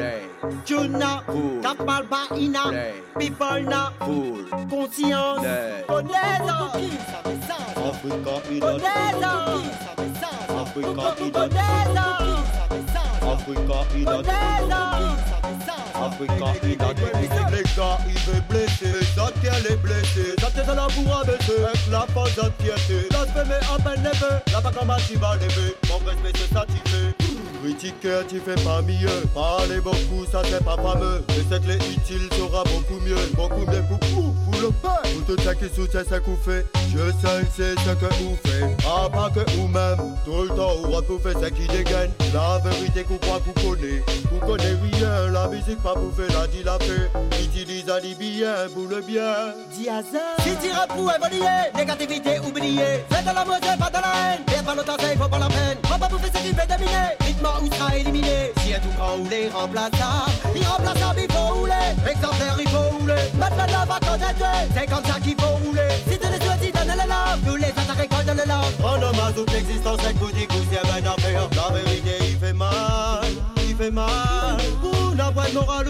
Juna, 0.65 1.23
Kapal 1.63 2.03
Ba 2.09 2.27
Ina, 2.37 2.63
Play. 2.69 2.95
People 3.19 3.61
Na, 3.63 3.91
Conscience, 4.71 5.47
Bonesa, 5.87 6.57
Africa 7.77 8.35
Ina, 8.51 8.67
Bonesa, 8.67 9.33
Africa 10.61 11.05
Ina, 11.15 11.23
Bonesa, 11.23 12.07
Africa 13.23 13.55
Africa 15.95 16.49
il 16.61 16.65
ça 20.65 20.73
tient 20.73 20.75
la 20.75 20.89
bourre 20.89 21.21
à 21.21 21.25
baisser, 21.25 21.65
avec 21.65 21.87
la 21.91 22.07
force 22.13 22.35
d'anxiété. 22.37 23.09
La 23.11 23.27
semaine 23.27 23.59
est 23.61 23.73
à 23.73 23.91
peine 23.91 24.03
levée, 24.03 24.53
la 24.53 24.61
vague 24.61 24.79
en 24.81 24.87
bas 24.87 24.97
qui 25.07 25.15
va 25.17 25.35
lever, 25.37 25.77
mon 25.89 25.99
respect 25.99 26.33
c'est 26.35 26.55
satisfait. 26.55 27.24
Critiquer, 27.65 28.21
tu 28.29 28.41
fais 28.41 28.63
pas 28.63 28.83
mieux, 28.83 29.09
parler 29.33 29.81
beaucoup, 29.81 30.27
ça 30.31 30.43
c'est 30.45 30.63
pas 30.63 30.77
fameux. 30.77 31.25
Mais 31.29 31.45
cette 31.49 31.63
clé 31.65 31.77
utile 31.77 32.29
sera 32.37 32.63
beaucoup 32.65 33.01
mieux, 33.03 33.17
beaucoup 33.35 33.65
mieux 33.71 33.83
pour 33.89 33.99
vous, 34.11 34.35
pour 34.45 34.61
le 34.61 34.71
peuple. 34.71 35.09
Pour 35.15 35.35
tout 35.35 35.43
ceux 35.43 35.55
qui 35.55 35.75
soutiennent 35.75 36.05
ce 36.05 36.17
qu'on 36.17 36.37
fait, 36.37 36.67
je 36.93 36.99
sais 36.99 37.47
c'est 37.57 37.75
ce 37.81 37.95
que 37.95 38.13
vous 38.23 38.37
faites. 38.45 38.77
Ah, 38.87 39.09
pas 39.09 39.31
que 39.31 39.51
vous-même, 39.53 39.97
tout 40.27 40.43
le 40.43 40.49
temps, 40.49 40.75
vous 40.83 40.91
retrouvez 40.91 41.33
ce 41.33 41.49
qui 41.49 41.67
dégaine. 41.69 42.11
La 42.35 42.59
vérité 42.59 43.03
qu'on 43.03 43.17
croit 43.17 43.41
vous 43.47 43.55
connaissez, 43.55 44.03
vous 44.31 44.41
connaissez 44.41 44.77
rien, 44.93 45.31
la 45.33 45.49
musique 45.49 45.83
pas 45.83 45.95
pour 45.95 46.15
faire 46.15 46.39
la 46.39 46.47
dilater. 46.47 47.09
Utilise 47.43 47.89
un 47.89 47.99
bien 48.19 48.55
pour 48.75 48.89
le 48.91 49.01
bien. 49.01 49.55
Diaza. 49.73 50.37
Si 50.41 50.51
tu 50.61 50.69
pour 50.95 51.11
évoluer, 51.11 51.73
négativité 51.75 52.41
oubliée. 52.41 53.05
Fais 53.09 53.23
de 53.23 53.35
la 53.35 53.43
mode, 53.43 53.63
pas 53.63 53.89
de 53.89 54.03
la 54.03 54.35
haine. 54.35 54.43
Viens 54.49 54.63
pas 54.63 54.75
le 54.75 54.83
temps, 54.83 54.97
c'est 55.01 55.17
faut 55.17 55.29
pas 55.31 55.39
la 55.39 55.49
peine. 55.49 55.79
On 55.95 55.97
va 55.97 56.09
bouffer 56.09 56.27
ce 56.27 56.43
qui 56.43 56.55
fait 56.55 56.67
dominer. 56.67 57.24
Rythme 57.35 57.49
ou 57.63 57.75
sera 57.75 57.97
éliminé. 57.97 58.53
Si 58.59 58.75
un 58.75 58.79
tout 58.79 58.89
grand 58.97 59.17
ou 59.19 59.29
les 59.29 59.49
remplaçables, 59.49 60.31
irremplaçable, 60.55 61.21
il 61.29 61.33
faut 61.33 61.55
rouler. 61.55 61.73
Exemplaire, 62.09 62.57
il 62.59 62.69
faut 62.69 62.99
rouler. 62.99 63.15
Maintenant, 63.39 63.67
là, 63.67 63.85
va 63.87 63.99
connaître. 64.01 64.47
C'est 64.75 64.87
comme 64.87 65.05
ça 65.05 65.21
qu'il 65.21 65.35
faut 65.41 65.57
rouler. 65.65 65.89
Si 66.09 66.19
tu 66.19 66.27
les 66.27 66.45
souhaites, 66.45 66.75
donne 66.75 66.97
le 66.97 67.09
lave. 67.09 67.41
Nous 67.47 67.57
les 67.57 67.67
attaques, 67.67 67.99
récolte 67.99 68.29
le 68.29 68.49
lave. 68.49 68.75
En 68.85 69.03
homme 69.03 69.21
à 69.21 69.33
toute 69.33 69.53
l'existence, 69.53 69.99
que 69.99 70.19
vous 70.19 70.33
dites 70.33 70.49
que 70.49 70.55
c'est 70.71 70.83
bien 70.83 71.11
à 71.11 71.21
faire. 71.21 71.49
La 71.57 71.75
vérité, 71.75 72.17
il 72.21 72.39
fait 72.39 72.53
mal, 72.53 73.27
il 73.69 73.77
fait 73.77 73.91
mal. 73.91 74.59
Vous 74.83 75.15
n'avez 75.15 75.35
pas 75.35 75.53
moral, 75.53 75.87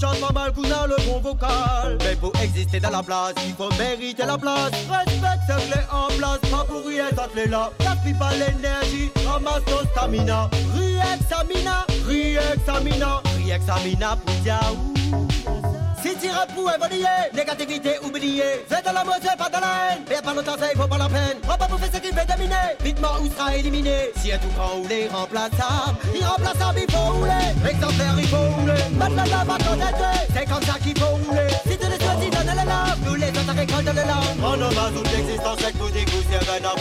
chante 0.00 0.20
pas 0.20 0.32
mal, 0.32 0.52
qu'on 0.52 0.64
a 0.64 0.86
le 0.86 0.96
bon 1.06 1.20
vocal. 1.20 1.98
Mais 2.00 2.16
pour 2.16 2.32
exister 2.42 2.80
dans 2.80 2.90
la 2.90 3.02
place, 3.02 3.34
il 3.46 3.54
faut 3.54 3.68
mériter 3.78 4.24
la 4.24 4.38
place. 4.38 4.70
Respecte 4.88 5.44
ce 5.48 5.66
clé 5.66 5.80
en 5.92 6.08
place, 6.16 6.38
pas 6.50 6.64
pour 6.64 6.86
rien, 6.86 7.08
te 7.10 7.48
là. 7.48 7.70
Gaspille 7.80 8.14
pas 8.14 8.32
l'énergie, 8.32 9.10
ramasse 9.26 9.64
ton 9.66 9.86
stamina. 9.92 10.48
Riexamina, 10.74 11.86
riexamina, 12.06 13.22
riexamina 13.36 14.16
pour 14.16 14.46
Yahoo. 14.46 15.59
Si 16.02 16.16
tu 16.16 16.28
pour 16.54 16.70
évoluer, 16.72 17.04
négativité 17.34 17.98
oubliée. 18.02 18.64
Fais 18.66 18.80
de 18.80 18.94
la 18.94 19.04
mode, 19.04 19.20
pas 19.36 19.48
de 19.48 19.60
la 19.60 19.92
haine. 19.92 20.02
Viens 20.08 20.22
pas 20.22 20.32
le 20.32 20.42
temps, 20.42 20.56
c'est 20.58 20.74
faut 20.74 20.88
pas 20.88 20.96
la 20.96 21.08
peine. 21.08 21.36
On 21.44 21.56
va 21.56 21.66
bouffer 21.68 21.90
ce 21.92 22.00
qui 22.00 22.08
fait 22.08 22.26
dominer. 22.26 22.54
Rythme 22.82 23.06
ou 23.20 23.28
sera 23.28 23.56
éliminé. 23.56 24.10
Si 24.16 24.32
un 24.32 24.38
tout 24.38 24.48
grand 24.56 24.78
ou 24.78 24.88
les 24.88 25.08
remplaçables, 25.08 25.98
irremplaçable, 26.18 26.80
il 26.88 26.90
faut 26.90 27.12
rouler. 27.12 27.48
Exemplaire, 27.68 28.14
il 28.16 28.28
faut 28.28 28.36
rouler. 28.36 28.82
Maintenant, 28.96 29.24
là, 29.24 29.44
va 29.44 29.58
connaître. 29.58 30.10
C'est 30.34 30.48
comme 30.48 30.62
ça 30.62 30.78
qu'il 30.82 30.98
faut 30.98 31.16
rouler. 31.20 31.48
Si 31.68 31.76
tu 31.76 31.86
les 31.86 32.00
souhaites, 32.00 32.32
donne 32.32 32.48
le 32.48 32.66
lave. 32.66 32.98
Nous 33.04 33.14
les 33.16 33.28
autres 33.28 33.54
récoltent 33.54 33.94
le 33.94 34.06
lave. 34.10 34.44
En 34.44 34.54
homme 34.54 34.78
à 34.78 34.90
toute 34.96 35.12
l'existence, 35.12 35.58
c'est 35.60 35.72
que 35.72 35.78
vous 35.78 35.88
que 35.90 36.24
c'est 36.30 36.50
rien 36.50 36.64
à. 36.64 36.74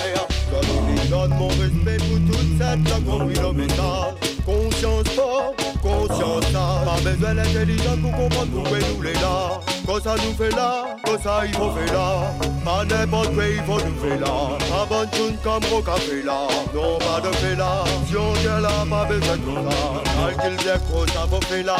Comme 0.49 0.95
il 0.95 1.09
donne 1.09 1.33
mon 1.35 1.47
respect 1.49 1.97
pour 2.07 2.19
toute 2.23 2.51
cette 2.57 3.05
connerie 3.05 3.39
nominale. 3.39 4.38
Conscience 4.49 5.07
fort, 5.09 5.53
conscience 5.79 6.45
sale. 6.51 6.83
Pas 6.83 7.11
besoin 7.11 7.35
d'intelligence 7.35 7.99
pour 8.01 8.11
comprendre 8.15 8.47
pourquoi 8.51 8.79
nous 8.79 9.01
les 9.03 9.13
là. 9.13 9.59
Quand 9.85 10.01
ça 10.01 10.15
nous 10.15 10.33
fait 10.33 10.49
là, 10.55 10.85
quand 11.05 11.21
ça 11.21 11.41
il 11.45 11.53
faut 11.53 11.69
faire 11.69 11.93
là. 11.93 12.33
Pas 12.65 12.83
n'importe 12.85 13.35
quoi 13.35 13.45
il 13.45 13.61
faut 13.61 13.73
nous 13.73 13.99
faire 14.01 14.19
là. 14.19 15.05
Tout 15.11 15.35
comme 15.43 15.63
au 15.71 15.81
café 15.83 16.23
là. 16.23 16.47
Non 16.73 16.97
pas 16.97 17.21
de 17.21 17.31
fait 17.35 17.55
là. 17.55 17.83
Si 18.07 18.17
on 18.17 18.31
vient 18.33 18.59
là, 18.59 18.71
pas 18.89 19.05
besoin 19.05 19.37
de 19.37 19.41
tout 19.43 19.69
ça. 19.69 20.35
Calcul 20.35 20.57
bien 20.63 20.77
gros, 20.89 21.05
ça 21.05 21.27
là, 21.57 21.77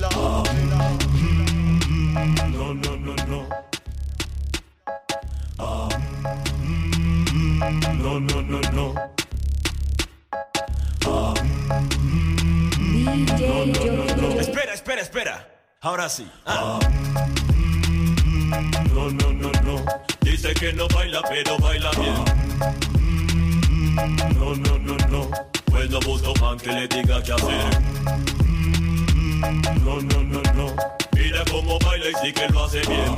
là. 0.00 0.08
Non, 2.50 2.74
non, 2.74 2.96
non, 3.04 3.16
non. 3.28 3.46
Ah. 5.58 5.88
Mm, 6.62 8.02
No, 8.02 8.20
no, 8.20 8.60
no, 8.72 9.15
Espera, 14.38 14.74
espera, 14.74 15.00
espera. 15.00 15.48
Ahora 15.80 16.08
sí. 16.08 16.26
Ah. 16.44 16.78
No, 18.92 19.10
no, 19.10 19.32
no, 19.32 19.50
no. 19.62 19.84
Dice 20.20 20.52
que 20.52 20.72
no 20.74 20.86
baila, 20.88 21.22
pero 21.28 21.56
baila 21.58 21.90
bien. 21.92 22.14
No, 24.38 24.54
no, 24.54 24.78
no, 24.78 24.96
no. 25.08 25.30
Pues 25.64 25.88
no 25.88 26.00
busco 26.00 26.34
man 26.42 26.58
que 26.58 26.72
le 26.72 26.86
diga 26.88 27.22
qué 27.22 27.32
hacer. 27.32 27.80
No, 29.82 30.00
no, 30.02 30.22
no, 30.22 30.42
no. 30.54 30.76
Mira 31.12 31.42
cómo 31.50 31.78
baila 31.78 32.10
y 32.10 32.14
sí 32.22 32.32
que 32.34 32.48
lo 32.50 32.64
hace 32.64 32.80
bien. 32.80 33.14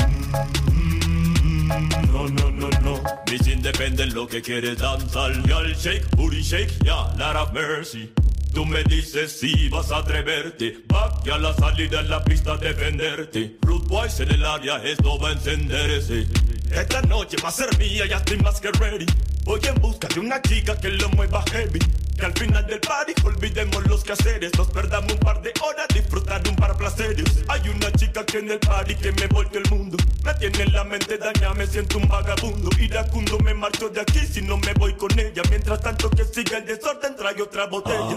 No, 2.13 2.29
no, 2.29 2.51
no, 2.53 2.69
no. 2.83 3.01
Mis 3.31 3.47
independen 3.49 4.15
lo 4.15 4.29
que 4.29 4.41
quieres 4.43 4.79
danzar. 4.79 5.33
Y'all 5.49 5.75
shake, 5.75 6.09
booty 6.17 6.41
shake, 6.41 6.71
ya, 6.85 7.13
lot 7.17 7.35
of 7.35 7.53
mercy. 7.53 8.13
Tú 8.59 8.67
me 8.67 8.83
dices 8.83 9.39
si 9.39 9.69
vas 9.69 9.93
a 9.93 9.99
atreverte. 9.99 10.83
Back 10.89 11.29
a 11.29 11.39
la 11.39 11.55
salida 11.55 12.01
en 12.01 12.11
la 12.11 12.25
pista 12.25 12.57
defenderte. 12.57 13.57
Root 13.63 13.87
Boys 13.87 14.19
en 14.19 14.33
el 14.33 14.45
área, 14.45 14.83
esto 14.83 15.17
va 15.17 15.29
a 15.29 15.33
encenderse. 15.35 16.27
Esta 16.71 17.03
noche 17.03 17.37
va 17.43 17.49
a 17.49 17.53
ser 17.53 17.77
mía, 17.79 18.07
ya 18.07 18.17
estoy 18.19 18.39
más 18.39 18.61
que 18.61 18.71
ready. 18.73 19.07
Voy 19.45 19.61
en 19.65 19.75
busca 19.81 20.09
de 20.09 20.21
una 20.21 20.41
chica 20.43 20.77
que 20.79 20.89
lo 20.89 21.09
mueva 21.11 21.43
heavy. 21.51 21.79
Que 22.19 22.27
al 22.27 22.33
final 22.33 22.67
del 22.67 22.81
party 22.81 23.15
olvidemos 23.25 23.87
los 23.87 24.03
quehaceres. 24.03 24.51
Nos 24.59 24.69
perdamos 24.69 25.13
un 25.13 25.19
par 25.21 25.41
de 25.41 25.53
horas, 25.63 25.87
disfrutar 25.95 26.43
de 26.43 26.51
un 26.51 26.57
par 26.57 26.77
placeres. 26.77 27.45
Hay 27.49 27.69
una 27.69 27.91
chica 27.93 28.27
que 28.27 28.39
en 28.39 28.51
el 28.51 28.59
party 28.59 28.97
que 28.97 29.13
me 29.13 29.27
volteó 29.29 29.61
el 29.61 29.71
mundo. 29.71 29.97
Me 30.25 30.35
tiene 30.35 30.65
en 30.65 30.73
la 30.73 30.85
mente 30.85 31.17
dañada, 31.17 31.55
me 31.55 31.67
siento 31.67 31.99
un 31.99 32.09
vagabundo. 32.09 32.71
Iracundo 32.79 33.39
me 33.39 33.55
marcho 33.55 33.89
de 33.89 34.01
aquí 34.01 34.21
si 34.27 34.43
no 34.43 34.59
me 34.59 34.73
voy 34.75 34.95
con 34.95 35.17
ella. 35.19 35.43
Mientras 35.49 35.81
tanto 35.81 36.11
que 36.11 36.25
siga 36.25 36.59
el 36.59 36.67
desorden, 36.67 37.15
trae 37.17 37.41
otra 37.41 37.67
botella. 37.67 38.15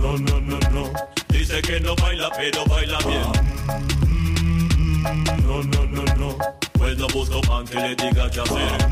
No, 0.00 0.16
no, 0.16 0.40
no, 0.40 0.58
no. 0.70 0.92
Dice 1.28 1.60
que 1.60 1.80
no 1.80 1.96
baila, 1.96 2.30
pero 2.36 2.64
baila 2.66 2.98
bien. 2.98 4.09
No, 5.02 5.62
no, 5.62 5.86
no, 5.86 6.04
no. 6.16 6.36
Pues 6.72 6.96
no 6.98 7.06
busco 7.08 7.40
man 7.48 7.64
que 7.66 7.76
le 7.76 7.94
diga 7.96 8.30
qué 8.30 8.40
hacer. 8.40 8.88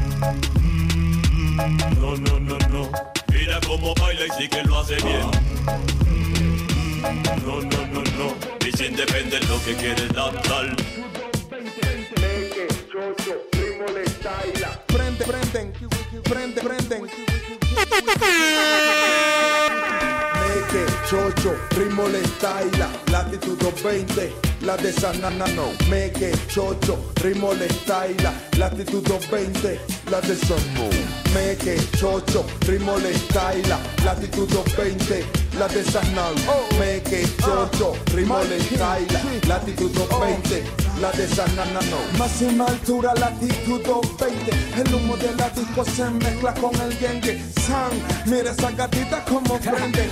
No, 2.01 2.17
no, 2.17 2.41
no, 2.41 2.59
no. 2.71 2.91
Mira 3.31 3.61
cómo 3.67 3.95
baila 3.95 4.27
y 4.27 4.31
sí 4.43 4.49
que 4.49 4.63
lo 4.65 4.79
hace 4.79 4.97
bien. 4.97 5.31
No, 7.45 7.61
no, 7.61 7.87
no, 7.89 8.03
no. 8.03 8.35
Dicen 8.65 8.97
depende 8.97 9.39
lo 9.41 9.63
que 9.63 9.75
quieres 9.75 10.09
danzar. 10.13 10.75
Prende, 14.87 15.25
prenden, 15.25 15.73
prende, 16.25 16.61
prenden. 16.63 17.03
Make 20.49 20.75
it, 20.75 20.91
Jojo, 21.11 21.31
chocho, 21.33 21.55
ritmo 21.77 22.09
le 22.09 22.21
estaila, 22.21 22.89
latitud 23.11 23.57
220, 23.59 24.33
la 24.63 24.77
de 24.77 24.93
Sanana 24.93 25.47
no. 25.55 25.73
Me 25.89 26.11
que 26.11 26.33
chocho, 26.49 26.99
ritmo 27.23 27.53
le 27.55 27.67
estaila, 27.67 28.33
latitud 28.57 29.03
220, 29.03 29.81
la 30.11 30.21
de 30.21 30.37
Sanano. 30.37 30.89
Me 31.35 31.57
que 31.57 31.77
chocho, 31.99 32.45
ritmo 32.67 32.99
le 32.99 33.11
estaila, 33.11 33.79
latitud 34.05 34.49
220, 34.49 35.25
la 35.59 35.69
de 35.69 35.85
Sanano. 35.85 36.31
Me 36.79 37.03
que 37.03 37.27
chocho, 37.39 37.95
ritmo 38.15 38.39
le 38.49 38.57
estaila, 38.57 39.23
latitud 39.47 39.91
220, 39.93 40.65
la 41.01 41.13
de 41.13 41.29
Sanana 41.29 41.81
no. 41.91 42.19
Máxima 42.19 42.67
altura, 42.67 43.15
latitud 43.15 43.81
220, 43.85 44.81
el 44.81 44.95
humo 44.95 45.17
de 45.17 45.35
la 45.37 45.49
disco 45.51 45.85
se 45.85 46.11
mezcla 46.11 46.55
con 46.55 46.75
el 46.81 46.99
yengue. 46.99 47.43
San, 47.67 47.93
mira 48.27 48.51
esa 48.51 48.71
gatita 48.73 49.25
como 49.25 49.59
prenden. 49.59 50.09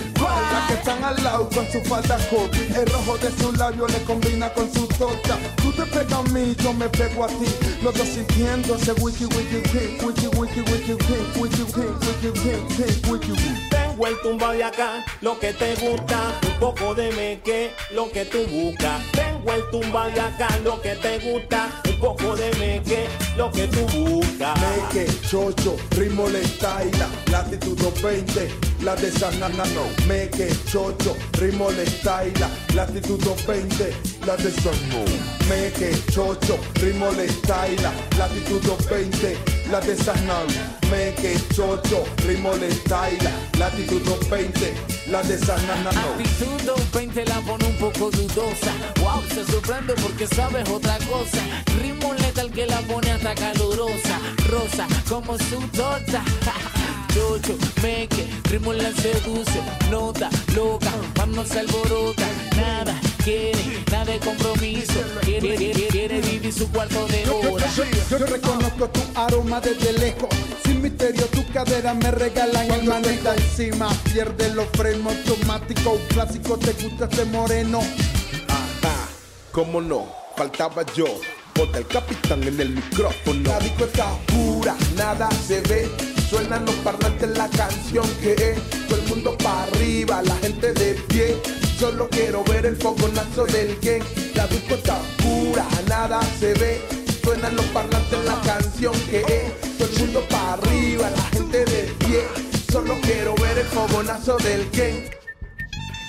Al 1.06 1.22
lado 1.22 1.48
con 1.50 1.70
su 1.70 1.80
falda 1.82 2.18
hot. 2.30 2.52
El 2.74 2.84
rojo 2.86 3.16
de 3.18 3.30
su 3.38 3.52
labio 3.52 3.86
le 3.86 4.02
combina 4.02 4.52
con 4.52 4.68
su 4.72 4.88
tota. 4.88 5.38
Tú 5.62 5.70
te 5.70 5.86
pegas 5.86 6.12
a 6.12 6.22
mí, 6.32 6.56
yo 6.58 6.72
me 6.72 6.88
pego 6.88 7.24
a 7.24 7.28
ti. 7.28 7.46
Los 7.80 7.94
dos 7.94 8.08
sintiendo 8.08 8.74
ese 8.74 8.90
wiki 8.94 9.26
wiki 9.26 9.56
wiki 9.56 10.04
wiki 10.04 10.26
wiki 10.36 10.60
wiki 10.62 10.92
wiki 10.92 10.92
wiki 11.38 11.62
wiki 11.62 11.62
wiki 11.62 12.28
wiki 12.42 13.08
wiki 13.08 13.30
wiki. 13.30 13.68
Tengo 13.70 14.06
el 14.08 14.20
tumba 14.20 14.52
de 14.52 14.64
acá, 14.64 15.04
lo 15.20 15.38
que 15.38 15.52
te 15.52 15.76
gusta, 15.76 16.20
un 16.42 16.58
poco 16.58 16.94
de 16.94 17.12
meque, 17.12 17.70
lo 17.94 18.10
que 18.10 18.24
tú 18.24 18.38
buscas. 18.50 19.00
Tengo 19.12 19.52
el 19.52 19.62
tumba 19.70 20.08
de 20.08 20.20
acá, 20.20 20.48
lo 20.64 20.82
que 20.82 20.96
te 20.96 21.18
gusta, 21.20 21.82
un 21.88 22.00
poco 22.00 22.34
de 22.34 22.52
meque, 22.56 23.06
lo 23.36 23.50
que 23.52 23.68
tú 23.68 23.86
buscas. 23.96 24.58
Meque, 24.60 25.06
chocho, 25.30 25.76
ritmo 25.92 26.28
le 26.28 26.42
estaila, 26.42 27.08
latitud 27.30 27.78
220, 27.78 28.65
la 28.82 28.94
de 28.96 29.10
Sanana 29.10 29.64
no. 29.74 29.84
Meque, 30.06 30.48
chocho, 30.70 31.16
ritmo 31.38 31.70
le 31.70 31.82
estaila, 31.84 32.48
latitud 32.74 33.18
220, 33.22 33.92
la 34.26 34.36
de 34.36 34.50
Sanano. 34.50 35.04
Meque, 35.48 35.92
chocho, 36.12 36.58
ritmo 36.80 37.10
le 37.12 37.26
estaila, 37.26 37.92
latitud 38.18 38.60
220, 38.62 39.36
la 39.70 39.80
de 39.80 39.96
Sanano. 39.96 40.46
Meque, 40.90 41.38
chocho, 41.54 42.04
ritmo 42.26 42.54
le 42.56 42.68
estaila, 42.68 43.30
latitud 43.58 44.00
220, 44.02 44.74
la 45.10 45.22
de 45.22 45.38
Sanana 45.38 45.92
no. 45.92 46.14
Actitud 46.14 46.62
220 46.64 47.24
la 47.26 47.40
pone 47.40 47.64
un 47.64 47.76
poco 47.76 48.10
dudosa. 48.10 48.72
Wow, 49.00 49.22
se 49.28 49.44
sorprende 49.50 49.94
porque 50.02 50.26
sabes 50.26 50.68
otra 50.68 50.98
cosa. 50.98 51.42
Ritmo 51.80 52.14
letal 52.14 52.50
que 52.50 52.66
la 52.66 52.80
pone 52.80 53.10
hasta 53.10 53.34
calurosa. 53.34 54.20
Rosa 54.48 54.86
como 55.08 55.38
su 55.38 55.60
torta. 55.72 56.22
Chocho, 57.16 57.56
meque, 57.82 58.26
ritmo 58.50 58.72
la 58.74 58.92
seduce. 58.92 59.58
Nota, 59.90 60.28
loca, 60.54 60.90
cuando 61.14 61.44
se 61.46 61.60
alborota. 61.60 62.26
Nada 62.56 62.94
quiere, 63.24 63.82
nada 63.90 64.04
de 64.04 64.18
compromiso. 64.18 65.00
Quiere, 65.22 65.54
quiere, 65.56 65.86
quiere 65.88 66.20
vivir 66.20 66.52
su 66.52 66.70
cuarto 66.70 67.06
de 67.06 67.24
Yo, 67.24 67.42
yo- 67.42 67.52
hora. 67.54 67.66
yo- 67.74 67.84
yo 68.18 68.26
reconozco 68.26 68.88
tu 68.90 69.00
aroma 69.14 69.60
desde 69.62 69.92
lejos. 69.94 70.28
Sin 70.64 70.82
misterio, 70.82 71.24
tu 71.26 71.42
cadera 71.52 71.94
me 71.94 72.10
regalan 72.10 72.70
el 72.70 72.84
manejo. 72.84 73.32
encima, 73.32 73.88
pierde 74.12 74.50
los 74.50 74.66
frenos 74.74 75.14
automáticos. 75.14 75.98
Clásico, 76.08 76.58
te 76.58 76.72
gusta 76.74 77.06
este 77.06 77.24
moreno. 77.24 77.80
Ajá, 78.48 79.08
cómo 79.52 79.80
no, 79.80 80.06
faltaba 80.36 80.84
yo. 80.94 81.06
Bota 81.54 81.78
el 81.78 81.86
capitán 81.86 82.42
en 82.44 82.60
el 82.60 82.68
micrófono. 82.70 83.48
La 83.50 83.58
disco 83.60 83.84
está 83.86 84.06
pura, 84.26 84.76
nada 84.96 85.30
se 85.46 85.60
ve. 85.62 85.88
Suenan 86.28 86.64
los 86.66 86.74
parlantes 86.76 87.30
la 87.38 87.48
canción 87.48 88.06
que 88.20 88.32
es. 88.32 88.86
Todo 88.88 88.98
el 89.00 89.08
mundo 89.08 89.38
para 89.38 89.62
arriba, 89.64 90.22
la 90.22 90.34
gente 90.36 90.72
de 90.72 90.94
pie. 91.08 91.36
Solo 91.78 92.08
quiero 92.08 92.42
ver 92.44 92.66
el 92.66 92.76
fogonazo 92.76 93.46
del 93.46 93.78
gang. 93.80 94.02
La 94.34 94.46
disco 94.48 94.74
está 94.74 94.98
pura, 95.18 95.66
nada 95.88 96.20
se 96.40 96.54
ve. 96.54 96.80
Suenan 97.22 97.54
los 97.54 97.66
parlantes 97.66 98.24
la 98.24 98.40
canción 98.42 98.94
que 99.10 99.20
es. 99.20 99.78
Todo 99.78 99.88
el 99.88 99.98
mundo 100.00 100.26
para 100.28 100.54
arriba, 100.54 101.10
la 101.10 101.22
gente 101.24 101.64
de 101.64 101.82
pie. 101.98 102.22
Solo 102.72 102.94
quiero 103.02 103.34
ver 103.36 103.58
el 103.58 103.66
fogonazo 103.66 104.36
del 104.38 104.68
gang. 104.70 105.25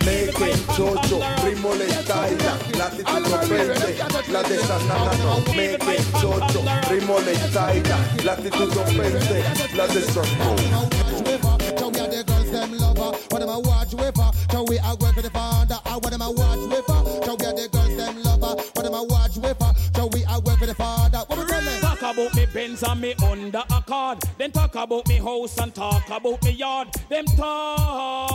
Meque, 0.05 0.55
chocho, 0.75 1.19
ritmo 1.43 1.73
le 1.75 1.85
estaila, 1.85 2.53
latitud 2.77 3.23
220, 3.23 4.31
la 4.31 4.43
de 4.43 4.57
Sanana 4.57 5.11
no. 5.23 5.39
Meque, 5.55 5.97
chocho, 6.19 6.61
ritmo 6.89 7.19
le 7.19 7.31
estaila, 7.33 7.97
latitud 8.23 8.73
220, 8.73 9.75
la 9.75 9.87
de 9.87 10.01
Sanana. 10.01 11.07
So 11.77 11.89
we 11.89 11.99
are 11.99 12.07
the 12.07 12.23
them 12.51 12.77
lover. 12.77 13.17
What 13.29 13.41
am 13.41 13.49
I 13.49 13.57
watch 13.57 13.93
with 13.93 14.17
her? 14.17 14.31
So 14.51 14.63
we 14.67 14.79
are 14.79 14.95
work 14.97 15.15
with 15.15 15.25
the 15.25 15.31
father. 15.31 15.77
I 15.85 15.97
what 15.97 16.13
I 16.13 16.17
watch 16.27 16.69
with 16.69 16.87
her? 16.87 17.03
We 17.35 17.45
are 17.45 17.53
the 17.53 17.67
girls 17.71 17.95
them 17.97 18.23
lover. 18.23 18.55
What 18.73 18.85
am 18.85 18.93
I 18.95 19.01
watch 19.01 19.37
with 19.37 19.57
her? 19.59 19.73
We 20.07 20.25
are 20.25 20.39
work 20.41 20.59
with 20.59 20.69
the 20.69 20.75
father. 20.75 21.19
What 21.27 21.39
we 21.39 21.45
tell? 21.45 21.79
Talk 21.81 22.01
about 22.01 22.33
me 22.35 22.45
Benz 22.53 22.83
and 22.83 23.01
me 23.01 23.15
under 23.23 23.63
a 23.69 23.81
card. 23.81 24.19
Then 24.37 24.51
talk 24.51 24.75
about 24.75 25.07
me 25.07 25.17
house 25.17 25.57
and 25.57 25.73
talk 25.73 26.09
about 26.09 26.43
me 26.43 26.51
yard. 26.51 26.87
Them 27.09 27.25
talk. 27.25 28.27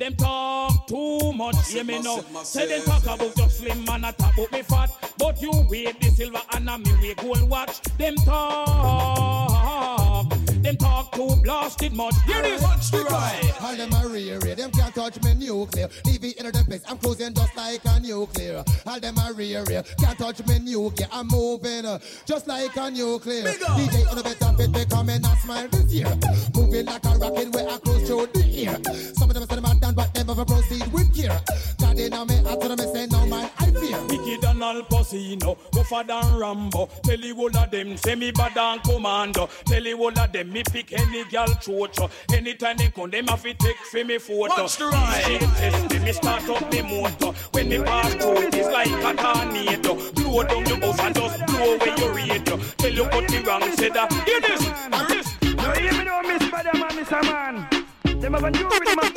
Them 0.00 0.16
talk 0.16 0.86
too 0.86 1.32
much, 1.34 1.70
hear 1.70 1.84
me 1.84 2.00
now. 2.00 2.24
Say 2.42 2.66
they 2.66 2.80
talk 2.80 3.02
about 3.02 3.36
your 3.36 3.50
slim 3.50 3.84
man, 3.84 4.06
I 4.06 4.12
talk 4.12 4.32
about 4.32 4.50
me 4.50 4.62
fat. 4.62 4.90
But 5.18 5.42
you 5.42 5.50
weigh 5.68 5.92
the 5.92 6.08
silver 6.08 6.40
and 6.54 6.70
I 6.70 6.78
me 6.78 6.90
weigh 7.02 7.12
gold 7.12 7.42
watch. 7.42 7.82
Them 7.98 8.14
talk, 8.24 10.32
them 10.62 10.76
talk 10.76 11.12
too 11.12 11.34
blasted 11.42 11.92
much. 11.92 12.14
Hear 12.26 12.42
this, 12.42 12.62
right? 12.92 13.52
All 13.62 13.76
them 13.76 13.92
are 13.94 14.08
rear, 14.08 14.38
them 14.38 14.70
can't 14.70 14.94
touch 14.94 15.22
me 15.22 15.34
nuclear. 15.34 15.88
Leave 16.04 16.24
it 16.24 16.36
in 16.36 16.46
the 16.46 16.64
place, 16.66 16.82
I'm 16.88 16.98
cruising 16.98 17.34
just 17.34 17.56
like 17.56 17.80
a 17.84 18.00
nuclear. 18.00 18.64
All 18.86 19.00
them 19.00 19.18
are 19.18 19.32
rear, 19.32 19.64
can't 19.64 20.18
touch 20.18 20.46
me 20.46 20.58
nuclear. 20.58 21.08
I'm 21.12 21.28
moving 21.28 21.86
uh, 21.86 21.98
just 22.24 22.46
like 22.46 22.76
a 22.76 22.90
nuclear. 22.90 23.44
DJ 23.44 24.10
on 24.10 24.16
the 24.16 24.22
better 24.22 24.56
fit, 24.56 24.72
they 24.72 24.84
come 24.84 25.08
and 25.08 25.26
smile 25.42 25.68
this 25.68 25.92
year. 25.92 26.18
Moving 26.54 26.86
like 26.86 27.04
a 27.04 27.18
rocket 27.18 27.54
where 27.54 27.68
I 27.68 27.78
cruise 27.78 28.08
through 28.08 28.26
the 28.34 28.66
air. 28.66 28.78
Some 29.14 29.30
of 29.30 29.34
them 29.34 29.46
say 29.48 29.54
them 29.56 29.64
are 29.66 29.74
done, 29.74 29.94
but 29.94 30.12
them 30.14 30.30
ever 30.30 30.44
proceed 30.44 30.92
with 30.92 31.14
care. 31.14 31.40
God 31.78 31.98
in 31.98 32.12
on 32.12 32.26
me, 32.28 32.38
I 32.40 32.56
tell 32.56 32.76
them 32.76 32.94
say 32.94 33.06
no 33.06 33.26
man, 33.26 33.50
I 33.58 33.70
fear. 33.70 34.00
Wicked 34.08 34.44
and 34.44 34.62
Al 34.62 34.82
Pacino, 34.82 35.56
tougher 35.72 36.04
than 36.06 36.38
Rambo. 36.38 36.88
Tell 37.02 37.18
you 37.20 37.36
all 37.36 37.56
of 37.56 37.70
them, 37.70 37.96
say 37.96 38.14
me 38.14 38.30
bad 38.30 38.56
and 38.56 38.82
commando. 38.82 39.48
Tell 39.66 39.82
you 39.84 39.98
all 39.98 40.18
of 40.18 40.32
them, 40.32 40.49
me 40.52 40.62
pick 40.62 40.92
any 40.92 41.24
gal 41.24 41.48
chocho. 41.48 42.10
Anytime 42.32 42.76
they 42.76 42.88
come, 42.88 43.10
them 43.10 43.26
have 43.28 43.42
to 43.42 43.54
take 43.54 43.76
for 43.76 44.04
me 44.04 44.18
photo. 44.18 44.62
Watch 44.62 44.76
the 44.76 44.86
ride. 44.86 45.22
DJ 45.24 45.56
test 45.56 45.90
me, 45.92 45.98
me 45.98 46.12
start 46.12 46.48
up 46.48 46.72
me 46.72 46.82
motor. 46.82 47.32
When 47.52 47.68
me 47.68 47.78
pass 47.78 48.14
through, 48.14 48.48
it's 48.52 48.68
like 48.68 48.88
a 48.88 49.14
tornado. 49.16 50.12
Blow 50.12 50.42
down 50.44 50.66
your 50.66 50.80
house 50.80 51.00
and 51.00 51.14
just 51.14 51.46
blow 51.46 51.74
away 51.74 51.94
your 51.98 52.14
radio. 52.14 52.56
Tell 52.78 52.92
you 52.92 53.04
what 53.04 53.28
the 53.28 53.42
wrong 53.46 53.72
said 53.72 53.96
uh, 53.96 54.06
that. 54.06 54.12
Hear 54.26 54.40
this, 54.40 54.62
hear 54.62 55.06
this. 55.08 55.26
No, 55.56 55.72
hear 55.72 55.92
me 55.92 56.04
now, 56.04 56.22
Miss 56.22 56.50
Madam 56.50 56.82
and 56.82 56.96
Miss 56.96 57.10
Man. 57.10 58.20
Them 58.20 58.34
have 58.34 58.44
a 58.44 58.50
new 58.50 58.68
rhythm 58.68 58.98
and 59.02 59.14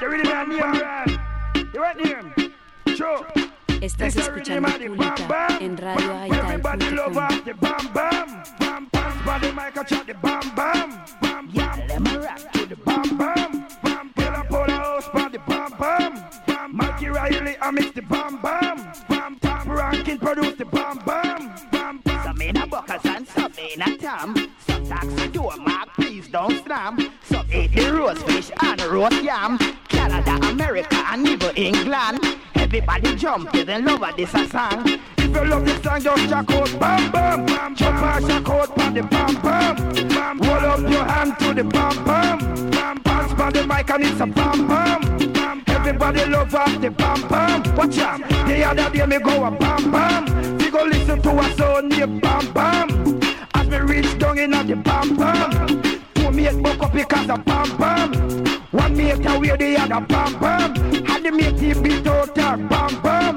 You 0.00 0.08
really 0.08 0.24
man 0.24 0.48
name 0.48 0.58
brand. 0.58 1.20
You 1.72 1.80
right 1.80 1.96
name? 1.96 2.54
Sure. 2.96 3.26
Estás 3.86 4.16
escuchando 4.16 4.68
Pública 4.68 5.58
en 5.60 5.76
Radio 5.76 6.16
Canada, 29.88 30.38
America, 30.48 31.04
and 31.10 31.26
even 31.26 31.56
England. 31.56 32.55
Everybody 32.76 33.16
jump 33.16 33.50
to 33.52 33.64
the 33.64 33.78
love 33.78 34.02
of 34.02 34.16
this 34.18 34.34
a 34.34 34.46
song. 34.48 34.86
If 35.16 35.34
you 35.34 35.44
love 35.46 35.64
this 35.64 35.82
song, 35.82 35.98
just 35.98 36.28
jack 36.28 36.50
out, 36.50 36.78
bam 36.78 37.10
bam, 37.10 37.46
bam, 37.46 37.74
jump 37.74 38.02
and 38.02 38.26
jack 38.26 38.48
out, 38.50 38.78
on 38.78 38.92
the 38.92 39.02
bam 39.02 39.34
bam, 39.40 39.76
bam. 40.10 40.38
Hold 40.40 40.64
up 40.64 40.80
your 40.80 41.04
hand 41.04 41.38
to 41.38 41.54
the 41.54 41.64
bam 41.64 42.04
bam, 42.04 42.70
bam. 42.70 43.02
Pass 43.02 43.32
by 43.32 43.50
the 43.50 43.66
mic 43.66 43.88
and 43.88 44.04
it's 44.04 44.20
a 44.20 44.26
bam 44.26 44.68
bam, 44.68 45.32
bam. 45.32 45.64
Everybody 45.68 46.26
love 46.26 46.54
off 46.54 46.78
the 46.78 46.90
bam 46.90 47.26
bam. 47.28 47.76
Watch 47.76 47.96
out, 47.96 48.20
the 48.28 48.64
other 48.64 48.90
day 48.90 49.06
me 49.06 49.18
go 49.20 49.44
a 49.46 49.50
bam 49.50 49.90
bam. 49.90 50.58
We 50.58 50.70
go 50.70 50.84
listen 50.84 51.22
to 51.22 51.30
a 51.30 51.56
song 51.56 51.88
named 51.88 52.20
bam 52.20 52.52
bam. 52.52 53.20
As 53.54 53.66
me 53.68 53.78
reach 53.78 54.18
down 54.18 54.38
in 54.38 54.50
the 54.50 54.76
bam 54.76 55.16
bam. 55.16 55.82
Two 56.12 56.30
mate 56.30 56.62
buck 56.62 56.82
up 56.82 56.92
because 56.92 57.30
of 57.30 57.42
bam 57.46 57.74
bam. 57.78 58.12
One 58.70 58.94
mate 58.94 59.24
away 59.24 59.56
the 59.56 59.78
other 59.78 60.06
bam 60.06 60.38
bam. 60.38 60.85
And 61.26 61.40
the 61.40 61.42
mate 61.42 61.58
he 61.58 61.74
beat 61.82 62.06
out 62.06 62.36
her 62.36 62.56
bam 62.56 63.02
bam. 63.02 63.36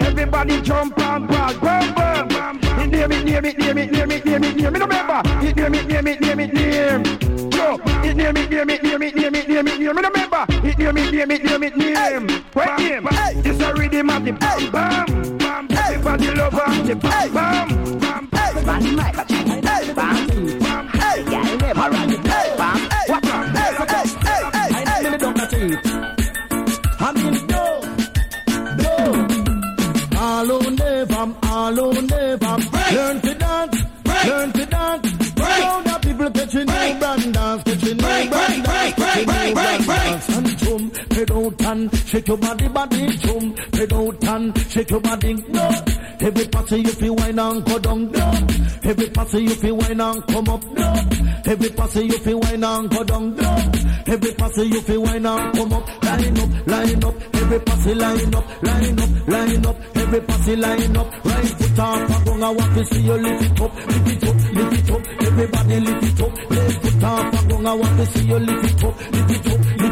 Everybody 0.00 0.60
jump 0.60 0.98
and 0.98 1.26
ball, 1.26 1.54
bam 1.54 1.94
bam 1.94 2.28
bam. 2.28 2.58
It 2.80 2.88
name 2.88 3.12
it, 3.12 3.24
name 3.24 3.44
it, 3.46 3.58
name 3.58 3.78
it, 3.78 3.90
name 3.92 4.10
it, 4.10 4.24
name 4.26 4.44
it, 4.44 4.56
name 4.56 4.74
it. 4.76 4.82
Remember, 4.82 5.22
it 5.42 5.56
name 5.56 5.74
it, 5.74 5.86
name 5.86 6.06
it, 6.06 6.20
name 6.20 6.40
it, 6.40 6.52
name. 6.52 7.50
Yo. 7.50 7.80
It 8.02 8.14
name 8.14 8.36
it, 8.36 8.50
name 8.50 8.70
it, 8.70 8.82
name 8.82 9.02
it, 9.02 9.16
name 9.16 9.34
it, 9.34 9.48
name 9.48 9.68
it, 9.68 9.78
name 9.80 9.88
it. 9.88 9.96
Remember, 9.96 10.44
it 10.50 10.78
name 10.78 10.96
it, 10.98 11.12
name 11.12 11.30
it, 11.30 11.44
name 11.44 11.62
it, 11.62 11.76
name. 11.78 12.44
What 12.52 12.78
name? 12.78 13.08
It's 13.10 13.60
a 13.60 13.72
rhythm 13.72 14.10
of 14.10 14.22
the 14.22 14.32
bam 14.32 14.70
bam 14.70 15.38
bam. 15.38 15.68
Everybody 15.70 16.30
love 16.34 16.54
am 16.54 16.86
the 16.86 16.94
bam 16.94 17.32
bam 17.32 17.98
bam. 18.00 18.64
Bam 18.66 18.96
mic, 18.96 19.14
bam 19.14 19.94
bam 19.94 19.94
bam. 19.94 20.90
Girl 21.24 21.56
never 21.56 22.03
never, 31.06 31.34
all 31.44 31.74
who 31.74 32.02
never 32.02 32.56
learn 32.92 33.20
to 33.20 33.34
dance, 33.34 33.82
learn 34.26 34.52
to 34.52 34.66
dance. 34.66 35.36
Now 35.36 35.82
the 35.82 35.98
people 36.02 36.30
catching 36.30 36.66
new 36.66 36.98
brand 36.98 37.34
dance, 37.34 37.62
catching 37.64 37.96
new 37.96 38.02
brand 38.02 38.64
dance, 38.64 38.94
catching 38.94 39.26
new 39.26 39.54
brand 39.54 39.86
dance. 39.86 40.53
Head 41.24 41.36
out 41.38 41.62
and 41.62 41.96
shake 41.96 42.28
your 42.28 42.36
body, 42.36 42.68
body, 42.68 43.16
chum, 43.16 43.56
head 43.72 43.92
out 43.94 44.24
and 44.24 44.58
shake 44.70 44.90
your 44.90 45.00
body. 45.00 45.32
No, 45.48 45.70
every 46.20 46.46
party 46.48 46.76
you 46.80 46.88
feel 46.88 47.16
wine 47.16 47.38
and 47.38 47.64
go 47.64 47.78
down. 47.78 48.12
No, 48.12 48.30
every 48.82 49.08
party 49.08 49.38
you 49.38 49.54
feel 49.54 49.74
wine 49.74 50.00
and 50.02 50.26
come 50.26 50.48
up. 50.50 50.64
No, 50.64 50.92
every 51.46 51.70
party 51.70 52.00
you 52.04 52.18
feel 52.18 52.40
wine 52.40 52.62
and 52.62 52.90
go 52.90 53.04
down. 53.04 53.36
No, 53.36 53.72
every 54.06 54.34
party 54.34 54.62
you 54.64 54.80
feel 54.82 55.02
wine 55.02 55.24
and 55.24 55.56
come 55.56 55.72
up. 55.72 56.04
Line 56.04 56.38
up, 56.38 56.66
line 56.66 57.04
up, 57.04 57.34
every 57.36 57.60
party 57.60 57.94
line 57.94 58.34
up, 58.34 58.62
line 58.62 59.00
up, 59.00 59.28
line 59.28 59.66
up, 59.66 59.96
every 59.96 60.20
party 60.20 60.56
line 60.56 60.96
up. 60.98 61.24
Right 61.24 61.46
foot 61.46 61.78
off, 61.78 62.10
I 62.10 62.24
go, 62.24 62.32
I 62.34 62.50
want 62.50 62.74
to 62.74 62.84
see 62.84 63.00
you 63.00 63.14
lift 63.14 63.44
it 63.44 63.60
up, 63.62 63.74
lift 63.74 64.08
it 64.08 64.28
up, 64.28 64.36
lift 64.52 64.74
it 64.74 64.90
up. 64.90 65.22
Everybody 65.22 65.80
lift 65.80 66.04
it 66.04 66.20
up. 66.20 66.50
Left 66.50 66.82
foot 66.82 67.04
off, 67.04 67.34
I 67.34 67.48
go, 67.48 67.66
I 67.66 67.72
want 67.72 67.96
to 67.96 68.06
see 68.12 68.26
you 68.26 68.38
lift 68.38 68.74
it 68.74 68.84
up, 68.84 69.12
lift 69.12 69.30
it 69.30 69.80
up. 69.80 69.83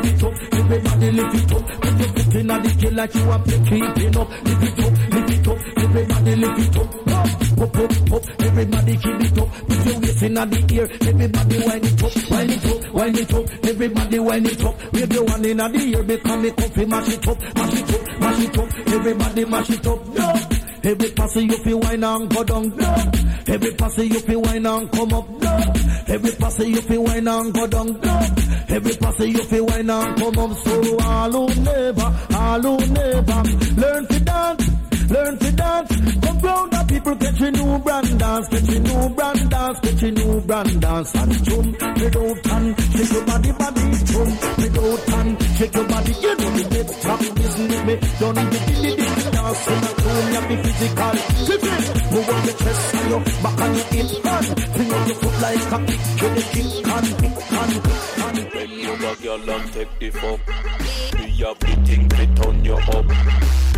Everybody 1.02 1.34
lift 1.34 1.34
it 1.34 1.52
up. 1.52 1.66
Put 1.66 1.98
your 1.98 2.08
foot 2.08 2.34
in 2.36 2.46
the 2.46 2.76
kill 2.78 2.94
like 2.94 3.14
you 3.14 3.30
are 3.30 3.42
keeping 3.42 4.16
up. 4.16 4.30
Lift 4.30 4.62
it 4.62 4.78
up, 4.78 4.92
lift 5.10 5.30
it 5.30 5.48
up. 5.48 5.58
Everybody 5.78 6.36
lift 6.36 6.58
it 6.58 6.76
up. 6.76 7.02
Up, 7.12 7.62
up, 7.62 7.76
up, 7.76 8.12
up. 8.12 8.40
Everybody 8.40 8.96
keep 8.96 9.20
it 9.20 9.38
up. 9.38 9.48
Put 9.66 9.86
your 9.86 10.00
waist 10.00 10.22
in 10.22 10.34
the 10.34 10.74
air. 10.78 10.88
Everybody 11.08 11.58
wind 11.66 11.84
it 11.84 12.02
up, 12.02 12.30
wind 12.30 12.50
it 12.50 12.66
up, 12.66 12.94
wind 12.94 13.18
it 13.18 13.34
up. 13.34 13.64
Everybody 13.64 14.18
wind 14.20 14.46
it 14.46 14.64
up. 14.64 14.92
Wave 14.92 15.12
your 15.12 15.24
one 15.24 15.44
in 15.44 15.56
the 15.56 15.96
air 15.96 16.02
because 16.04 16.38
me 16.38 16.50
comfy 16.52 16.84
mash 16.86 17.08
it 17.08 17.28
up, 17.28 17.40
mash 17.40 17.80
it 17.80 17.94
up, 17.94 18.20
mash 18.20 18.44
it 18.44 18.58
up. 18.58 18.88
Everybody 18.88 19.44
mash 19.44 19.70
it 19.70 19.86
up. 19.86 20.06
No. 20.06 20.61
Every 20.84 21.10
passy 21.10 21.44
you 21.44 21.56
feel 21.59 21.80
wine 21.80 22.04
and 22.04 22.28
go 22.28 22.44
down. 22.44 22.76
No. 22.76 23.12
Every 23.46 23.72
passy 23.72 24.06
you 24.06 24.20
feel 24.20 24.42
wine 24.42 24.66
and 24.66 24.90
come 24.90 25.12
up. 25.12 25.28
No. 25.28 25.72
Every 26.09 26.32
passy 26.32 26.68
you 26.70 26.80
feel 26.82 27.04
wine 27.04 27.28
and 27.28 27.54
go 27.54 27.66
down. 27.66 28.00
No. 28.00 28.26
Every 28.68 28.96
passy 28.96 29.30
you 29.30 29.44
feel 29.44 29.66
wine 29.66 29.90
and 29.90 30.18
come 30.18 30.38
up. 30.38 30.59
So 30.59 30.98
all 31.00 31.30
who 31.30 31.62
never, 31.62 32.18
all 32.34 32.62
who 32.62 32.86
never 32.86 33.42
learn 33.80 34.06
to 34.06 34.20
dance. 34.20 34.72
Learn 35.10 35.38
to 35.38 35.52
dance, 35.52 36.20
come 36.24 36.38
round 36.38 36.71
people 36.93 37.16
catch 37.16 37.40
a 37.40 37.51
new 37.51 37.78
brand 37.78 38.19
dance, 38.19 38.48
catch 38.48 38.69
a 38.69 38.78
new 38.81 39.09
brand 39.16 39.51
dance, 39.51 39.81
catch 39.81 40.02
a 40.02 40.10
new 40.10 40.40
brand 40.43 40.81
dance. 40.81 41.14
And 41.14 41.44
jump, 41.44 41.81
head 41.81 42.16
out 42.16 42.47
and 42.52 42.81
shake 42.81 43.12
your 43.12 43.24
body, 43.27 43.52
body, 43.52 43.85
jump, 44.10 44.40
head 44.60 44.78
out 44.78 45.09
and 45.16 45.43
shake 45.56 45.74
your 45.74 45.89
body, 45.89 46.12
you 46.12 46.35
know 46.36 46.51
the 46.52 46.64
big 46.73 46.89
top 47.02 47.20
business, 47.36 47.82
me 47.86 47.94
don't 48.20 48.36
need 48.36 48.51
the 48.52 48.59
dilly 48.69 48.93
dilly 48.97 49.24
dance, 49.32 49.66
in 49.73 49.81
the 49.82 49.90
room, 50.02 50.27
you 50.32 50.43
be 50.48 50.56
physical, 50.62 51.16
it, 51.52 51.64
move 52.12 52.28
on 52.32 52.40
your 52.44 52.56
chest 52.62 52.94
and 52.94 53.10
your 53.10 53.20
back 53.43 53.60
and 53.62 53.74
your 53.77 53.86
hip, 53.93 54.27
and 54.32 54.47
bring 54.73 54.93
up 54.93 55.06
your 55.09 55.16
foot 55.23 55.36
like 55.43 55.73
a 55.73 55.78
kick, 55.86 56.02
to 56.19 56.27
the 56.36 56.43
kick, 56.52 56.89
and 56.93 57.09
kick, 57.20 57.36
and 57.52 57.73
kick, 57.82 58.01
and 58.23 58.52
Bend 58.52 58.86
over, 58.86 59.14
girl, 59.23 59.51
and 59.51 59.73
take 59.73 59.98
the 59.98 60.10
fuck. 60.10 61.21
We 61.32 61.38
have 61.44 61.59
the 61.60 61.74
thing 61.86 62.09
to 62.10 62.26
turn 62.34 62.62
you 62.62 62.74
up. 62.74 63.06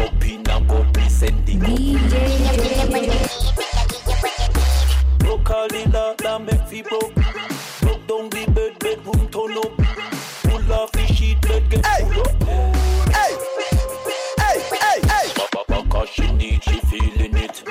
Up 0.00 0.24
in 0.24 0.50
and 0.50 0.68
go 0.68 0.84
descending 0.92 1.60
Broke 5.18 5.50
all 5.50 5.68
the 5.68 5.88
lot 5.92 6.18
that 6.18 6.42
make 6.42 6.66
fi 6.66 6.82
broke. 6.82 7.14
Broke 7.80 8.06
down 8.08 8.28
the 8.30 8.44
bed, 8.52 8.78
bedroom 8.80 9.28
turn 9.28 9.58
up. 9.58 9.72
Pull 10.42 10.72
off 10.72 10.90
the 10.92 11.06
sheet, 11.06 11.40
bed 11.42 11.70
get 11.70 11.84
pull 11.84 12.20
up. 12.22 12.42
Hey, 13.14 13.36
hey, 14.40 14.58
hey, 14.80 15.00
hey. 15.06 15.32
Papa, 15.34 15.88
cause 15.88 16.08
she 16.08 16.32
need, 16.32 16.64
she 16.64 16.80
feeling 16.80 17.36
it. 17.36 17.62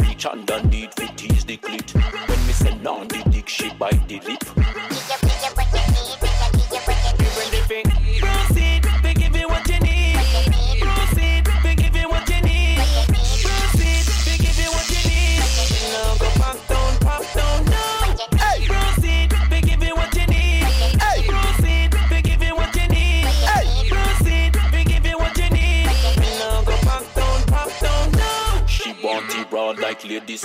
Reach 0.00 0.26
underneath, 0.26 0.94
fi 0.98 1.06
tease 1.14 1.44
the 1.44 1.56
clit. 1.58 1.94
When 2.28 2.46
me 2.46 2.52
send 2.52 2.86
on 2.88 3.06
the 3.06 3.22
dick, 3.30 3.48
she 3.48 3.72
bite 3.74 4.08
the 4.08 4.18
lip. 4.20 4.41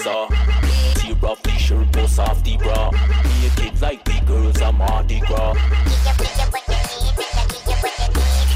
Saw. 0.04 0.28
Tear 0.96 1.16
off 1.24 1.42
the 1.44 1.52
shirt, 1.52 1.92
bust 1.92 2.20
off 2.20 2.44
the 2.44 2.58
bra. 2.58 2.92
Naked 3.42 3.82
like 3.82 4.04
the 4.06 4.22
girls, 4.26 4.62
I'm 4.62 4.78
Mardi 4.78 5.20
Gras. 5.22 5.56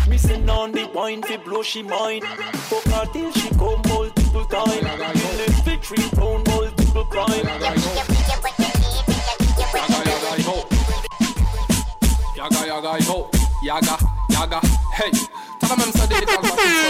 Missing 0.07 0.49
on 0.49 0.71
the 0.71 0.85
wine, 0.93 1.23
fi 1.23 1.37
blow 1.37 1.63
she 1.63 1.81
mind. 1.81 2.23
Fuck 2.69 2.85
her 2.93 3.05
till 3.13 3.31
she 3.31 3.49
come 3.49 3.81
multiple 3.87 4.45
time. 4.45 4.83
Left 5.39 5.65
fi 5.65 5.77
three 5.77 6.09
round 6.17 6.47
multiple 6.47 7.05
crime. 7.05 7.47
Yaga, 12.35 12.67
yaga, 12.67 13.03
yo, 13.05 13.29
yaga, 13.63 13.97
yaga, 14.29 14.59
hey. 14.93 15.11
Tell 15.59 15.77
them 15.77 15.91
ça 15.93 16.07
des 16.07 16.17
états 16.17 16.81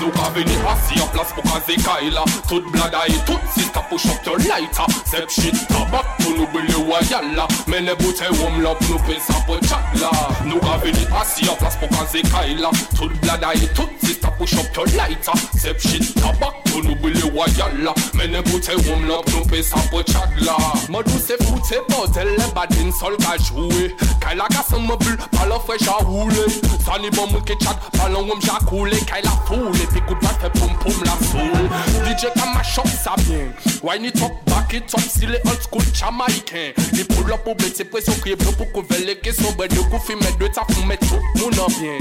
Nou 0.00 0.10
ka 0.16 0.30
veni 0.32 0.56
asi 0.80 1.00
an 1.00 1.08
plas 1.12 1.32
pou 1.34 1.42
kaze 1.42 1.76
kaila 1.84 2.24
Tout 2.48 2.62
blada 2.72 3.06
e 3.08 3.16
tout 3.26 3.40
sista 3.54 3.80
push 3.88 4.06
up 4.06 4.26
your 4.26 4.38
lighter. 4.38 4.86
Sep 5.06 5.30
shit 5.30 5.56
tabak 5.68 6.06
pou 6.18 6.34
nou 6.36 6.46
bile 6.52 6.78
wayala 6.88 7.46
Mene 7.66 7.94
boute 8.00 8.28
wom 8.40 8.60
lop 8.64 8.80
nou 8.88 8.98
pe 9.06 9.18
sa 9.20 9.38
po 9.46 9.58
chat 9.66 10.00
la 10.00 10.10
Nou 10.46 10.60
ka 10.60 10.78
veni 10.84 11.06
asi 11.20 11.48
an 11.48 11.58
plas 11.60 11.76
pou 11.80 11.88
kaila 12.30 12.70
Tout 12.96 13.12
blada 13.22 13.52
e 13.54 13.68
tout 13.74 13.90
sista 14.02 14.30
push 14.38 14.54
up 14.54 14.66
your 14.76 14.86
lighter. 14.96 15.36
Sep 15.58 15.80
shit 15.80 16.14
tabak 16.20 16.62
pou 16.70 16.82
nou 16.82 16.96
bile 17.02 17.30
wayala 17.34 17.94
Mene 18.14 18.42
boute 18.48 18.76
wom 18.86 19.06
lop 19.08 19.28
nou 19.34 19.44
pe 19.50 19.62
sa 19.62 19.80
po 19.90 20.02
chat 20.02 20.30
la 20.40 20.56
Modou 20.88 21.18
se 21.18 21.36
foute 21.44 21.82
botel 21.90 22.34
le 22.36 22.46
badin 22.54 22.92
sol 22.92 23.16
ka 23.20 23.36
joue 23.38 23.90
Kaila 24.20 24.48
ka 24.52 24.62
se 24.62 24.78
mobile, 24.78 25.16
palo 25.32 25.58
fresh 25.60 25.88
a 25.88 25.98
roule 26.04 26.48
Sani 26.84 27.10
bon 27.10 27.30
moun 27.30 27.44
ke 27.44 27.56
chat, 27.60 27.76
palon 27.98 28.28
wom 28.28 28.40
ja 28.44 28.58
koule 28.66 28.98
Kaila 29.06 29.32
foule, 29.48 29.86
pi 29.92 30.02
kout 30.08 30.20
bat 30.24 30.40
fe 30.40 30.50
poum 30.78 30.92
poum 30.92 31.04
la 31.04 31.16
soul 31.26 31.68
DJ 32.04 32.32
ka 32.34 32.46
mash 32.54 32.78
up 32.78 32.86
sa 32.86 33.16
bien. 33.26 33.52
Wine 33.82 34.06
it 34.06 34.22
up, 34.22 34.32
back 34.46 34.74
it 34.74 34.94
up, 34.94 35.00
style 35.00 35.36
old 35.46 35.62
school 35.62 35.82
Jamaican. 35.92 36.72
Li 36.92 37.04
pull 37.04 37.32
up 37.32 37.46
ou 37.46 37.54
bete 37.54 37.84
presyon 37.90 38.18
kriye 38.20 38.36
blou 38.36 38.52
pou 38.58 38.66
kou 38.74 38.82
ke 39.22 39.32
son 39.32 39.54
Bè 39.58 39.68
de 39.68 39.82
kou 39.90 39.98
fi 40.04 40.14
dwe 40.38 40.48
ta 40.54 40.64
mè 40.86 40.96
tout 41.00 41.22
moun 41.38 41.58
an 41.60 41.72
bien 41.78 41.98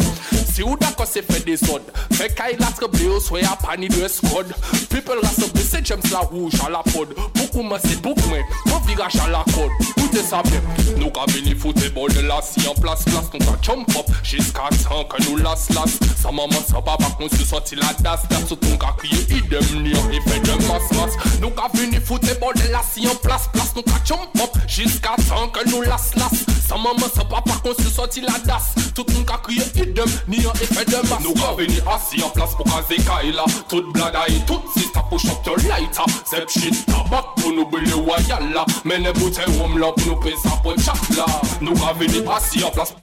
Si 0.54 0.64
ou 0.64 0.76
dako 0.78 1.06
se 1.06 1.22
fe 1.22 1.40
de 1.46 1.56
sod 1.58 1.82
Fe 2.16 2.30
Kaila 2.36 2.72
treble 2.78 3.08
ou 3.10 3.20
sway 3.20 3.44
a 3.44 3.56
pani 3.56 3.90
de 3.90 4.08
skod 4.08 4.52
People 4.90 5.20
rassemble 5.22 5.62
se 5.62 5.84
James 5.84 6.12
la 6.12 6.20
rouge 6.20 6.60
a 6.66 6.70
la 6.70 6.84
pod 6.92 7.14
Poukou 7.36 7.64
mè 7.64 7.80
se 7.80 7.98
bouk 8.04 8.20
mè, 8.32 8.42
mè 8.68 8.82
viraj 8.88 9.20
a 9.24 9.30
la 9.34 9.44
kod 9.54 9.72
Koute 9.96 10.24
sa 10.26 10.42
bien 10.48 10.64
Nou 10.98 11.12
ka 11.16 11.26
veni 11.34 11.56
foute 11.56 11.92
bol 11.96 12.12
de 12.14 12.26
la 12.28 12.42
si 12.46 12.66
an 12.68 12.78
plas 12.82 13.04
plas 13.08 13.30
Nou 13.34 13.44
ka 13.46 13.58
jump 13.66 13.96
up, 13.98 14.12
jiska 14.24 14.70
tan 14.84 15.06
ke 15.12 15.24
nou 15.26 15.40
las 15.44 15.70
las 15.76 15.98
Sa 16.20 16.32
maman 16.32 16.64
sa 16.68 16.84
papa 16.84 17.12
kon 17.20 17.32
se 17.34 17.46
sorti 17.48 17.80
la 17.80 17.94
das 18.04 18.28
das 18.30 18.52
Ka 18.80 18.94
kriye 18.96 19.20
idem 19.36 19.84
ni 19.84 19.92
an 19.92 20.12
e 20.14 20.40
de 20.40 20.56
mas 20.68 20.88
mas 20.96 21.14
Nou 21.42 21.52
ka 21.52 21.68
veni 21.74 22.00
foute 22.00 22.32
bol 22.40 22.54
de 22.56 22.72
la 22.72 22.82
si 22.84 23.06
an 23.06 23.18
plas 23.24 23.50
plas 23.52 23.74
Nou 23.76 23.84
ka 23.84 24.00
jump 24.06 24.40
up, 24.40 24.56
jiska 24.68 25.18
tan 25.28 25.52
ke 25.52 25.66
nou 25.70 25.82
las 25.84 26.16
las 26.16 26.46
Sa 26.68 26.78
maman 26.78 27.12
sa 27.12 27.26
papa 27.28 27.60
kon 27.64 27.76
se 27.76 27.92
sorti 27.92 28.22
la 28.22 28.38
das 28.46 28.72
Tout 28.96 29.04
moun 29.12 29.26
ka 29.28 29.38
kriye 29.44 29.68
idem 29.76 30.10
ni 30.32 30.46
an 30.48 30.56
e 30.64 30.86
de 30.88 31.04
mas 31.10 31.20
Nou 31.26 31.36
ka 31.36 31.52
veni 31.60 31.82
asi 31.92 32.24
an 32.24 32.32
plas 32.36 32.56
pou 32.56 32.64
kaze 32.72 33.02
kaila 33.04 33.44
Tout 33.68 33.92
blada 33.92 34.24
e 34.32 34.40
tout 34.48 34.64
sista 34.78 35.04
push 35.10 35.28
up 35.28 35.46
your 35.46 35.58
lighter. 35.68 36.08
Sep 36.30 36.50
shit 36.50 36.86
tabak 36.88 37.36
pou 37.36 37.52
nou 37.52 37.68
bile 37.68 38.00
wayala 38.08 38.64
Mene 38.86 39.12
boute 39.20 39.44
wom 39.60 39.76
lop 39.78 40.00
nou 40.08 40.16
pe 40.24 40.32
sa 40.40 40.56
po 40.64 40.76
chat 40.80 41.16
la 41.20 41.28
Nou 41.60 41.76
ka 41.76 41.92
veni 42.00 42.24
asi 42.32 42.64
an 42.64 42.72
plas 42.72 42.96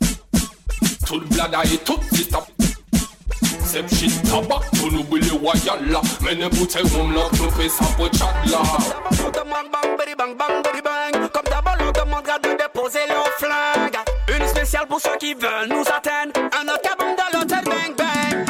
Tout 1.07 1.21
blada 1.31 1.67
e 1.69 1.77
tout 1.85 2.01
sista 2.15 2.41
Sep 3.77 3.89
shit 3.91 4.23
tabak 4.23 4.63
Comme 11.31 11.45
d'abord 11.51 11.77
on 11.81 11.93
demande 11.93 12.27
à 12.27 12.39
de 12.39 12.57
déposer 12.57 13.01
Une 14.35 14.49
spéciale 14.49 14.87
pour 14.89 14.99
ceux 14.99 15.17
qui 15.19 15.35
veulent 15.35 15.69
nous 15.69 15.83
atteindre. 15.83 16.33
Un 16.59 16.73
autre 16.73 16.81
cabane 16.81 17.17
dans 17.17 17.39
l'hôtel 17.39 17.65
bang 17.65 17.95
bang. 17.99 18.47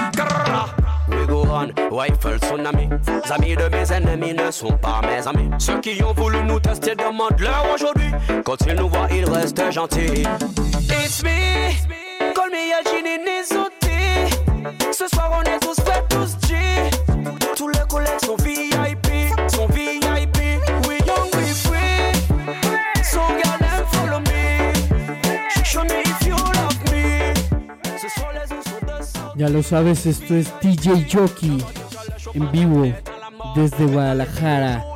We 1.08 1.26
go 1.26 1.44
on, 1.50 1.72
rifle 1.90 2.38
tsunami 2.38 2.88
Amis 3.28 3.56
de 3.56 3.68
mes 3.68 3.92
ennemis 3.92 4.34
ne 4.34 4.52
sont 4.52 4.78
pas 4.78 5.00
mes 5.02 5.26
amis. 5.26 5.50
Ceux 5.58 5.80
qui 5.80 6.00
ont 6.04 6.12
voulu 6.12 6.40
nous 6.44 6.60
tester 6.60 6.94
demandent-leur 6.94 7.66
aujourd'hui. 7.74 8.12
Quand 8.44 8.64
ils 8.64 8.74
nous 8.74 8.88
voient 8.88 9.08
ils 9.10 9.28
restent 9.28 9.72
gentils. 9.72 10.22
It's 10.88 11.24
me, 11.24 12.32
call 12.32 12.50
me 12.50 12.70
Genie 12.84 13.18
Nizuti 13.18 13.85
Ce 14.92 15.06
soir 15.08 15.30
on 15.32 15.42
est 15.42 15.58
tous 15.60 15.76
faits, 15.76 16.04
tous 16.08 16.36
G. 16.48 16.54
Tous 17.56 17.68
les 17.68 17.78
collègues 17.88 18.20
sont 18.24 18.36
VIP, 18.36 19.30
sont 19.48 19.66
VIP 19.68 20.38
We 20.86 20.98
young, 21.06 21.30
we 21.34 21.52
free. 21.54 22.12
So 23.04 23.20
girl 23.28 23.60
and 23.60 23.86
follow 23.92 24.20
me. 24.20 24.72
Show 25.64 25.84
me 25.84 26.00
if 26.04 26.26
you 26.26 26.34
love 26.34 26.92
me. 26.92 27.34
Ce 27.98 28.08
soir 28.08 28.32
les 28.32 28.52
uns 28.52 28.62
sont 28.62 28.86
de 28.86 29.40
Ya 29.40 29.48
lo 29.48 29.62
sabes, 29.62 30.06
esto 30.06 30.34
es 30.34 30.46
DJ 30.60 31.06
Jockey 31.10 31.58
en 32.34 32.50
vivo 32.50 32.86
desde 33.54 33.86
Guadalajara 33.86 34.95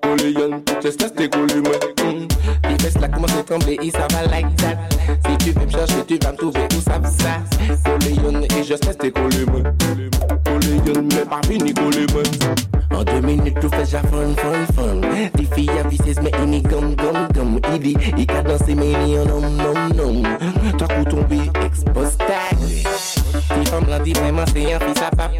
pete 0.00 1.00
sa 1.00 1.08
ste 1.08 1.28
kole 1.28 1.62
moi 1.62 1.72
Les 2.68 2.78
fesses 2.82 2.98
là 3.00 3.08
commencent 3.08 3.36
à 3.36 3.42
trembler 3.42 3.78
et 3.82 3.90
ça 3.90 4.06
va 4.12 4.26
like 4.26 4.54
that 4.56 4.76
Si 5.26 5.36
tu 5.38 5.50
veux 5.52 5.66
me 5.66 5.70
chercher 5.70 6.04
tu 6.06 6.18
vas 6.22 6.32
me 6.32 6.36
trouver 6.36 6.60
où 6.76 6.80
ça 6.80 6.98
va 6.98 7.08
ça 7.08 7.40
Kole 7.84 8.14
yon 8.14 8.42
et 8.42 8.64
je 8.64 8.72
reste 8.72 9.12
kole 9.12 9.46
moi 9.50 9.62
Kole 10.44 10.70
yon 10.86 11.02
mais 11.02 11.24
pas 11.24 11.40
fini 11.46 11.72
moi 11.74 12.22
En 12.98 13.04
deux 13.04 13.20
minutes 13.20 13.60
tout 13.60 13.68
fait 13.70 13.84
ja 13.84 14.00
fun 14.02 14.34
fun 14.36 14.66
fun 14.74 15.00
Les 15.36 15.46
filles 15.54 15.70
à 15.70 15.84
mais 16.22 16.30
il 16.42 16.46
n'y 16.46 16.62
gum 16.62 16.94
gum 16.94 17.28
gum 17.34 17.60
Il 17.74 17.80
dit 17.80 17.96
il 18.16 18.30
a 18.30 18.42
dansé 18.42 18.74
mais 18.74 18.92
il 19.06 19.16
nom 19.24 19.40
nom 19.40 19.74
nom 19.94 20.22
Toi 20.78 20.88
coup 20.88 21.04
tombé 21.04 21.40
expose 21.64 22.16
tag 22.18 22.58
Si 22.58 23.70
femme 23.70 23.86
l'a 23.88 23.98
dit 23.98 24.12
vraiment 24.12 24.44
c'est 24.52 24.72
un 24.72 24.80
fils 24.80 25.02
à 25.02 25.10
papa 25.10 25.32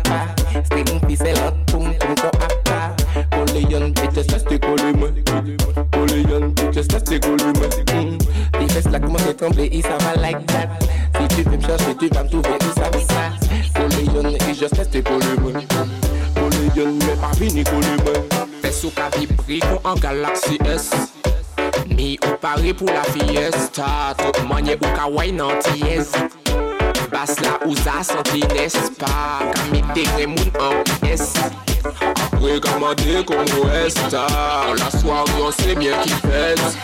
Spring 0.64 1.00
fils 1.08 1.18
c'est 1.18 1.32
là 1.32 1.52
poum 1.66 1.84
poum 1.98 2.14
ko 2.14 2.28
apa 2.28 2.97
Oleyan, 3.58 3.88
et 3.88 3.92
tes 3.92 4.22
t'es 4.22 4.60
Oleyan, 4.66 5.12
et 5.14 5.22
t'es 6.70 7.18
là 9.82 10.14
like 10.16 10.46
that. 10.46 10.68
Si 11.18 11.28
tu 11.28 11.42
veux 11.42 11.56
me 11.56 11.62
chercher, 11.62 11.96
tu 11.98 12.08
vas 12.08 12.22
me 12.22 12.28
trouver 12.28 12.50
ça 12.76 12.88
va 12.90 13.00
ça. 13.00 13.82
Oleyan, 13.82 14.30
je 14.54 14.66
fesses 14.66 14.90
t'es 14.90 15.02
collé, 15.02 15.26
Oleyan, 16.36 16.92
mais 17.00 17.16
pas 17.20 17.32
vini 17.40 17.64
collé, 17.64 17.96
Fesses 18.62 18.84
au 18.84 18.92
en 19.84 19.94
galaxie 19.94 20.58
S. 20.64 20.90
Mi 21.90 22.18
ou 22.24 22.74
pour 22.74 22.88
la 22.88 23.02
fiesta, 23.02 24.14
tout 24.18 24.46
manye 24.46 24.74
ou 24.74 24.86
kawaii 24.94 25.32
nan 25.32 25.50
plas 27.10 27.34
la 27.42 27.58
ou 27.66 27.74
sa 27.76 28.02
santi 28.02 28.42
nes 28.54 28.76
Pa 28.98 29.40
kamite 29.54 30.04
gen 30.16 30.34
moun 30.34 30.50
an 30.60 30.76
es 31.12 31.24
Apre 32.24 32.60
kamande 32.60 33.24
kon 33.28 33.46
yo 33.54 33.64
esta 33.84 34.26
La 34.80 34.90
soare 34.98 35.38
yon 35.38 35.52
se 35.52 35.74
bien 35.74 35.96
ki 36.04 36.14
fes 36.26 36.78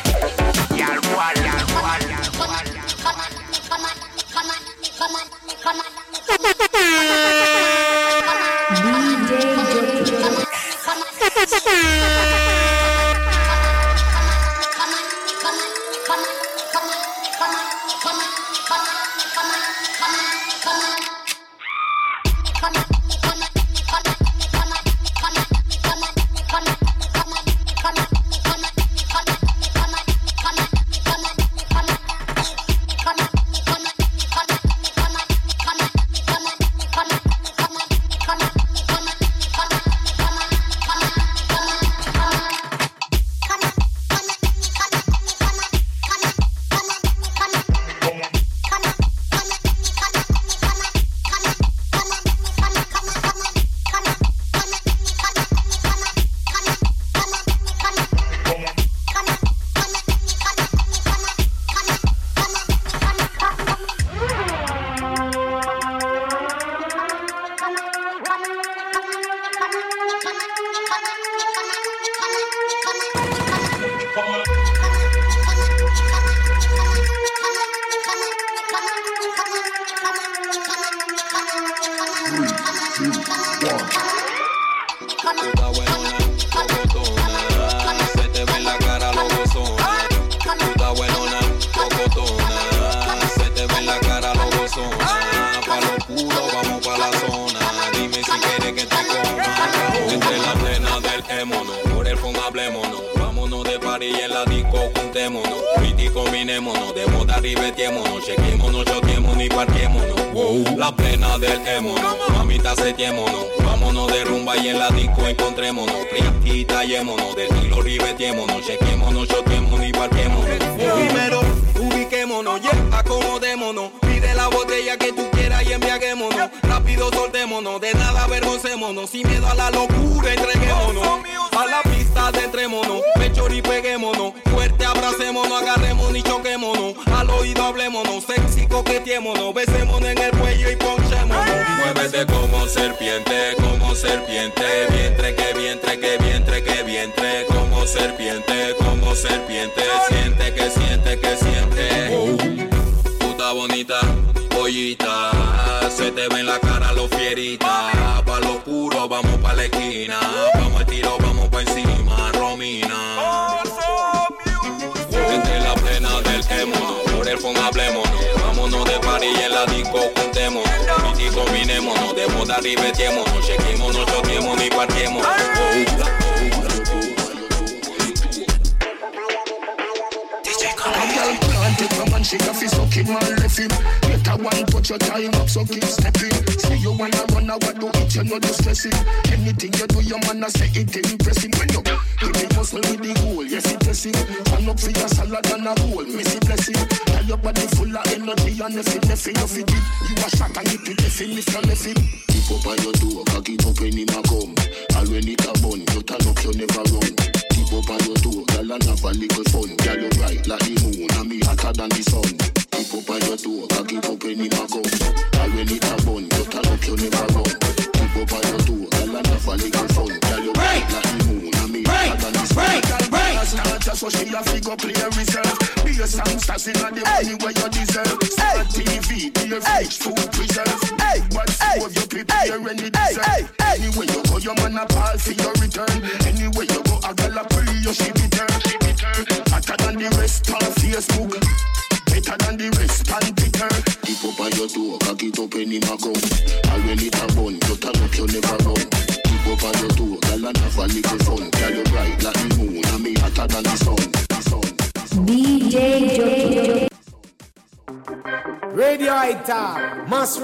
little 209.17 209.45
fun. 209.45 209.77
Girl 209.77 209.99
you 210.03 210.11
bright 210.11 210.47
like 210.47 210.61
the 210.61 210.75
moon, 210.83 211.09
and 211.19 211.29
me 211.29 211.41
hotter 211.41 211.73
than 211.73 211.89
the 211.91 212.03
sun. 212.03 212.34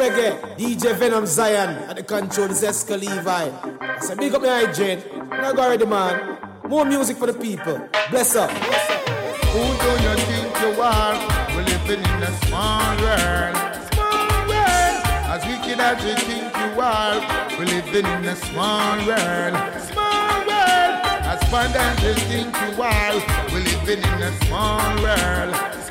Reggae, 0.01 0.56
DJ 0.56 0.94
Venom 0.97 1.27
Zion, 1.27 1.77
at 1.90 1.94
the 1.94 2.02
control 2.02 2.51
is 2.51 2.62
Esca 2.62 2.98
Levi. 2.98 3.51
I 3.81 3.98
say, 4.01 4.14
big 4.14 4.35
up 4.35 4.40
my 4.40 4.48
hygiene. 4.48 5.02
Now 5.28 5.52
go 5.52 5.60
already, 5.60 5.85
man. 5.85 6.39
More 6.66 6.86
music 6.86 7.18
for 7.18 7.27
the 7.27 7.35
people. 7.35 7.77
Bless 8.10 8.35
up. 8.35 8.51
Who 8.51 9.60
do 9.60 9.90
you 10.05 10.14
think 10.24 10.48
you 10.62 10.81
are? 10.81 11.14
We're 11.55 11.68
living 11.68 12.01
in 12.01 12.22
a 12.22 12.32
small 12.47 12.97
world. 13.05 13.56
Small 13.93 14.48
world. 14.48 14.97
As 15.35 15.44
wicked 15.44 15.78
as 15.78 16.02
you 16.02 16.16
think 16.24 16.48
you 16.62 16.81
are, 16.81 17.20
we're 17.59 17.66
living 17.66 18.06
in 18.06 18.24
a 18.24 18.36
small 18.36 18.97
world. 19.05 19.55
Small 19.93 20.39
world. 20.48 20.94
As 21.28 21.40
fun 21.52 21.70
as 21.77 22.02
you 22.02 22.14
think 22.24 22.56
you 22.56 22.82
are, 22.82 23.16
we're 23.52 23.64
living 23.68 24.02
in 24.02 24.22
a 24.22 24.32
small 24.47 25.02
world. 25.02 25.89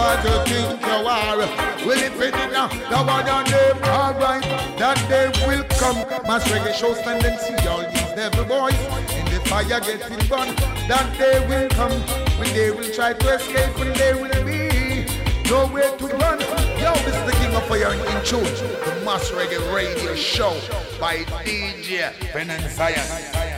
World. 0.00 0.24
You 0.24 0.38
think 0.48 0.80
you 0.80 1.08
are, 1.12 1.36
we're 1.84 1.96
living 1.96 2.32
in 2.32 2.56
a 2.56 2.64
the 2.88 2.96
one 3.04 3.28
on 3.28 3.44
them. 3.44 3.76
Alright, 3.84 4.42
that 4.78 4.96
day 5.10 5.28
will 5.46 5.64
come. 5.76 5.96
Mass 6.26 6.48
reggae 6.48 6.72
show 6.72 6.94
stand 6.94 7.24
and 7.24 7.38
see 7.38 7.68
all 7.68 7.80
these 7.80 8.12
devil 8.16 8.44
boys 8.46 8.80
in 9.18 9.26
the 9.26 9.40
fire 9.44 9.80
getting 9.80 10.26
burned. 10.26 10.56
That 10.88 11.06
day 11.18 11.36
will 11.46 11.68
come 11.70 11.92
when 12.38 12.48
they 12.54 12.70
will 12.70 12.90
try 12.94 13.12
to 13.12 13.34
escape, 13.34 13.78
when 13.78 13.92
they 13.92 14.14
will 14.14 14.44
be 14.44 15.04
nowhere 15.50 15.94
to 15.98 16.06
run. 16.16 16.40
Yo, 16.80 16.94
this 17.04 17.16
is 17.16 17.24
the 17.28 17.36
King 17.38 17.54
of 17.54 17.66
Fire 17.66 17.92
in 17.92 18.24
tune, 18.24 18.42
the 18.44 19.02
Mass 19.04 19.30
Reggae 19.32 19.60
Radio 19.74 20.14
Show 20.14 20.56
by 20.98 21.24
DJ 21.44 22.10
Ben 22.32 22.48
and 22.48 22.70
Zion. 22.70 23.49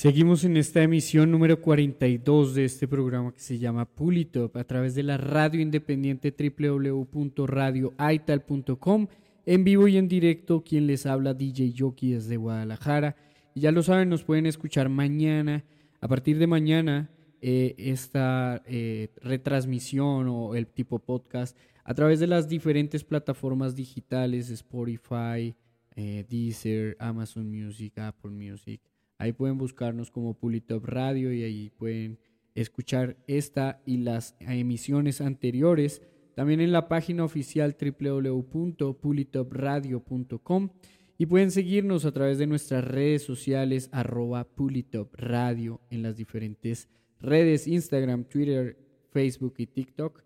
Seguimos 0.00 0.44
en 0.44 0.56
esta 0.56 0.82
emisión 0.82 1.30
número 1.30 1.60
42 1.60 2.54
de 2.54 2.64
este 2.64 2.88
programa 2.88 3.34
que 3.34 3.40
se 3.40 3.58
llama 3.58 3.84
Pulitop 3.84 4.56
a 4.56 4.64
través 4.64 4.94
de 4.94 5.02
la 5.02 5.18
radio 5.18 5.60
independiente 5.60 6.34
www.radioaital.com 6.34 9.08
en 9.44 9.62
vivo 9.62 9.88
y 9.88 9.98
en 9.98 10.08
directo. 10.08 10.64
Quien 10.64 10.86
les 10.86 11.04
habla 11.04 11.34
DJ 11.34 11.74
Yoki 11.74 12.12
desde 12.12 12.38
Guadalajara. 12.38 13.14
Y 13.54 13.60
ya 13.60 13.72
lo 13.72 13.82
saben 13.82 14.08
nos 14.08 14.24
pueden 14.24 14.46
escuchar 14.46 14.88
mañana 14.88 15.66
a 16.00 16.08
partir 16.08 16.38
de 16.38 16.46
mañana 16.46 17.10
eh, 17.42 17.74
esta 17.76 18.62
eh, 18.64 19.10
retransmisión 19.20 20.28
o 20.28 20.54
el 20.54 20.66
tipo 20.66 21.00
podcast 21.00 21.58
a 21.84 21.92
través 21.92 22.20
de 22.20 22.26
las 22.26 22.48
diferentes 22.48 23.04
plataformas 23.04 23.76
digitales 23.76 24.48
Spotify, 24.48 25.54
eh, 25.94 26.24
Deezer, 26.26 26.96
Amazon 26.98 27.50
Music, 27.50 27.98
Apple 27.98 28.30
Music 28.30 28.80
Ahí 29.20 29.32
pueden 29.34 29.58
buscarnos 29.58 30.10
como 30.10 30.32
Pulitop 30.32 30.86
Radio 30.86 31.30
y 31.30 31.42
ahí 31.42 31.70
pueden 31.76 32.18
escuchar 32.54 33.18
esta 33.26 33.82
y 33.84 33.98
las 33.98 34.34
emisiones 34.40 35.20
anteriores. 35.20 36.00
También 36.34 36.62
en 36.62 36.72
la 36.72 36.88
página 36.88 37.24
oficial 37.24 37.76
www.pulitopradio.com 37.78 40.70
y 41.18 41.26
pueden 41.26 41.50
seguirnos 41.50 42.06
a 42.06 42.12
través 42.12 42.38
de 42.38 42.46
nuestras 42.46 42.82
redes 42.82 43.22
sociales 43.22 43.90
arroba 43.92 44.44
Pulitop 44.44 45.14
Radio 45.16 45.82
en 45.90 46.02
las 46.02 46.16
diferentes 46.16 46.88
redes 47.20 47.66
Instagram, 47.66 48.24
Twitter, 48.24 48.78
Facebook 49.10 49.52
y 49.58 49.66
TikTok. 49.66 50.24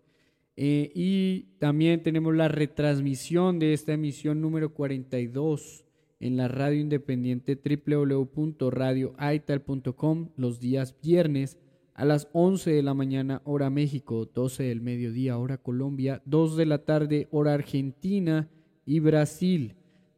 Eh, 0.55 0.89
y 0.95 1.47
también 1.59 2.01
tenemos 2.01 2.33
la 2.33 2.47
retransmisión 2.47 3.59
de 3.59 3.73
esta 3.73 3.91
emisión 3.91 4.39
número 4.39 4.73
42 4.73 5.84
en 6.25 6.37
la 6.37 6.47
radio 6.47 6.79
independiente 6.79 7.55
www.radioaital.com 7.55 10.29
los 10.37 10.59
días 10.59 10.95
viernes 11.03 11.59
a 11.93 12.03
las 12.03 12.29
11 12.33 12.71
de 12.71 12.81
la 12.81 12.95
mañana 12.95 13.43
hora 13.45 13.69
México, 13.69 14.27
12 14.33 14.63
del 14.63 14.81
mediodía 14.81 15.37
hora 15.37 15.59
Colombia, 15.59 16.23
2 16.25 16.57
de 16.57 16.65
la 16.65 16.79
tarde 16.79 17.27
hora 17.29 17.53
Argentina 17.53 18.49
y 18.87 19.01
Brasil. 19.01 19.75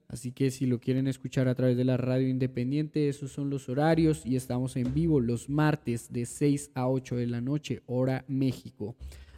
Así 0.07 0.31
que 0.31 0.49
si 0.49 0.65
lo 0.65 0.79
quieren 0.79 1.07
escuchar 1.07 1.49
a 1.49 1.55
través 1.55 1.75
de 1.75 1.83
la 1.83 1.97
radio 1.97 2.29
independiente, 2.29 3.09
esos 3.09 3.33
son 3.33 3.49
los 3.49 3.67
horarios 3.67 4.25
y 4.25 4.37
estamos 4.37 4.77
en 4.77 4.93
vivo 4.93 5.19
los 5.19 5.49
martes 5.49 6.13
de 6.13 6.25
6 6.25 6.71
a 6.73 6.87
8 6.87 7.17
de 7.17 7.27
la 7.27 7.41
noche 7.41 7.81
hora 7.85 8.23
México. 8.29 8.95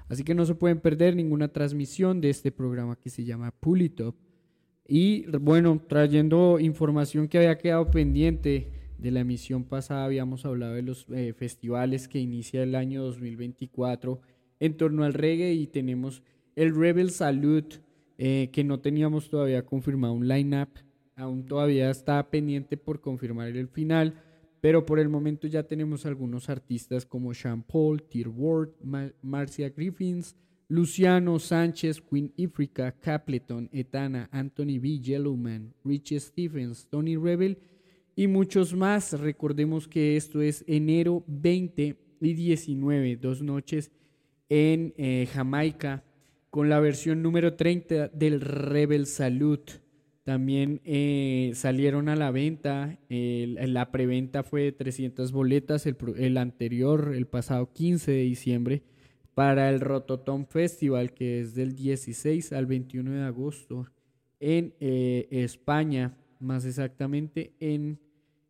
Así 0.07 0.23
que 0.23 0.35
no 0.35 0.45
se 0.45 0.53
pueden 0.53 0.79
perder 0.79 1.15
ninguna 1.15 1.47
transmisión 1.47 2.21
de 2.21 2.29
este 2.29 2.51
programa 2.51 2.95
que 2.95 3.09
se 3.09 3.25
llama 3.25 3.49
Pulitop 3.59 4.13
y 4.89 5.25
bueno, 5.37 5.79
trayendo 5.87 6.59
información 6.59 7.27
que 7.27 7.37
había 7.37 7.59
quedado 7.59 7.91
pendiente 7.91 8.71
de 8.97 9.11
la 9.11 9.19
emisión 9.19 9.63
pasada, 9.63 10.03
habíamos 10.03 10.45
hablado 10.45 10.73
de 10.73 10.81
los 10.81 11.05
eh, 11.11 11.33
festivales 11.33 12.07
que 12.07 12.19
inicia 12.19 12.63
el 12.63 12.73
año 12.73 13.03
2024 13.03 14.19
en 14.59 14.77
torno 14.77 15.03
al 15.03 15.13
reggae 15.13 15.53
y 15.53 15.67
tenemos 15.67 16.23
el 16.55 16.75
Rebel 16.75 17.11
Salute, 17.11 17.77
eh, 18.17 18.49
que 18.51 18.63
no 18.63 18.79
teníamos 18.79 19.29
todavía 19.29 19.63
confirmado 19.63 20.13
un 20.13 20.27
line-up, 20.27 20.69
aún 21.15 21.45
todavía 21.45 21.91
está 21.91 22.27
pendiente 22.31 22.75
por 22.75 22.99
confirmar 22.99 23.47
el 23.49 23.67
final, 23.67 24.15
pero 24.59 24.87
por 24.87 24.99
el 24.99 25.07
momento 25.07 25.45
ya 25.47 25.63
tenemos 25.63 26.07
algunos 26.07 26.49
artistas 26.49 27.05
como 27.05 27.33
Sean 27.35 27.61
Paul, 27.61 28.01
Tier 28.01 28.27
Ward, 28.27 28.71
Marcia 29.21 29.69
Griffins, 29.69 30.35
Luciano 30.71 31.39
Sánchez, 31.39 31.99
Queen 31.99 32.31
Ifrica, 32.37 32.91
Capleton, 32.91 33.67
Etana, 33.73 34.29
Anthony 34.31 34.77
B. 34.79 34.99
Yellowman, 34.99 35.73
Richie 35.83 36.19
Stephens, 36.19 36.87
Tony 36.87 37.17
Rebel 37.17 37.57
y 38.15 38.27
muchos 38.27 38.75
más. 38.75 39.19
Recordemos 39.19 39.87
que 39.87 40.15
esto 40.15 40.43
es 40.43 40.63
enero 40.67 41.23
20 41.25 41.97
y 42.21 42.33
19, 42.35 43.17
dos 43.17 43.41
noches 43.41 43.91
en 44.47 44.93
eh, 44.97 45.27
Jamaica, 45.33 46.03
con 46.51 46.69
la 46.69 46.79
versión 46.79 47.23
número 47.23 47.55
30 47.55 48.09
del 48.09 48.39
Rebel 48.39 49.07
Salute. 49.07 49.73
También 50.23 50.81
eh, 50.85 51.51
salieron 51.55 52.09
a 52.09 52.15
la 52.15 52.29
venta, 52.29 52.99
la 53.09 53.91
preventa 53.91 54.43
fue 54.43 54.61
de 54.65 54.71
300 54.73 55.31
boletas, 55.31 55.87
el, 55.87 55.97
el 56.17 56.37
anterior, 56.37 57.15
el 57.15 57.25
pasado 57.25 57.73
15 57.73 58.11
de 58.11 58.21
diciembre 58.21 58.83
para 59.39 59.69
el 59.69 59.79
Rototom 59.79 60.45
Festival, 60.47 61.13
que 61.13 61.39
es 61.39 61.55
del 61.55 61.73
16 61.73 62.51
al 62.51 62.65
21 62.65 63.09
de 63.11 63.21
agosto 63.23 63.87
en 64.41 64.73
eh, 64.81 65.29
España, 65.31 66.17
más 66.41 66.65
exactamente 66.65 67.53
en 67.61 68.01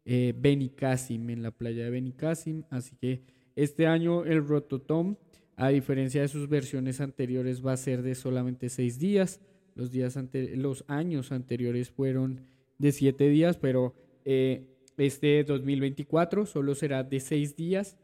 eh, 0.03 0.33
Benicassim, 0.35 1.29
en 1.29 1.43
la 1.43 1.51
playa 1.51 1.83
de 1.83 1.91
Benicassim. 1.91 2.63
Así 2.71 2.95
que 2.95 3.21
Este 3.55 3.85
año 3.85 4.25
el 4.25 4.43
Rototom, 4.47 5.15
a 5.57 5.69
diferencia 5.69 6.21
de 6.23 6.27
sus 6.27 6.49
versiones 6.49 7.01
anteriores, 7.01 7.63
va 7.63 7.73
a 7.73 7.77
ser 7.77 8.01
de 8.01 8.15
solamente 8.15 8.67
seis 8.69 8.97
días. 8.97 9.41
Los, 9.75 9.91
días 9.91 10.17
ante- 10.17 10.55
los 10.57 10.85
años 10.87 11.31
anteriores 11.31 11.91
fueron 11.91 12.41
de 12.79 12.91
siete 12.93 13.29
días, 13.29 13.57
pero 13.57 13.93
eh, 14.25 14.65
este 14.97 15.43
2024 15.43 16.47
solo 16.47 16.73
será 16.73 17.03
de 17.03 17.19
seis 17.19 17.55
días, 17.55 17.95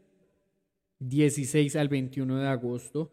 16 1.00 1.76
al 1.76 1.88
21 1.88 2.38
de 2.38 2.48
agosto 2.48 3.10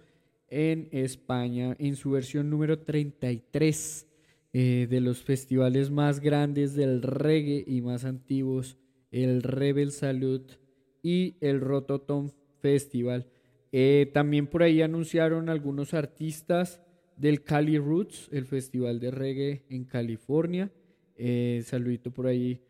en 0.48 0.90
España, 0.92 1.76
en 1.80 1.96
su 1.96 2.12
versión 2.12 2.50
número 2.50 2.80
33 2.80 4.08
eh, 4.54 4.88
de 4.90 5.02
los 5.02 5.24
festivales 5.24 5.90
más 5.90 6.20
grandes 6.20 6.76
del 6.76 7.02
reggae 7.02 7.64
y 7.66 7.82
más 7.82 8.06
antiguos, 8.06 8.78
el 9.12 9.44
Rebel 9.44 9.92
Salute 9.92 10.56
y 11.02 11.36
el 11.42 11.60
Rototom 11.60 12.30
Festival. 12.60 13.28
Eh, 13.72 14.12
también 14.14 14.48
por 14.48 14.62
ahí 14.64 14.82
anunciaron 14.82 15.50
algunos 15.50 15.94
artistas 15.94 16.80
del 17.18 17.44
Cali 17.44 17.78
Roots, 17.78 18.30
el 18.32 18.46
festival 18.46 19.00
de 19.00 19.12
reggae 19.12 19.66
en 19.70 19.86
California. 19.86 20.72
Eh, 21.16 21.62
saludito 21.66 22.12
por 22.12 22.28
ahí 22.28 22.62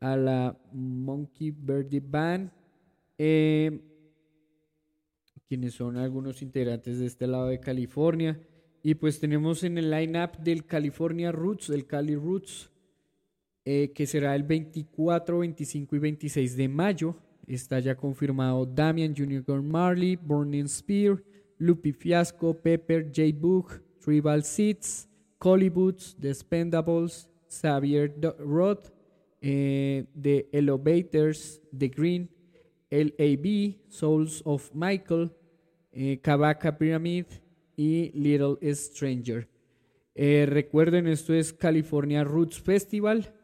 a 0.00 0.16
la 0.16 0.58
Monkey 0.72 1.50
Birdie 1.50 2.02
Band. 2.04 2.50
Eh, 3.18 3.80
quienes 5.52 5.74
son 5.74 5.98
algunos 5.98 6.40
integrantes 6.40 6.98
de 6.98 7.04
este 7.04 7.26
lado 7.26 7.48
de 7.48 7.60
California. 7.60 8.40
Y 8.82 8.94
pues 8.94 9.20
tenemos 9.20 9.62
en 9.64 9.76
el 9.76 9.90
line-up 9.90 10.38
del 10.38 10.64
California 10.64 11.30
Roots, 11.30 11.68
el 11.68 11.84
Cali 11.84 12.16
Roots, 12.16 12.70
eh, 13.66 13.92
que 13.94 14.06
será 14.06 14.34
el 14.34 14.44
24, 14.44 15.40
25 15.40 15.94
y 15.94 15.98
26 15.98 16.56
de 16.56 16.68
mayo. 16.68 17.16
Está 17.46 17.80
ya 17.80 17.94
confirmado 17.94 18.64
Damian 18.64 19.14
Jr. 19.14 19.60
Marley, 19.60 20.16
Burning 20.16 20.68
Spear, 20.68 21.22
Lupi 21.58 21.92
Fiasco, 21.92 22.54
Pepper, 22.54 23.12
J. 23.14 23.38
Book, 23.38 23.82
Tribal 24.02 24.44
Seeds, 24.44 25.06
Collie 25.36 25.68
Boots, 25.68 26.16
The 26.18 26.30
Spendables, 26.30 27.28
Xavier 27.50 28.10
Roth, 28.38 28.90
eh, 29.42 30.06
The 30.18 30.48
Elevators, 30.50 31.60
The 31.78 31.88
Green, 31.90 32.30
LAB, 32.90 33.76
Souls 33.90 34.42
of 34.46 34.70
Michael, 34.74 35.30
eh, 35.92 36.20
Pyramid 36.78 37.26
y 37.76 38.10
Little 38.12 38.74
Stranger. 38.74 39.48
Eh, 40.14 40.46
recuerden, 40.48 41.06
esto 41.06 41.34
es 41.34 41.52
California 41.52 42.24
Roots 42.24 42.60
Festival. 42.60 43.34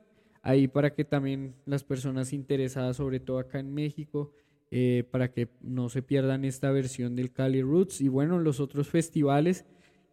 Ahí 0.43 0.69
para 0.69 0.95
que 0.95 1.05
también 1.05 1.55
las 1.67 1.85
personas 1.85 2.33
interesadas, 2.33 2.97
sobre 2.97 3.21
todo 3.21 3.39
acá 3.39 3.59
en 3.59 3.75
México, 3.75 4.33
eh, 4.71 5.05
para 5.11 5.33
que 5.33 5.49
no 5.61 5.89
se 5.89 6.03
pierdan 6.03 6.45
esta 6.45 6.71
versión 6.71 7.17
del 7.17 7.33
Cali 7.33 7.63
Roots. 7.63 8.01
Y 8.01 8.09
bueno, 8.09 8.39
los 8.39 8.61
otros 8.61 8.89
festivales 8.89 9.65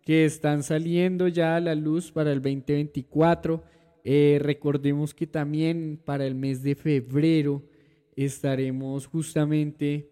que 0.01 0.25
están 0.25 0.63
saliendo 0.63 1.27
ya 1.27 1.55
a 1.55 1.59
la 1.59 1.75
luz 1.75 2.11
para 2.11 2.31
el 2.31 2.41
2024. 2.41 3.63
Eh, 4.03 4.39
recordemos 4.41 5.13
que 5.13 5.25
también 5.25 5.99
para 6.03 6.25
el 6.25 6.35
mes 6.35 6.61
de 6.61 6.75
febrero 6.75 7.63
estaremos 8.15 9.07
justamente 9.07 10.11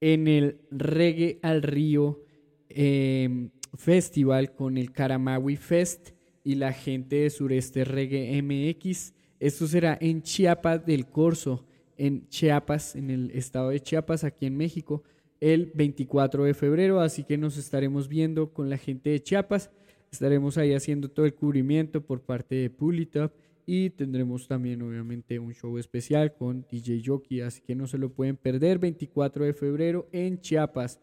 en 0.00 0.28
el 0.28 0.60
Reggae 0.70 1.38
al 1.42 1.62
Río 1.62 2.22
eh, 2.68 3.48
Festival 3.74 4.54
con 4.54 4.78
el 4.78 4.92
Caramawi 4.92 5.56
Fest 5.56 6.10
y 6.44 6.54
la 6.54 6.72
gente 6.72 7.16
de 7.16 7.30
Sureste 7.30 7.84
Reggae 7.84 8.40
MX. 8.42 9.12
Esto 9.40 9.66
será 9.66 9.98
en 10.00 10.22
Chiapas 10.22 10.84
del 10.84 11.06
Corso, 11.06 11.64
en 11.96 12.28
Chiapas, 12.28 12.96
en 12.96 13.10
el 13.10 13.30
estado 13.32 13.70
de 13.70 13.80
Chiapas, 13.80 14.24
aquí 14.24 14.46
en 14.46 14.56
México, 14.56 15.02
el 15.40 15.70
24 15.74 16.44
de 16.44 16.54
febrero. 16.54 17.00
Así 17.00 17.24
que 17.24 17.36
nos 17.36 17.56
estaremos 17.56 18.08
viendo 18.08 18.52
con 18.52 18.70
la 18.70 18.78
gente 18.78 19.10
de 19.10 19.22
Chiapas. 19.22 19.70
Estaremos 20.10 20.56
ahí 20.56 20.72
haciendo 20.72 21.10
todo 21.10 21.26
el 21.26 21.34
cubrimiento 21.34 22.00
por 22.00 22.22
parte 22.22 22.54
de 22.54 22.70
Pulitop 22.70 23.32
y 23.70 23.90
tendremos 23.90 24.48
también 24.48 24.80
obviamente 24.80 25.38
un 25.38 25.52
show 25.52 25.76
especial 25.76 26.32
con 26.32 26.64
DJ 26.70 27.02
Jockey, 27.04 27.42
así 27.42 27.60
que 27.60 27.74
no 27.74 27.86
se 27.86 27.98
lo 27.98 28.08
pueden 28.08 28.38
perder, 28.38 28.78
24 28.78 29.44
de 29.44 29.52
febrero 29.52 30.08
en 30.10 30.40
Chiapas. 30.40 30.98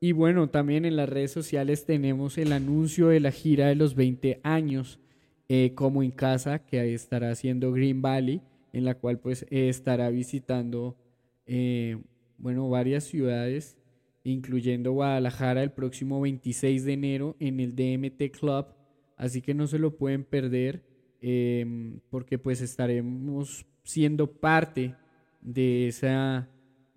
Y 0.00 0.12
bueno, 0.12 0.50
también 0.50 0.84
en 0.84 0.96
las 0.96 1.08
redes 1.08 1.30
sociales 1.30 1.86
tenemos 1.86 2.36
el 2.36 2.52
anuncio 2.52 3.08
de 3.08 3.20
la 3.20 3.32
gira 3.32 3.68
de 3.68 3.76
los 3.76 3.94
20 3.94 4.38
años 4.42 5.00
eh, 5.48 5.72
como 5.74 6.02
en 6.02 6.10
casa 6.10 6.58
que 6.58 6.92
estará 6.92 7.30
haciendo 7.30 7.72
Green 7.72 8.02
Valley, 8.02 8.42
en 8.74 8.84
la 8.84 8.96
cual 8.96 9.18
pues 9.18 9.44
eh, 9.44 9.70
estará 9.70 10.10
visitando 10.10 10.98
eh, 11.46 11.96
bueno, 12.36 12.68
varias 12.68 13.04
ciudades, 13.04 13.78
incluyendo 14.24 14.92
Guadalajara 14.92 15.62
el 15.62 15.72
próximo 15.72 16.20
26 16.20 16.84
de 16.84 16.92
enero 16.92 17.34
en 17.40 17.60
el 17.60 17.74
DMT 17.74 18.30
Club, 18.38 18.66
así 19.16 19.40
que 19.40 19.54
no 19.54 19.66
se 19.66 19.78
lo 19.78 19.96
pueden 19.96 20.24
perder 20.24 20.92
eh, 21.26 21.64
porque 22.10 22.38
pues 22.38 22.60
estaremos 22.60 23.64
siendo 23.82 24.30
parte 24.30 24.94
de 25.40 25.88
esa 25.88 26.50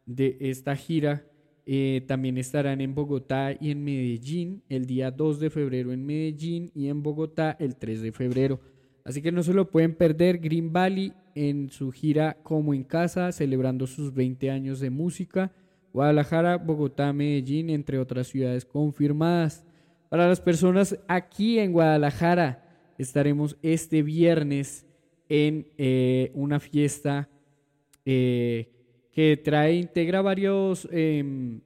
de 0.06 0.36
esta 0.41 0.76
gira. 0.76 1.24
Eh, 1.66 2.04
también 2.08 2.38
estarán 2.38 2.82
en 2.82 2.94
Bogotá 2.94 3.54
y 3.58 3.72
en 3.72 3.86
Medellín 3.86 4.64
el 4.68 4.86
día 4.86 5.12
2 5.12 5.40
de 5.40 5.49
febrero 5.49 5.94
en 5.94 6.06
Medellín 6.06 6.72
y 6.76 6.90
en 6.90 7.04
Bogotá 7.04 7.56
el 7.58 7.78
3 7.78 8.02
de 8.02 8.12
febrero. 8.12 8.60
Así 9.06 9.22
que 9.22 9.32
no 9.32 9.44
se 9.44 9.54
lo 9.54 9.72
pueden 9.72 9.95
perder. 9.95 10.40
Green 10.40 10.74
Valley 10.74 11.14
en 11.34 11.70
su 11.70 11.91
gira 11.94 12.36
como 12.44 12.74
en 12.74 12.84
casa, 12.84 13.32
celebrando 13.32 13.88
sus 13.88 14.14
20 14.14 14.52
años 14.52 14.82
de 14.82 14.90
música. 14.90 15.54
Guadalajara, 15.94 16.58
Bogotá, 16.58 17.14
Medellín, 17.14 17.70
entre 17.70 17.98
otras 17.98 18.28
ciudades 18.28 18.66
confirmadas. 18.66 19.66
Para 20.10 20.28
las 20.28 20.41
personas 20.41 20.99
aquí 21.08 21.60
en 21.60 21.72
Guadalajara, 21.72 22.66
estaremos 22.98 23.57
este 23.61 24.03
viernes 24.03 24.86
en 25.30 25.68
eh, 25.78 26.32
una 26.34 26.60
fiesta 26.60 27.30
eh, 28.06 28.69
que 29.11 29.38
trae, 29.38 29.76
integra 29.76 30.22
varios, 30.22 30.88
em, 30.91 31.60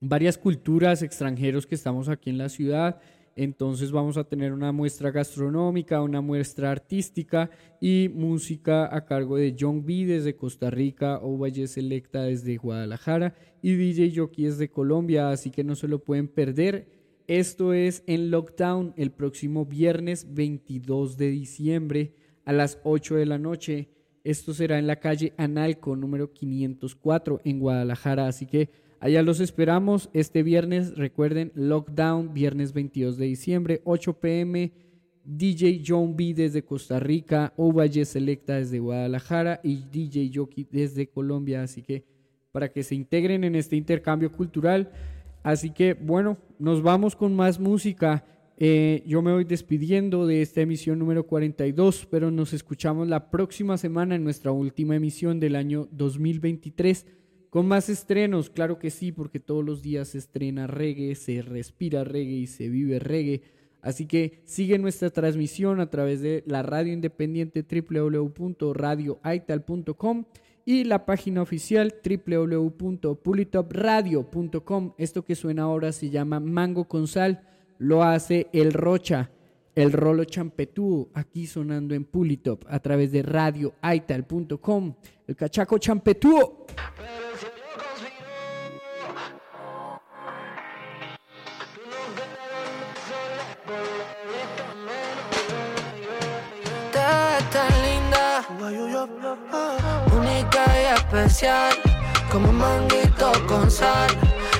varias 0.00 0.36
culturas 0.36 1.02
extranjeros 1.02 1.66
que 1.66 1.74
estamos 1.74 2.08
aquí 2.08 2.30
en 2.30 2.38
la 2.38 2.48
ciudad. 2.48 3.00
Entonces 3.36 3.92
vamos 3.92 4.16
a 4.16 4.24
tener 4.24 4.52
una 4.52 4.72
muestra 4.72 5.10
gastronómica, 5.10 6.02
una 6.02 6.22
muestra 6.22 6.70
artística 6.70 7.50
y 7.80 8.10
música 8.14 8.94
a 8.94 9.04
cargo 9.04 9.36
de 9.36 9.54
John 9.58 9.84
B 9.84 10.06
desde 10.06 10.36
Costa 10.36 10.70
Rica, 10.70 11.18
Ovalle 11.18 11.68
Selecta 11.68 12.22
desde 12.22 12.56
Guadalajara 12.56 13.34
y 13.60 13.74
DJ 13.74 14.12
Jockey 14.16 14.46
desde 14.46 14.70
Colombia, 14.70 15.30
así 15.30 15.50
que 15.50 15.64
no 15.64 15.74
se 15.74 15.86
lo 15.86 15.98
pueden 15.98 16.28
perder. 16.28 16.95
Esto 17.26 17.72
es 17.72 18.04
en 18.06 18.30
Lockdown 18.30 18.94
el 18.96 19.10
próximo 19.10 19.66
viernes 19.66 20.32
22 20.32 21.16
de 21.16 21.30
diciembre 21.30 22.14
a 22.44 22.52
las 22.52 22.78
8 22.84 23.16
de 23.16 23.26
la 23.26 23.36
noche. 23.36 23.88
Esto 24.22 24.54
será 24.54 24.78
en 24.78 24.86
la 24.86 25.00
calle 25.00 25.32
Analco 25.36 25.96
número 25.96 26.32
504 26.32 27.40
en 27.44 27.58
Guadalajara, 27.58 28.28
así 28.28 28.46
que 28.46 28.68
allá 29.00 29.22
los 29.22 29.40
esperamos 29.40 30.08
este 30.12 30.44
viernes. 30.44 30.96
Recuerden, 30.96 31.50
Lockdown, 31.56 32.32
viernes 32.32 32.72
22 32.72 33.16
de 33.18 33.26
diciembre, 33.26 33.82
8 33.84 34.20
pm. 34.20 34.72
DJ 35.28 35.82
John 35.84 36.16
B 36.16 36.34
desde 36.34 36.62
Costa 36.62 37.00
Rica, 37.00 37.52
Ovalle 37.56 38.04
Selecta 38.04 38.54
desde 38.54 38.78
Guadalajara 38.78 39.58
y 39.64 39.82
DJ 39.90 40.30
Jockey 40.32 40.68
desde 40.70 41.08
Colombia, 41.08 41.64
así 41.64 41.82
que 41.82 42.04
para 42.52 42.70
que 42.70 42.84
se 42.84 42.94
integren 42.94 43.42
en 43.42 43.56
este 43.56 43.74
intercambio 43.74 44.30
cultural. 44.30 44.92
Así 45.46 45.70
que 45.70 45.94
bueno, 45.94 46.36
nos 46.58 46.82
vamos 46.82 47.14
con 47.14 47.36
más 47.36 47.60
música. 47.60 48.24
Eh, 48.56 49.04
yo 49.06 49.22
me 49.22 49.32
voy 49.32 49.44
despidiendo 49.44 50.26
de 50.26 50.42
esta 50.42 50.60
emisión 50.60 50.98
número 50.98 51.24
42, 51.24 52.08
pero 52.10 52.32
nos 52.32 52.52
escuchamos 52.52 53.06
la 53.06 53.30
próxima 53.30 53.78
semana 53.78 54.16
en 54.16 54.24
nuestra 54.24 54.50
última 54.50 54.96
emisión 54.96 55.38
del 55.38 55.54
año 55.54 55.86
2023 55.92 57.06
con 57.48 57.68
más 57.68 57.88
estrenos, 57.88 58.50
claro 58.50 58.80
que 58.80 58.90
sí, 58.90 59.12
porque 59.12 59.38
todos 59.38 59.64
los 59.64 59.82
días 59.82 60.08
se 60.08 60.18
estrena 60.18 60.66
reggae, 60.66 61.14
se 61.14 61.42
respira 61.42 62.02
reggae 62.02 62.38
y 62.38 62.48
se 62.48 62.68
vive 62.68 62.98
reggae. 62.98 63.42
Así 63.82 64.06
que 64.06 64.40
sigue 64.46 64.78
nuestra 64.78 65.10
transmisión 65.10 65.78
a 65.78 65.90
través 65.90 66.22
de 66.22 66.42
la 66.48 66.64
radio 66.64 66.92
independiente 66.92 67.62
www.radioaital.com 67.62 70.24
y 70.66 70.84
la 70.84 71.06
página 71.06 71.40
oficial 71.40 71.94
www.pulitopradio.com. 72.04 74.92
Esto 74.98 75.24
que 75.24 75.34
suena 75.36 75.62
ahora 75.62 75.92
se 75.92 76.10
llama 76.10 76.40
Mango 76.40 76.86
con 76.86 77.06
Sal, 77.06 77.40
lo 77.78 78.02
hace 78.02 78.48
el 78.52 78.72
Rocha, 78.72 79.30
el 79.76 79.92
Rolo 79.92 80.24
Champetú, 80.24 81.08
aquí 81.14 81.46
sonando 81.46 81.94
en 81.94 82.04
Pulitop 82.04 82.64
a 82.68 82.80
través 82.80 83.12
de 83.12 83.22
radioaital.com. 83.22 84.94
El 85.28 85.36
Cachaco 85.36 85.78
Champetú. 85.78 86.66
Como 102.30 102.50
un 102.50 102.56
manguito 102.56 103.32
con 103.48 103.70
sal. 103.70 104.10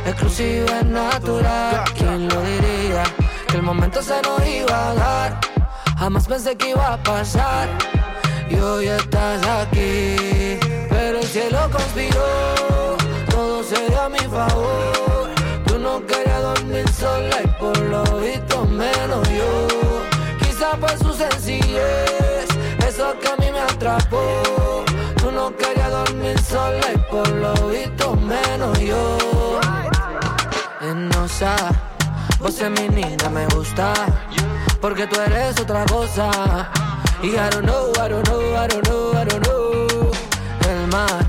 Exclusiva 0.06 0.78
es 0.80 0.86
natural. 0.86 1.84
¿Quién 1.94 2.28
lo 2.28 2.40
diría? 2.40 3.04
Que 3.46 3.56
el 3.56 3.62
momento 3.62 4.00
se 4.00 4.22
nos 4.22 4.40
iba 4.46 4.90
a 4.90 4.94
dar. 4.94 5.40
Jamás 5.98 6.26
pensé 6.26 6.56
que 6.56 6.70
iba 6.70 6.94
a 6.94 6.96
pasar. 7.02 7.68
Y 8.48 8.54
hoy 8.54 8.88
estás 8.88 9.46
aquí. 9.46 10.58
Pero 10.88 11.18
el 11.18 11.26
cielo 11.26 11.58
conspiró. 11.70 12.96
Todo 13.28 13.62
se 13.62 13.88
dio 13.88 14.00
a 14.00 14.08
mi 14.08 14.20
favor. 14.20 15.28
Tú 15.66 15.78
no 15.78 16.06
querías 16.06 16.40
dormir 16.40 16.88
sola 16.88 17.36
y 17.44 17.48
por 17.60 17.76
lo 17.76 18.02
visto 18.18 18.64
menos 18.64 19.28
yo. 19.28 19.68
Quizá 20.38 20.70
por 20.78 20.96
su 20.96 21.12
sencillez. 21.12 22.48
Eso 22.88 23.14
que 23.20 23.28
a 23.28 23.36
mí 23.36 23.52
me 23.52 23.60
atrapó. 23.60 24.85
Dormir 25.97 26.39
sola 26.43 26.93
y 26.94 26.98
por 27.10 27.27
lo 27.28 27.55
visto 27.68 28.14
menos 28.16 28.78
yo. 28.78 29.16
Enosa, 30.82 31.56
vos 32.39 32.60
es 32.60 32.70
mi 32.70 32.86
niña, 32.89 33.31
me 33.31 33.47
gusta. 33.47 33.94
Porque 34.78 35.06
tú 35.06 35.18
eres 35.18 35.59
otra 35.59 35.86
cosa. 35.86 36.28
Y 37.23 37.28
I 37.28 37.48
don't 37.51 37.64
know, 37.64 37.93
I 37.94 38.09
don't 38.10 38.28
know, 38.28 38.43
I 38.55 38.68
don't 38.68 38.86
know, 38.86 39.12
I 39.14 39.24
don't 39.24 39.43
know. 39.47 40.10
El 40.68 40.86
mar, 40.89 41.24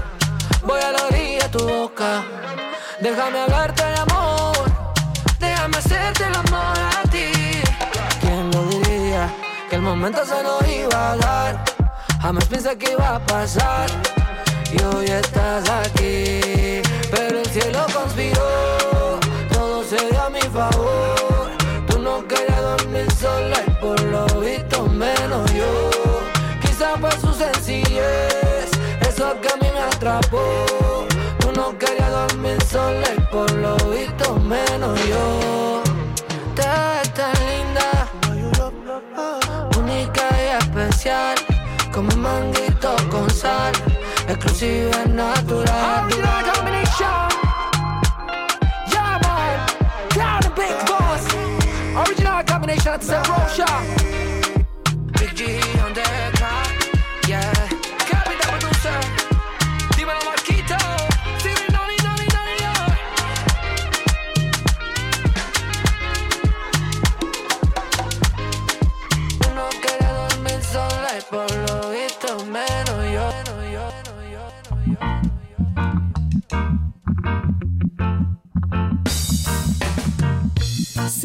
voy 0.64 0.82
a 0.82 0.92
la 0.92 1.06
orilla 1.06 1.44
de 1.44 1.50
tu 1.58 1.66
boca. 1.66 2.24
Déjame 3.00 3.40
hablarte 3.40 3.84
de 3.86 3.96
amor. 4.00 4.66
Déjame 5.40 5.78
hacerte 5.78 6.26
el 6.26 6.36
amor 6.36 6.78
a 7.00 7.10
ti. 7.10 7.32
¿Quién 8.20 8.52
lo 8.52 8.64
diría? 8.66 9.34
Que 9.70 9.78
el 9.78 9.82
momento 9.82 10.26
se 10.26 10.44
nos 10.44 10.68
iba 10.68 11.12
a 11.14 11.16
dar. 11.16 11.64
Jamás 12.22 12.46
pensé 12.46 12.78
que 12.78 12.92
iba 12.92 13.16
a 13.16 13.20
pasar. 13.20 14.17
Y 14.72 14.84
hoy 14.84 15.06
estás 15.06 15.70
aquí. 15.70 16.82
Pero 17.12 17.40
el 17.40 17.46
cielo 17.48 17.86
conspiró. 17.94 19.20
Todo 19.52 19.84
se 19.84 19.98
dio 20.10 20.22
a 20.22 20.30
mi 20.30 20.42
favor. 20.42 21.52
Tú 21.88 22.00
no 22.00 22.28
querías 22.28 22.62
dormir 22.62 23.08
sola 23.14 23.64
y 23.66 23.72
por 23.82 24.00
lo 24.02 24.26
visto 24.40 24.86
menos 24.88 25.54
yo. 25.54 25.90
Quizá 26.62 26.96
por 26.96 27.14
su 27.20 27.34
sencillez. 27.34 28.70
Eso 29.08 29.40
que 29.42 29.50
a 29.50 29.56
mí 29.58 29.68
me 29.74 29.80
atrapó. 29.80 30.66
Tú 31.40 31.52
no 31.56 31.78
querías 31.78 32.12
dormir 32.12 32.58
sola 32.70 33.08
y 33.16 33.22
por 33.32 33.52
lo 33.52 33.76
visto 33.90 34.36
menos 34.36 35.00
yo. 35.08 35.82
Ves 36.56 37.14
tan 37.14 37.34
linda, 37.48 38.08
única 39.78 40.24
y 40.44 40.64
especial, 40.64 41.38
como 41.94 42.10
un 42.14 42.22
manguito 42.22 42.96
con 43.10 43.30
sal, 43.30 43.74
exclusiva 44.28 44.92
y 45.06 45.10
natural. 45.10 46.06
Original 46.06 46.44
combination. 46.54 47.28
Yeah, 48.92 49.20
man. 49.24 49.68
Down 50.16 50.42
the 50.42 50.52
big 50.56 50.76
boss. 50.88 51.24
Original 52.08 52.44
combination. 52.44 52.94
It's 52.96 53.10
a. 53.10 53.22
Big 53.22 54.27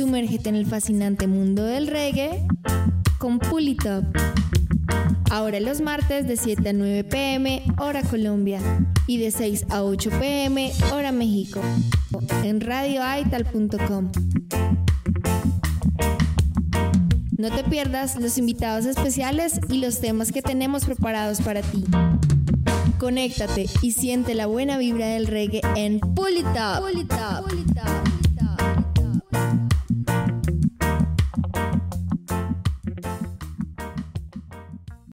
Sumérgete 0.03 0.49
en 0.49 0.57
el 0.57 0.67
fascinante 0.67 1.29
mundo 1.29 1.63
del 1.63 1.87
reggae 1.87 2.45
con 3.19 3.39
Pulitop. 3.39 4.05
Ahora 5.31 5.61
los 5.61 5.81
martes 5.81 6.27
de 6.27 6.37
7 6.37 6.71
a 6.71 6.73
9 6.73 7.05
pm, 7.05 7.63
hora 7.79 8.03
Colombia, 8.03 8.59
y 9.07 9.19
de 9.19 9.31
6 9.31 9.67
a 9.71 9.85
8 9.85 10.11
pm, 10.19 10.73
hora 10.93 11.13
México, 11.13 11.61
en 12.43 12.61
radioaital.com. 12.61 14.11
No 17.39 17.51
te 17.53 17.63
pierdas 17.63 18.21
los 18.21 18.39
invitados 18.39 18.87
especiales 18.87 19.61
y 19.69 19.79
los 19.79 20.01
temas 20.01 20.33
que 20.33 20.43
tenemos 20.43 20.85
preparados 20.85 21.41
para 21.43 21.63
ti. 21.63 21.85
Conéctate 22.99 23.67
y 23.83 23.93
siente 23.93 24.35
la 24.35 24.47
buena 24.47 24.79
vibra 24.79 25.07
del 25.07 25.29
reggae 25.29 25.61
en 25.77 26.01
Pull 26.01 26.39
It 26.39 26.47
Up. 26.47 28.22